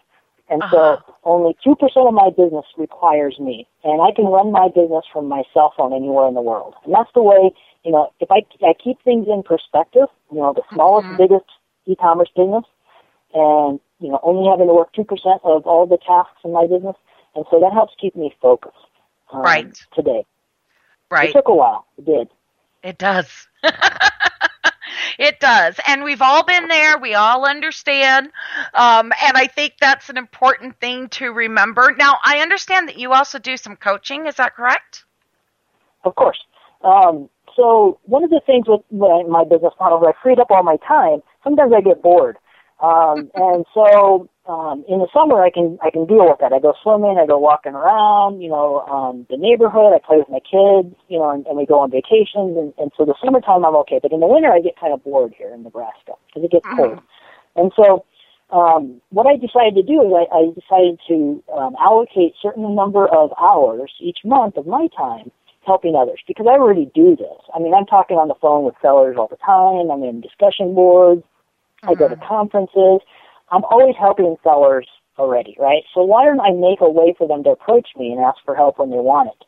And 0.49 0.63
Uh-huh. 0.63 0.97
so 1.03 1.03
only 1.23 1.55
2% 1.65 2.07
of 2.07 2.13
my 2.13 2.29
business 2.29 2.65
requires 2.77 3.39
me. 3.39 3.67
And 3.83 4.01
I 4.01 4.11
can 4.15 4.25
run 4.25 4.51
my 4.51 4.67
business 4.69 5.05
from 5.11 5.27
my 5.27 5.43
cell 5.53 5.73
phone 5.75 5.93
anywhere 5.93 6.27
in 6.27 6.33
the 6.35 6.41
world. 6.41 6.75
And 6.85 6.93
that's 6.93 7.11
the 7.13 7.23
way, 7.23 7.51
you 7.83 7.91
know, 7.91 8.11
if 8.19 8.31
I, 8.31 8.43
I 8.65 8.73
keep 8.81 9.01
things 9.03 9.27
in 9.27 9.43
perspective, 9.43 10.07
you 10.31 10.37
know, 10.39 10.53
the 10.53 10.63
smallest, 10.73 11.09
biggest 11.17 11.45
e-commerce 11.85 12.29
business, 12.35 12.63
and, 13.33 13.79
you 13.99 14.09
know, 14.09 14.19
only 14.23 14.49
having 14.49 14.67
to 14.67 14.73
work 14.73 14.93
2% 14.93 15.05
of 15.43 15.65
all 15.67 15.85
the 15.85 15.97
tasks 15.97 16.39
in 16.43 16.53
my 16.53 16.65
business. 16.67 16.95
And 17.35 17.45
so 17.51 17.59
that 17.59 17.73
helps 17.73 17.93
keep 17.99 18.15
me 18.15 18.33
focused. 18.41 18.75
Um, 19.33 19.43
Right. 19.43 19.77
Today. 19.93 20.25
right 21.09 21.29
It 21.29 21.33
took 21.33 21.47
a 21.47 21.55
while. 21.55 21.85
It 21.97 22.05
did. 22.05 22.29
It 22.83 22.97
does. 22.97 23.47
it 25.17 25.39
does. 25.39 25.79
And 25.87 26.03
we've 26.03 26.21
all 26.21 26.43
been 26.43 26.67
there. 26.67 26.97
We 26.97 27.13
all 27.13 27.45
understand. 27.45 28.29
Um, 28.73 29.11
and 29.23 29.37
I 29.37 29.47
think 29.47 29.73
that's 29.79 30.09
an 30.09 30.17
important 30.17 30.79
thing 30.79 31.09
to 31.09 31.31
remember. 31.31 31.95
Now, 31.97 32.17
I 32.23 32.39
understand 32.39 32.87
that 32.89 32.97
you 32.97 33.13
also 33.13 33.39
do 33.39 33.57
some 33.57 33.75
coaching. 33.75 34.27
Is 34.27 34.35
that 34.35 34.55
correct? 34.55 35.05
Of 36.03 36.15
course. 36.15 36.39
Um, 36.83 37.29
so 37.55 37.99
one 38.03 38.23
of 38.23 38.29
the 38.29 38.41
things 38.45 38.67
with 38.67 38.81
my, 38.91 39.23
my 39.27 39.43
business 39.43 39.73
model 39.79 39.99
is 39.99 40.07
I 40.07 40.23
freed 40.23 40.39
up 40.39 40.51
all 40.51 40.63
my 40.63 40.77
time. 40.87 41.21
Sometimes 41.43 41.73
I 41.75 41.81
get 41.81 42.01
bored, 42.01 42.37
um, 42.79 43.31
and 43.33 43.65
so 43.73 44.29
um, 44.45 44.85
in 44.87 44.99
the 44.99 45.07
summer 45.13 45.41
I 45.43 45.49
can 45.49 45.79
I 45.81 45.89
can 45.89 46.05
deal 46.05 46.29
with 46.29 46.39
that. 46.39 46.53
I 46.53 46.59
go 46.59 46.73
swimming, 46.83 47.17
I 47.21 47.25
go 47.25 47.37
walking 47.37 47.73
around, 47.73 48.41
you 48.41 48.49
know, 48.49 48.81
um, 48.85 49.25
the 49.29 49.37
neighborhood. 49.37 49.93
I 49.93 49.99
play 49.99 50.17
with 50.17 50.29
my 50.29 50.39
kids, 50.39 50.95
you 51.09 51.17
know, 51.17 51.29
and, 51.31 51.45
and 51.47 51.57
we 51.57 51.65
go 51.65 51.79
on 51.79 51.91
vacations. 51.91 52.55
And, 52.57 52.73
and 52.77 52.91
so 52.97 53.05
the 53.05 53.15
summertime 53.23 53.65
I'm 53.65 53.75
okay, 53.87 53.99
but 54.01 54.11
in 54.11 54.19
the 54.19 54.27
winter 54.27 54.51
I 54.51 54.61
get 54.61 54.79
kind 54.79 54.93
of 54.93 55.03
bored 55.03 55.33
here 55.37 55.53
in 55.53 55.63
Nebraska 55.63 56.13
because 56.27 56.43
it 56.43 56.51
gets 56.51 56.65
cold. 56.75 56.99
And 57.55 57.71
so 57.75 58.05
um, 58.51 59.01
what 59.09 59.27
I 59.27 59.35
decided 59.35 59.75
to 59.75 59.83
do 59.83 60.01
is 60.05 60.13
I, 60.13 60.29
I 60.31 60.41
decided 60.53 60.99
to 61.09 61.43
um, 61.51 61.75
allocate 61.81 62.33
certain 62.41 62.75
number 62.75 63.07
of 63.07 63.31
hours 63.41 63.91
each 63.99 64.19
month 64.23 64.55
of 64.55 64.67
my 64.67 64.87
time 64.95 65.31
helping 65.65 65.95
others 65.95 66.21
because 66.25 66.47
I 66.49 66.53
already 66.53 66.89
do 66.95 67.15
this. 67.15 67.41
I 67.53 67.59
mean, 67.59 67.73
I'm 67.73 67.85
talking 67.85 68.17
on 68.17 68.29
the 68.29 68.39
phone 68.41 68.63
with 68.63 68.75
sellers 68.81 69.17
all 69.19 69.27
the 69.27 69.41
time. 69.43 69.91
I'm 69.91 70.01
in 70.01 70.21
discussion 70.21 70.73
boards. 70.73 71.23
I 71.83 71.93
go 71.93 72.07
to 72.07 72.15
conferences. 72.15 73.01
I'm 73.49 73.63
always 73.65 73.95
helping 73.99 74.35
sellers 74.43 74.87
already, 75.17 75.55
right? 75.59 75.83
So 75.93 76.03
why 76.03 76.25
don't 76.25 76.41
I 76.41 76.51
make 76.51 76.81
a 76.81 76.89
way 76.89 77.15
for 77.17 77.27
them 77.27 77.43
to 77.43 77.51
approach 77.51 77.89
me 77.97 78.11
and 78.11 78.19
ask 78.23 78.37
for 78.45 78.55
help 78.55 78.79
when 78.79 78.89
they 78.89 78.97
want 78.97 79.29
it? 79.29 79.45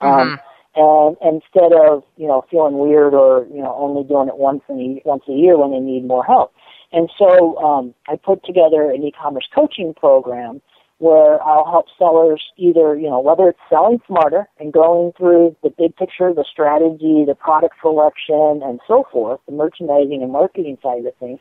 Um, 0.00 0.40
and 0.74 1.16
instead 1.22 1.72
of 1.72 2.02
you 2.16 2.26
know 2.26 2.44
feeling 2.50 2.78
weird 2.78 3.14
or 3.14 3.46
you 3.52 3.62
know 3.62 3.74
only 3.76 4.04
doing 4.04 4.28
it 4.28 4.38
once 4.38 4.62
in 4.68 4.80
a, 4.80 5.08
once 5.08 5.22
a 5.28 5.32
year 5.32 5.58
when 5.58 5.70
they 5.70 5.80
need 5.80 6.06
more 6.06 6.24
help. 6.24 6.52
And 6.92 7.10
so 7.18 7.56
um, 7.58 7.94
I 8.08 8.16
put 8.16 8.44
together 8.44 8.90
an 8.90 9.02
e-commerce 9.02 9.48
coaching 9.54 9.94
program 9.94 10.60
where 10.98 11.42
I'll 11.42 11.64
help 11.64 11.86
sellers 11.98 12.40
either, 12.56 12.96
you 12.96 13.10
know, 13.10 13.18
whether 13.18 13.48
it's 13.48 13.58
selling 13.68 13.98
smarter 14.06 14.48
and 14.60 14.72
going 14.72 15.12
through 15.18 15.56
the 15.62 15.70
big 15.70 15.96
picture, 15.96 16.32
the 16.32 16.44
strategy, 16.48 17.24
the 17.26 17.34
product 17.34 17.74
selection, 17.82 18.62
and 18.62 18.78
so 18.86 19.04
forth, 19.10 19.40
the 19.46 19.52
merchandising 19.52 20.22
and 20.22 20.30
marketing 20.30 20.78
side 20.80 21.04
of 21.04 21.16
things, 21.18 21.40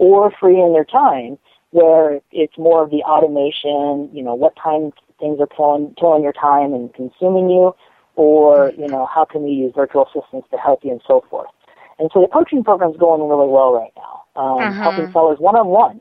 or 0.00 0.32
freeing 0.40 0.72
their 0.72 0.84
time 0.84 1.38
where 1.72 2.20
it's 2.32 2.56
more 2.56 2.82
of 2.82 2.90
the 2.90 3.02
automation, 3.02 4.08
you 4.16 4.22
know, 4.24 4.34
what 4.34 4.54
time 4.56 4.90
things 5.20 5.38
are 5.38 5.46
pulling, 5.46 5.94
killing 6.00 6.22
your 6.22 6.32
time 6.32 6.72
and 6.72 6.92
consuming 6.94 7.50
you, 7.50 7.74
or, 8.16 8.72
you 8.78 8.88
know, 8.88 9.06
how 9.06 9.26
can 9.26 9.42
we 9.42 9.50
use 9.50 9.72
virtual 9.76 10.06
assistants 10.06 10.48
to 10.50 10.56
help 10.56 10.80
you 10.82 10.90
and 10.90 11.02
so 11.06 11.22
forth. 11.28 11.50
And 11.98 12.10
so 12.14 12.22
the 12.22 12.28
coaching 12.28 12.64
program 12.64 12.90
is 12.90 12.96
going 12.96 13.20
really 13.20 13.46
well 13.46 13.74
right 13.74 13.92
now, 13.94 14.40
um, 14.42 14.72
helping 14.72 15.12
sellers 15.12 15.38
one-on-one 15.38 16.00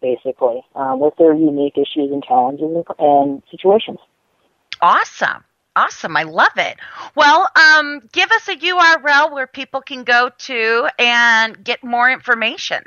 basically, 0.00 0.62
um, 0.76 1.00
with 1.00 1.12
their 1.18 1.34
unique 1.34 1.76
issues 1.76 2.10
and 2.10 2.24
challenges 2.24 2.64
and, 2.64 2.84
and 2.98 3.42
situations. 3.50 3.98
Awesome. 4.80 5.44
Awesome. 5.76 6.16
I 6.16 6.22
love 6.22 6.56
it. 6.56 6.78
Well, 7.14 7.48
um, 7.54 8.00
give 8.12 8.30
us 8.30 8.48
a 8.48 8.56
URL 8.56 9.32
where 9.32 9.46
people 9.46 9.82
can 9.82 10.04
go 10.04 10.30
to 10.38 10.88
and 10.98 11.62
get 11.62 11.84
more 11.84 12.10
information. 12.10 12.84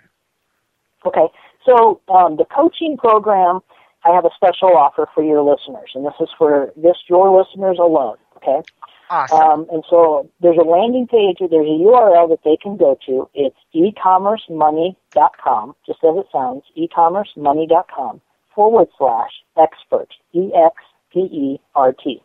Okay, 1.06 1.28
so 1.66 2.02
um, 2.10 2.38
the 2.38 2.46
coaching 2.46 2.98
program, 2.98 3.60
I 4.06 4.14
have 4.14 4.26
a 4.26 4.32
special 4.36 4.76
offer 4.76 5.08
for 5.14 5.24
your 5.24 5.42
listeners, 5.42 5.92
and 5.96 6.06
this 6.06 6.14
is 6.20 6.30
for 6.38 6.72
just 6.82 7.10
your 7.10 7.38
listeners 7.38 7.78
alone. 7.80 8.18
Okay, 8.38 8.62
Awesome. 9.10 9.40
Um, 9.40 9.66
and 9.72 9.84
so 9.90 10.30
there's 10.42 10.58
a 10.58 10.64
landing 10.64 11.08
page, 11.08 11.38
or 11.40 11.48
there's 11.48 11.68
a 11.68 11.80
URL 11.84 12.28
that 12.30 12.44
they 12.44 12.58
can 12.58 12.76
go 12.78 12.98
to. 13.06 13.30
It's 13.36 13.56
ecommercemoney.com, 13.76 15.76
just 15.86 16.04
as 16.04 16.18
it 16.18 16.26
sounds, 16.32 16.64
ecommercemoney.com 16.76 18.22
forward 18.56 18.88
slash 18.98 19.44
expert, 19.56 20.10
E-X-P-E-R-T. 20.34 22.24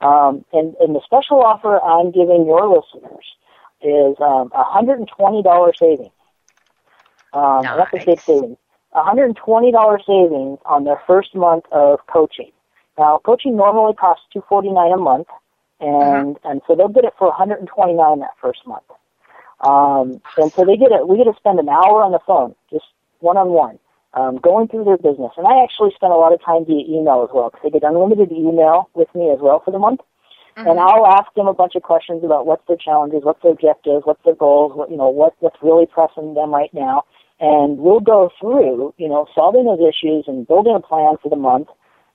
Um, 0.00 0.44
and, 0.52 0.76
and 0.78 0.94
the 0.94 1.00
special 1.04 1.42
offer 1.42 1.80
I'm 1.80 2.12
giving 2.12 2.46
your 2.46 2.68
listeners 2.68 3.24
is 3.80 4.16
um, 4.20 4.50
$120 4.50 5.76
savings. 5.76 6.12
Um, 7.32 7.64
nice. 7.64 7.88
That's 7.92 8.02
a 8.02 8.06
big 8.06 8.20
savings. 8.26 8.56
$120 8.94 9.36
savings 10.06 10.58
on 10.64 10.84
their 10.84 11.00
first 11.06 11.34
month 11.34 11.64
of 11.72 12.00
coaching. 12.06 12.50
Now, 12.98 13.20
coaching 13.24 13.56
normally 13.56 13.94
costs 13.94 14.24
$249 14.34 14.94
a 14.94 14.96
month, 14.96 15.28
and 15.80 16.36
Mm-hmm. 16.36 16.48
and 16.48 16.62
so 16.66 16.74
they'll 16.74 16.88
get 16.88 17.04
it 17.04 17.14
for 17.18 17.28
129 17.28 18.18
that 18.18 18.30
first 18.40 18.66
month. 18.66 18.84
Um, 19.60 20.20
and 20.36 20.52
so 20.56 20.64
they 20.64 20.76
get 20.76 20.90
it. 20.90 21.06
We 21.06 21.16
get 21.16 21.24
to 21.24 21.34
spend 21.36 21.58
an 21.58 21.68
hour 21.68 22.02
on 22.02 22.12
the 22.12 22.20
phone, 22.26 22.54
just 22.70 22.86
one 23.20 23.36
on 23.36 23.50
one, 23.50 23.78
going 24.40 24.68
through 24.68 24.84
their 24.84 24.96
business. 24.98 25.32
And 25.36 25.46
I 25.46 25.62
actually 25.62 25.90
spend 25.94 26.12
a 26.12 26.16
lot 26.16 26.32
of 26.32 26.42
time 26.42 26.64
via 26.64 26.82
email 26.86 27.22
as 27.22 27.30
well 27.34 27.50
because 27.50 27.62
they 27.62 27.70
get 27.70 27.86
unlimited 27.86 28.32
email 28.32 28.88
with 28.94 29.12
me 29.14 29.30
as 29.30 29.38
well 29.40 29.60
for 29.64 29.70
the 29.70 29.78
month. 29.78 30.00
And 30.66 30.80
I'll 30.80 31.06
ask 31.06 31.32
them 31.34 31.46
a 31.46 31.54
bunch 31.54 31.76
of 31.76 31.82
questions 31.82 32.24
about 32.24 32.46
what's 32.46 32.66
their 32.66 32.76
challenges, 32.76 33.22
what's 33.22 33.42
their 33.42 33.52
objectives, 33.52 34.02
what's 34.04 34.22
their 34.24 34.34
goals, 34.34 34.74
what 34.74 34.90
you 34.90 34.96
know, 34.96 35.08
what 35.08 35.34
what's 35.38 35.56
really 35.62 35.86
pressing 35.86 36.34
them 36.34 36.50
right 36.50 36.72
now. 36.74 37.04
And 37.40 37.78
we'll 37.78 38.00
go 38.00 38.30
through, 38.40 38.94
you 38.98 39.08
know, 39.08 39.26
solving 39.34 39.64
those 39.64 39.80
issues 39.80 40.24
and 40.26 40.46
building 40.46 40.74
a 40.74 40.80
plan 40.80 41.16
for 41.22 41.28
the 41.28 41.36
month. 41.36 41.68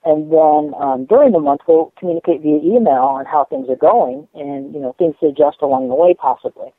And 0.04 0.30
then 0.30 0.74
um, 0.78 1.06
during 1.06 1.32
the 1.32 1.40
month, 1.40 1.62
we'll 1.66 1.92
communicate 1.98 2.42
via 2.42 2.58
email 2.58 3.04
on 3.04 3.24
how 3.24 3.44
things 3.44 3.70
are 3.70 3.76
going 3.76 4.28
and, 4.34 4.74
you 4.74 4.80
know, 4.80 4.94
things 4.98 5.14
to 5.20 5.28
adjust 5.28 5.58
along 5.62 5.88
the 5.88 5.94
way 5.94 6.12
possibly. 6.12 6.72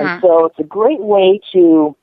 And 0.00 0.22
so 0.22 0.44
it's 0.46 0.58
a 0.58 0.64
great 0.64 1.00
way 1.00 1.40
to, 1.52 1.94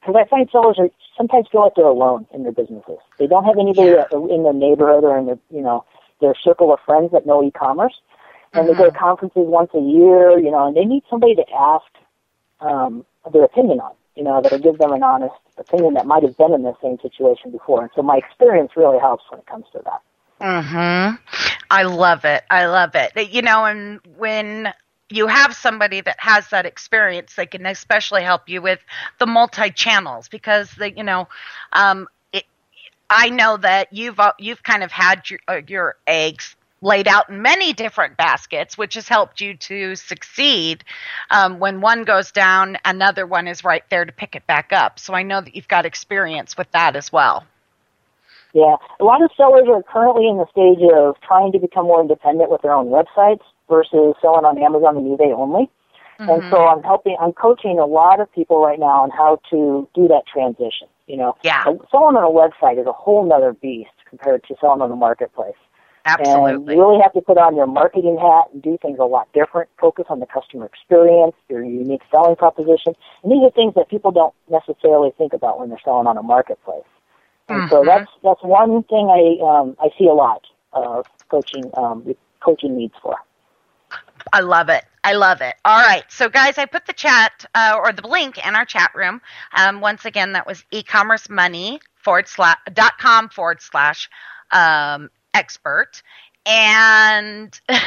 because 0.00 0.16
I 0.18 0.28
find 0.28 0.48
sellers 0.52 0.76
are 0.78 0.90
sometimes 1.16 1.46
feel 1.50 1.62
like 1.62 1.74
they're 1.76 1.86
alone 1.86 2.26
in 2.34 2.42
their 2.42 2.52
businesses. 2.52 2.98
They 3.18 3.26
don't 3.26 3.44
have 3.44 3.56
anybody 3.58 3.88
that- 3.96 4.12
in 4.30 4.42
their 4.42 4.52
neighborhood 4.52 5.04
or 5.04 5.16
in 5.16 5.26
their, 5.26 5.38
you 5.50 5.62
know, 5.62 5.84
their 6.20 6.34
circle 6.34 6.72
of 6.74 6.80
friends 6.80 7.10
that 7.12 7.24
know 7.24 7.42
e-commerce. 7.42 7.98
And 8.52 8.68
they 8.68 8.74
go 8.74 8.84
to 8.84 8.90
conferences 8.98 9.46
once 9.46 9.70
a 9.72 9.80
year, 9.80 10.38
you 10.38 10.50
know, 10.50 10.66
and 10.66 10.76
they 10.76 10.84
need 10.84 11.04
somebody 11.08 11.34
to 11.36 11.44
ask 11.54 11.86
um, 12.60 13.06
their 13.32 13.44
opinion 13.44 13.80
on, 13.80 13.92
you 14.16 14.22
know, 14.22 14.40
that'll 14.42 14.58
give 14.58 14.78
them 14.78 14.92
an 14.92 15.02
honest 15.02 15.34
opinion 15.58 15.94
that 15.94 16.06
might 16.06 16.22
have 16.22 16.36
been 16.36 16.52
in 16.52 16.62
the 16.62 16.74
same 16.82 16.98
situation 17.00 17.50
before. 17.50 17.82
And 17.82 17.90
so 17.94 18.02
my 18.02 18.16
experience 18.16 18.72
really 18.76 18.98
helps 18.98 19.24
when 19.30 19.40
it 19.40 19.46
comes 19.46 19.66
to 19.72 19.80
that. 19.84 20.02
Mhm. 20.40 21.18
I 21.70 21.82
love 21.84 22.24
it. 22.24 22.44
I 22.50 22.66
love 22.66 22.94
it. 22.94 23.12
You 23.30 23.42
know, 23.42 23.64
and 23.64 24.00
when 24.16 24.72
you 25.08 25.26
have 25.26 25.54
somebody 25.54 26.00
that 26.00 26.16
has 26.18 26.48
that 26.48 26.66
experience, 26.66 27.34
they 27.34 27.46
can 27.46 27.64
especially 27.66 28.22
help 28.22 28.48
you 28.48 28.60
with 28.60 28.80
the 29.18 29.26
multi 29.26 29.70
channels 29.70 30.28
because 30.28 30.70
the 30.72 30.90
you 30.90 31.04
know, 31.04 31.28
um, 31.72 32.08
it, 32.32 32.44
I 33.08 33.30
know 33.30 33.56
that 33.58 33.92
you've 33.92 34.18
uh, 34.18 34.32
you've 34.38 34.62
kind 34.62 34.82
of 34.82 34.90
had 34.90 35.28
your, 35.30 35.40
uh, 35.48 35.60
your 35.66 35.96
eggs 36.06 36.56
laid 36.82 37.08
out 37.08 37.30
in 37.30 37.40
many 37.40 37.72
different 37.72 38.16
baskets, 38.16 38.76
which 38.76 38.94
has 38.94 39.08
helped 39.08 39.40
you 39.40 39.56
to 39.56 39.94
succeed. 39.94 40.84
Um, 41.30 41.58
when 41.58 41.80
one 41.80 42.04
goes 42.04 42.32
down, 42.32 42.76
another 42.84 43.26
one 43.26 43.48
is 43.48 43.64
right 43.64 43.84
there 43.88 44.04
to 44.04 44.12
pick 44.12 44.34
it 44.34 44.46
back 44.46 44.72
up. 44.72 44.98
So 44.98 45.14
I 45.14 45.22
know 45.22 45.40
that 45.40 45.56
you've 45.56 45.68
got 45.68 45.86
experience 45.86 46.56
with 46.56 46.70
that 46.72 46.96
as 46.96 47.10
well. 47.10 47.46
Yeah, 48.52 48.76
a 49.00 49.04
lot 49.04 49.22
of 49.22 49.30
sellers 49.34 49.66
are 49.68 49.82
currently 49.82 50.28
in 50.28 50.36
the 50.36 50.46
stage 50.50 50.84
of 50.94 51.16
trying 51.26 51.52
to 51.52 51.58
become 51.58 51.86
more 51.86 52.02
independent 52.02 52.50
with 52.50 52.60
their 52.60 52.72
own 52.72 52.88
websites 52.88 53.40
versus 53.70 54.14
selling 54.20 54.44
on 54.44 54.58
Amazon 54.62 54.98
and 54.98 55.06
eBay 55.06 55.32
only. 55.34 55.70
And 56.28 56.44
so 56.50 56.66
I'm 56.68 56.82
helping, 56.84 57.16
I'm 57.20 57.32
coaching 57.32 57.78
a 57.80 57.86
lot 57.86 58.20
of 58.20 58.30
people 58.30 58.62
right 58.62 58.78
now 58.78 59.02
on 59.02 59.10
how 59.10 59.40
to 59.50 59.88
do 59.94 60.06
that 60.08 60.22
transition. 60.32 60.86
You 61.06 61.16
know, 61.16 61.36
Yeah. 61.42 61.64
selling 61.64 62.16
on 62.16 62.22
a 62.22 62.30
website 62.30 62.78
is 62.78 62.86
a 62.86 62.92
whole 62.92 63.24
nother 63.24 63.54
beast 63.54 63.90
compared 64.08 64.44
to 64.44 64.54
selling 64.60 64.82
on 64.82 64.90
the 64.90 64.96
marketplace. 64.96 65.56
And 66.18 66.66
Absolutely. 66.66 66.74
you 66.74 66.80
really 66.80 67.00
have 67.02 67.12
to 67.14 67.20
put 67.22 67.38
on 67.38 67.56
your 67.56 67.66
marketing 67.66 68.18
hat 68.20 68.52
and 68.52 68.62
do 68.62 68.76
things 68.82 68.98
a 69.00 69.04
lot 69.04 69.28
different. 69.32 69.70
Focus 69.80 70.04
on 70.10 70.20
the 70.20 70.26
customer 70.26 70.66
experience, 70.66 71.34
your 71.48 71.64
unique 71.64 72.02
selling 72.10 72.36
proposition. 72.36 72.94
And 73.22 73.32
these 73.32 73.42
are 73.42 73.50
things 73.50 73.74
that 73.74 73.88
people 73.88 74.10
don't 74.10 74.34
necessarily 74.50 75.10
think 75.16 75.32
about 75.32 75.58
when 75.58 75.70
they're 75.70 75.80
selling 75.84 76.06
on 76.06 76.18
a 76.18 76.22
marketplace. 76.22 76.84
And 77.48 77.64
so 77.68 77.84
Mhm. 77.84 77.86
that's 77.86 78.10
that's 78.22 78.42
one 78.42 78.82
thing 78.84 79.08
I 79.10 79.42
um, 79.44 79.76
I 79.80 79.88
see 79.98 80.06
a 80.06 80.14
lot 80.14 80.42
of 80.72 81.06
coaching 81.30 81.70
um, 81.76 82.14
coaching 82.40 82.76
needs 82.76 82.94
for. 83.02 83.16
I 84.32 84.40
love 84.40 84.68
it. 84.68 84.84
I 85.04 85.14
love 85.14 85.40
it. 85.40 85.56
All 85.64 85.80
right. 85.80 86.04
So, 86.08 86.28
guys, 86.28 86.56
I 86.56 86.64
put 86.66 86.86
the 86.86 86.92
chat 86.92 87.44
uh, 87.54 87.78
or 87.82 87.92
the 87.92 88.06
link 88.06 88.44
in 88.46 88.54
our 88.54 88.64
chat 88.64 88.92
room. 88.94 89.20
Um, 89.54 89.80
once 89.80 90.04
again, 90.04 90.32
that 90.32 90.46
was 90.46 90.64
e-commerce 90.70 91.28
money 91.28 91.80
forward 91.96 92.28
slash 92.28 92.56
dot 92.72 92.98
com 92.98 93.28
forward 93.28 93.60
slash 93.60 94.08
um, 94.52 95.10
expert. 95.34 96.02
And 96.46 97.58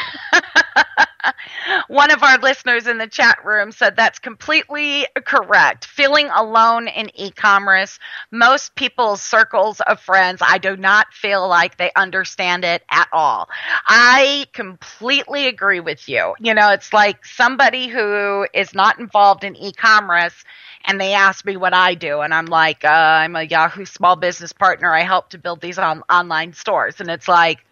one 1.87 2.11
of 2.11 2.23
our 2.23 2.37
listeners 2.37 2.87
in 2.87 2.97
the 2.97 3.07
chat 3.07 3.39
room 3.43 3.71
said 3.71 3.95
that's 3.95 4.19
completely 4.19 5.07
correct. 5.25 5.85
Feeling 5.85 6.29
alone 6.29 6.87
in 6.87 7.09
e 7.15 7.31
commerce, 7.31 7.99
most 8.31 8.75
people's 8.75 9.21
circles 9.21 9.81
of 9.81 9.99
friends, 9.99 10.41
I 10.43 10.57
do 10.57 10.77
not 10.77 11.13
feel 11.13 11.47
like 11.47 11.77
they 11.77 11.91
understand 11.95 12.65
it 12.65 12.83
at 12.91 13.07
all. 13.11 13.49
I 13.87 14.45
completely 14.53 15.47
agree 15.47 15.79
with 15.79 16.07
you. 16.07 16.35
You 16.39 16.53
know, 16.53 16.71
it's 16.71 16.93
like 16.93 17.25
somebody 17.25 17.87
who 17.87 18.47
is 18.53 18.73
not 18.73 18.99
involved 18.99 19.43
in 19.43 19.55
e 19.55 19.71
commerce 19.73 20.43
and 20.85 20.99
they 21.01 21.13
ask 21.13 21.43
me 21.45 21.57
what 21.57 21.73
I 21.73 21.95
do, 21.95 22.21
and 22.21 22.31
I'm 22.33 22.45
like, 22.45 22.85
uh, 22.85 22.89
I'm 22.89 23.35
a 23.35 23.41
Yahoo 23.43 23.85
small 23.85 24.15
business 24.15 24.53
partner. 24.53 24.93
I 24.93 25.01
help 25.01 25.29
to 25.31 25.39
build 25.39 25.59
these 25.59 25.79
on- 25.79 26.03
online 26.11 26.53
stores. 26.53 26.99
And 26.99 27.09
it's 27.09 27.27
like, 27.27 27.65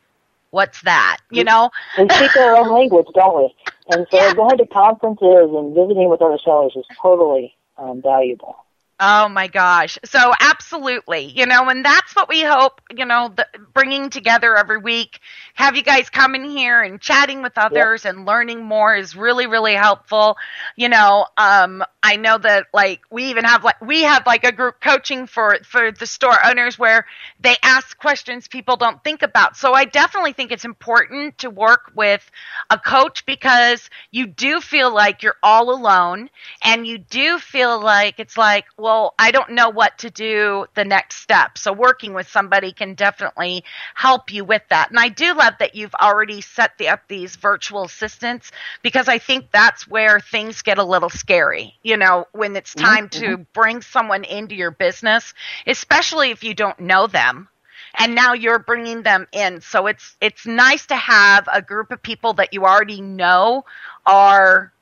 what's 0.53 0.81
that? 0.83 1.17
You 1.31 1.43
know? 1.43 1.71
We 1.97 2.07
speak 2.09 2.37
our 2.37 2.55
own 2.55 2.71
language, 2.71 3.07
don't 3.15 3.35
we? 3.37 3.55
And 3.89 4.05
so 4.11 4.33
going 4.35 4.57
to 4.59 4.67
conferences 4.67 5.49
and 5.51 5.73
visiting 5.73 6.09
with 6.09 6.21
other 6.21 6.37
sellers 6.37 6.73
is 6.75 6.85
totally 7.01 7.55
um, 7.77 8.01
valuable. 8.01 8.62
Oh 9.05 9.27
my 9.27 9.47
gosh. 9.47 9.99
So 10.05 10.31
absolutely, 10.39 11.25
you 11.25 11.45
know, 11.45 11.67
and 11.67 11.83
that's 11.83 12.15
what 12.15 12.29
we 12.29 12.41
hope, 12.41 12.79
you 12.89 13.05
know, 13.05 13.33
the, 13.35 13.45
bringing 13.73 14.09
together 14.09 14.55
every 14.55 14.77
week, 14.77 15.19
have 15.55 15.75
you 15.75 15.83
guys 15.83 16.09
come 16.09 16.35
in 16.35 16.45
here 16.45 16.81
and 16.81 17.01
chatting 17.01 17.41
with 17.41 17.57
others 17.57 18.05
and 18.05 18.25
learning 18.25 18.63
more 18.63 18.95
is 18.95 19.13
really, 19.13 19.45
really 19.45 19.73
helpful. 19.73 20.37
You 20.77 20.87
know, 20.87 21.27
um, 21.37 21.83
I 22.01 22.15
know 22.15 22.37
that 22.37 22.67
like 22.73 23.01
we 23.11 23.25
even 23.25 23.43
have 23.43 23.65
like, 23.65 23.81
we 23.81 24.03
have 24.03 24.25
like 24.25 24.45
a 24.45 24.53
group 24.53 24.79
coaching 24.79 25.27
for, 25.27 25.57
for 25.65 25.91
the 25.91 26.07
store 26.07 26.37
owners 26.45 26.79
where 26.79 27.05
they 27.41 27.57
ask 27.61 27.97
questions 27.97 28.47
people 28.47 28.77
don't 28.77 29.03
think 29.03 29.21
about. 29.21 29.57
So 29.57 29.73
I 29.73 29.83
definitely 29.83 30.31
think 30.31 30.53
it's 30.53 30.65
important 30.65 31.39
to 31.39 31.49
work 31.49 31.91
with 31.93 32.23
a 32.69 32.79
coach 32.79 33.25
because 33.25 33.89
you 34.11 34.27
do 34.27 34.61
feel 34.61 34.93
like 34.93 35.23
you're 35.23 35.35
all 35.43 35.71
alone 35.71 36.29
and 36.63 36.87
you 36.87 36.99
do 36.99 37.37
feel 37.37 37.81
like 37.81 38.19
it's 38.19 38.37
like, 38.37 38.63
well, 38.77 38.92
I 39.19 39.31
don't 39.31 39.51
know 39.51 39.69
what 39.69 39.97
to 39.99 40.09
do 40.09 40.65
the 40.75 40.85
next 40.85 41.17
step. 41.17 41.57
So 41.57 41.73
working 41.73 42.13
with 42.13 42.27
somebody 42.27 42.71
can 42.71 42.95
definitely 42.95 43.63
help 43.95 44.31
you 44.31 44.45
with 44.45 44.63
that. 44.69 44.89
And 44.89 44.99
I 44.99 45.09
do 45.09 45.33
love 45.33 45.55
that 45.59 45.75
you've 45.75 45.95
already 45.95 46.41
set 46.41 46.77
the, 46.77 46.89
up 46.89 47.01
these 47.07 47.35
virtual 47.35 47.83
assistants 47.83 48.51
because 48.81 49.07
I 49.07 49.17
think 49.17 49.51
that's 49.51 49.87
where 49.87 50.19
things 50.19 50.61
get 50.61 50.77
a 50.77 50.83
little 50.83 51.09
scary, 51.09 51.75
you 51.83 51.97
know, 51.97 52.27
when 52.31 52.55
it's 52.55 52.73
mm-hmm, 52.73 52.85
time 52.85 53.09
to 53.09 53.25
mm-hmm. 53.25 53.43
bring 53.53 53.81
someone 53.81 54.23
into 54.23 54.55
your 54.55 54.71
business, 54.71 55.33
especially 55.67 56.31
if 56.31 56.43
you 56.43 56.53
don't 56.53 56.79
know 56.79 57.07
them 57.07 57.47
and 57.95 58.15
now 58.15 58.33
you're 58.33 58.59
bringing 58.59 59.03
them 59.03 59.27
in 59.31 59.61
so 59.61 59.87
it's 59.87 60.15
it's 60.19 60.45
nice 60.47 60.87
to 60.87 60.95
have 60.95 61.47
a 61.51 61.61
group 61.61 61.91
of 61.91 62.01
people 62.01 62.33
that 62.33 62.53
you 62.53 62.65
already 62.65 63.01
know 63.01 63.63
are 64.05 64.73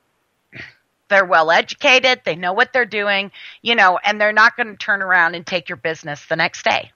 they're 1.12 1.26
well 1.26 1.52
educated 1.52 2.22
they 2.26 2.36
know 2.36 2.54
what 2.54 2.74
they're 2.74 2.88
doing 2.88 3.32
you 3.64 3.76
know 3.76 4.00
and 4.06 4.22
they're 4.22 4.34
not 4.34 4.58
going 4.58 4.68
to 4.70 4.78
turn 4.78 5.04
around 5.04 5.36
and 5.36 5.48
take 5.48 5.70
your 5.70 5.78
business 5.78 6.26
the 6.28 6.38
next 6.38 6.66
day 6.66 6.92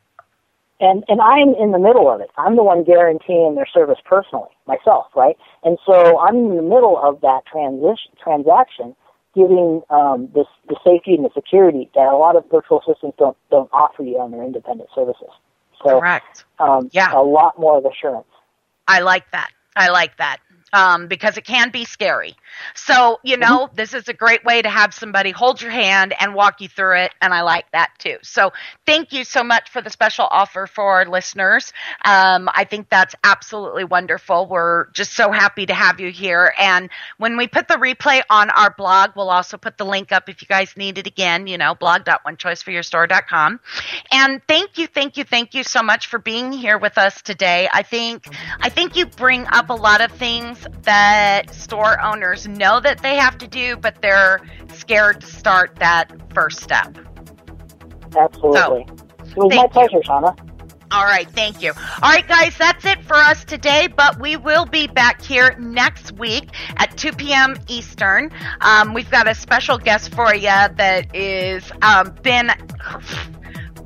And 0.81 1.05
and 1.09 1.21
I'm 1.21 1.55
in 1.55 1.71
the 1.71 1.79
middle 1.79 2.11
of 2.11 2.21
it. 2.21 2.29
I'm 2.37 2.57
the 2.57 2.63
one 2.63 2.83
guaranteeing 2.83 3.55
their 3.55 3.67
service 3.67 3.99
personally, 4.05 4.49
myself, 4.67 5.07
right? 5.15 5.37
And 5.63 5.79
so 5.85 6.19
I'm 6.19 6.35
in 6.35 6.57
the 6.57 6.63
middle 6.63 6.99
of 7.01 7.21
that 7.21 7.45
transition 7.51 8.11
transaction, 8.21 8.95
giving 9.35 9.83
um, 9.89 10.29
this 10.35 10.47
the 10.69 10.77
safety 10.85 11.15
and 11.15 11.25
the 11.25 11.31
security 11.35 11.89
that 11.95 12.09
a 12.11 12.17
lot 12.17 12.35
of 12.37 12.45
virtual 12.51 12.81
assistants 12.81 13.17
don't 13.19 13.37
don't 13.51 13.69
offer 13.73 14.03
you 14.03 14.19
on 14.19 14.31
their 14.31 14.43
independent 14.43 14.89
services. 14.95 15.31
So 15.83 16.01
correct 16.01 16.45
um, 16.59 16.91
Yeah. 16.93 17.13
a 17.13 17.23
lot 17.23 17.59
more 17.59 17.77
of 17.77 17.85
assurance. 17.85 18.27
i 18.87 18.99
like 19.01 19.29
that 19.31 19.51
i 19.75 19.89
like 19.89 20.17
that 20.17 20.39
um, 20.73 21.07
because 21.07 21.37
it 21.37 21.45
can 21.45 21.69
be 21.71 21.85
scary. 21.85 22.35
So, 22.73 23.19
you 23.23 23.37
know, 23.37 23.65
mm-hmm. 23.65 23.75
this 23.75 23.93
is 23.93 24.07
a 24.07 24.13
great 24.13 24.43
way 24.43 24.61
to 24.61 24.69
have 24.69 24.93
somebody 24.93 25.31
hold 25.31 25.61
your 25.61 25.71
hand 25.71 26.13
and 26.19 26.33
walk 26.33 26.61
you 26.61 26.67
through 26.67 26.97
it. 26.97 27.13
And 27.21 27.33
I 27.33 27.41
like 27.41 27.69
that 27.71 27.91
too. 27.99 28.17
So, 28.23 28.51
thank 28.85 29.13
you 29.13 29.23
so 29.23 29.43
much 29.43 29.69
for 29.69 29.81
the 29.81 29.89
special 29.89 30.27
offer 30.29 30.67
for 30.67 30.83
our 30.83 31.05
listeners. 31.05 31.71
Um, 32.03 32.49
I 32.53 32.65
think 32.65 32.89
that's 32.89 33.15
absolutely 33.23 33.83
wonderful. 33.83 34.47
We're 34.47 34.89
just 34.91 35.13
so 35.13 35.31
happy 35.31 35.65
to 35.65 35.73
have 35.73 35.99
you 35.99 36.11
here. 36.11 36.53
And 36.57 36.89
when 37.17 37.37
we 37.37 37.47
put 37.47 37.67
the 37.67 37.75
replay 37.75 38.21
on 38.29 38.49
our 38.49 38.73
blog, 38.75 39.11
we'll 39.15 39.29
also 39.29 39.57
put 39.57 39.77
the 39.77 39.85
link 39.85 40.11
up 40.11 40.29
if 40.29 40.41
you 40.41 40.47
guys 40.47 40.75
need 40.75 40.97
it 40.97 41.07
again, 41.07 41.47
you 41.47 41.57
know, 41.57 41.75
blog.onechoiceforyourstore.com. 41.75 43.59
And 44.11 44.41
thank 44.47 44.77
you, 44.77 44.87
thank 44.87 45.17
you, 45.17 45.23
thank 45.23 45.53
you 45.53 45.63
so 45.63 45.81
much 45.83 46.07
for 46.07 46.19
being 46.19 46.51
here 46.51 46.77
with 46.77 46.97
us 46.97 47.21
today. 47.21 47.69
I 47.71 47.83
think, 47.83 48.27
I 48.59 48.69
think 48.69 48.95
you 48.95 49.05
bring 49.05 49.45
up 49.47 49.69
a 49.69 49.73
lot 49.73 50.01
of 50.01 50.11
things 50.11 50.54
that 50.83 51.53
store 51.53 52.01
owners 52.01 52.47
know 52.47 52.79
that 52.79 53.01
they 53.01 53.15
have 53.15 53.37
to 53.39 53.47
do, 53.47 53.77
but 53.77 54.01
they're 54.01 54.41
scared 54.73 55.21
to 55.21 55.27
start 55.27 55.75
that 55.77 56.11
first 56.33 56.61
step. 56.61 56.97
Absolutely. 58.17 58.85
So, 58.87 58.95
it 59.25 59.37
was 59.37 59.55
my 59.55 59.67
pleasure, 59.67 59.99
Shawna. 59.99 60.37
All 60.91 61.03
right, 61.03 61.29
thank 61.31 61.61
you. 61.61 61.73
All 62.01 62.11
right, 62.11 62.27
guys, 62.27 62.57
that's 62.57 62.85
it 62.85 63.03
for 63.03 63.15
us 63.15 63.43
today, 63.43 63.87
but 63.87 64.19
we 64.19 64.37
will 64.37 64.65
be 64.65 64.87
back 64.87 65.21
here 65.21 65.55
next 65.59 66.13
week 66.13 66.51
at 66.77 66.95
2 66.95 67.11
p.m. 67.13 67.55
Eastern. 67.67 68.31
Um, 68.61 68.93
we've 68.93 69.09
got 69.09 69.27
a 69.27 69.35
special 69.35 69.77
guest 69.77 70.13
for 70.13 70.33
you 70.33 70.43
that 70.47 71.13
is 71.13 71.69
um, 71.81 72.15
been 72.21 72.51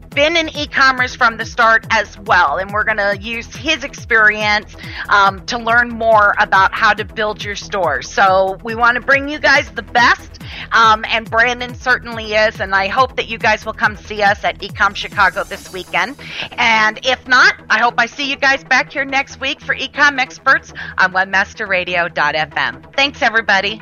been 0.10 0.36
in 0.36 0.50
e-commerce 0.50 1.16
from 1.16 1.38
the 1.38 1.46
start 1.46 1.86
as 1.92 2.18
well, 2.20 2.58
and 2.58 2.72
we're 2.72 2.84
going 2.84 2.98
to 2.98 3.18
use 3.20 3.54
his 3.56 3.84
experience 3.84 4.76
um, 5.10 5.46
to 5.46 5.58
learn 5.58 5.90
more 5.90 6.34
about 6.40 6.74
how 6.74 6.94
to 6.94 7.06
build 7.06 7.44
your 7.44 7.56
store. 7.56 8.02
So 8.02 8.58
we 8.64 8.76
want 8.76 8.96
to 8.96 9.02
bring 9.02 9.30
you 9.30 9.40
guys 9.40 9.72
the 9.72 9.82
best, 9.82 10.42
um, 10.72 11.06
and 11.08 11.30
Brandon 11.30 11.76
certainly 11.76 12.34
is, 12.34 12.60
and 12.60 12.74
I 12.76 12.88
hope 12.88 13.16
that 13.16 13.28
you 13.28 13.38
guys 13.38 13.66
will 13.66 13.74
come 13.74 13.96
see 13.96 14.22
us 14.22 14.44
at 14.44 14.60
Ecom 14.60 14.96
Chicago 14.96 15.44
this 15.44 15.72
weekend. 15.72 16.18
And 16.54 17.00
if 17.06 17.28
not, 17.28 17.56
I 17.70 17.80
hope 17.80 17.96
I 17.98 18.06
see 18.06 18.30
you 18.30 18.38
guys 18.38 18.64
back 18.64 18.92
here 18.92 19.06
next 19.06 19.40
week 19.40 19.62
for 19.62 19.76
Ecom 19.76 20.20
Experts 20.20 20.74
on 20.98 21.14
WebmasterRadio.fm. 21.14 22.96
Thanks, 22.96 23.22
everybody. 23.22 23.82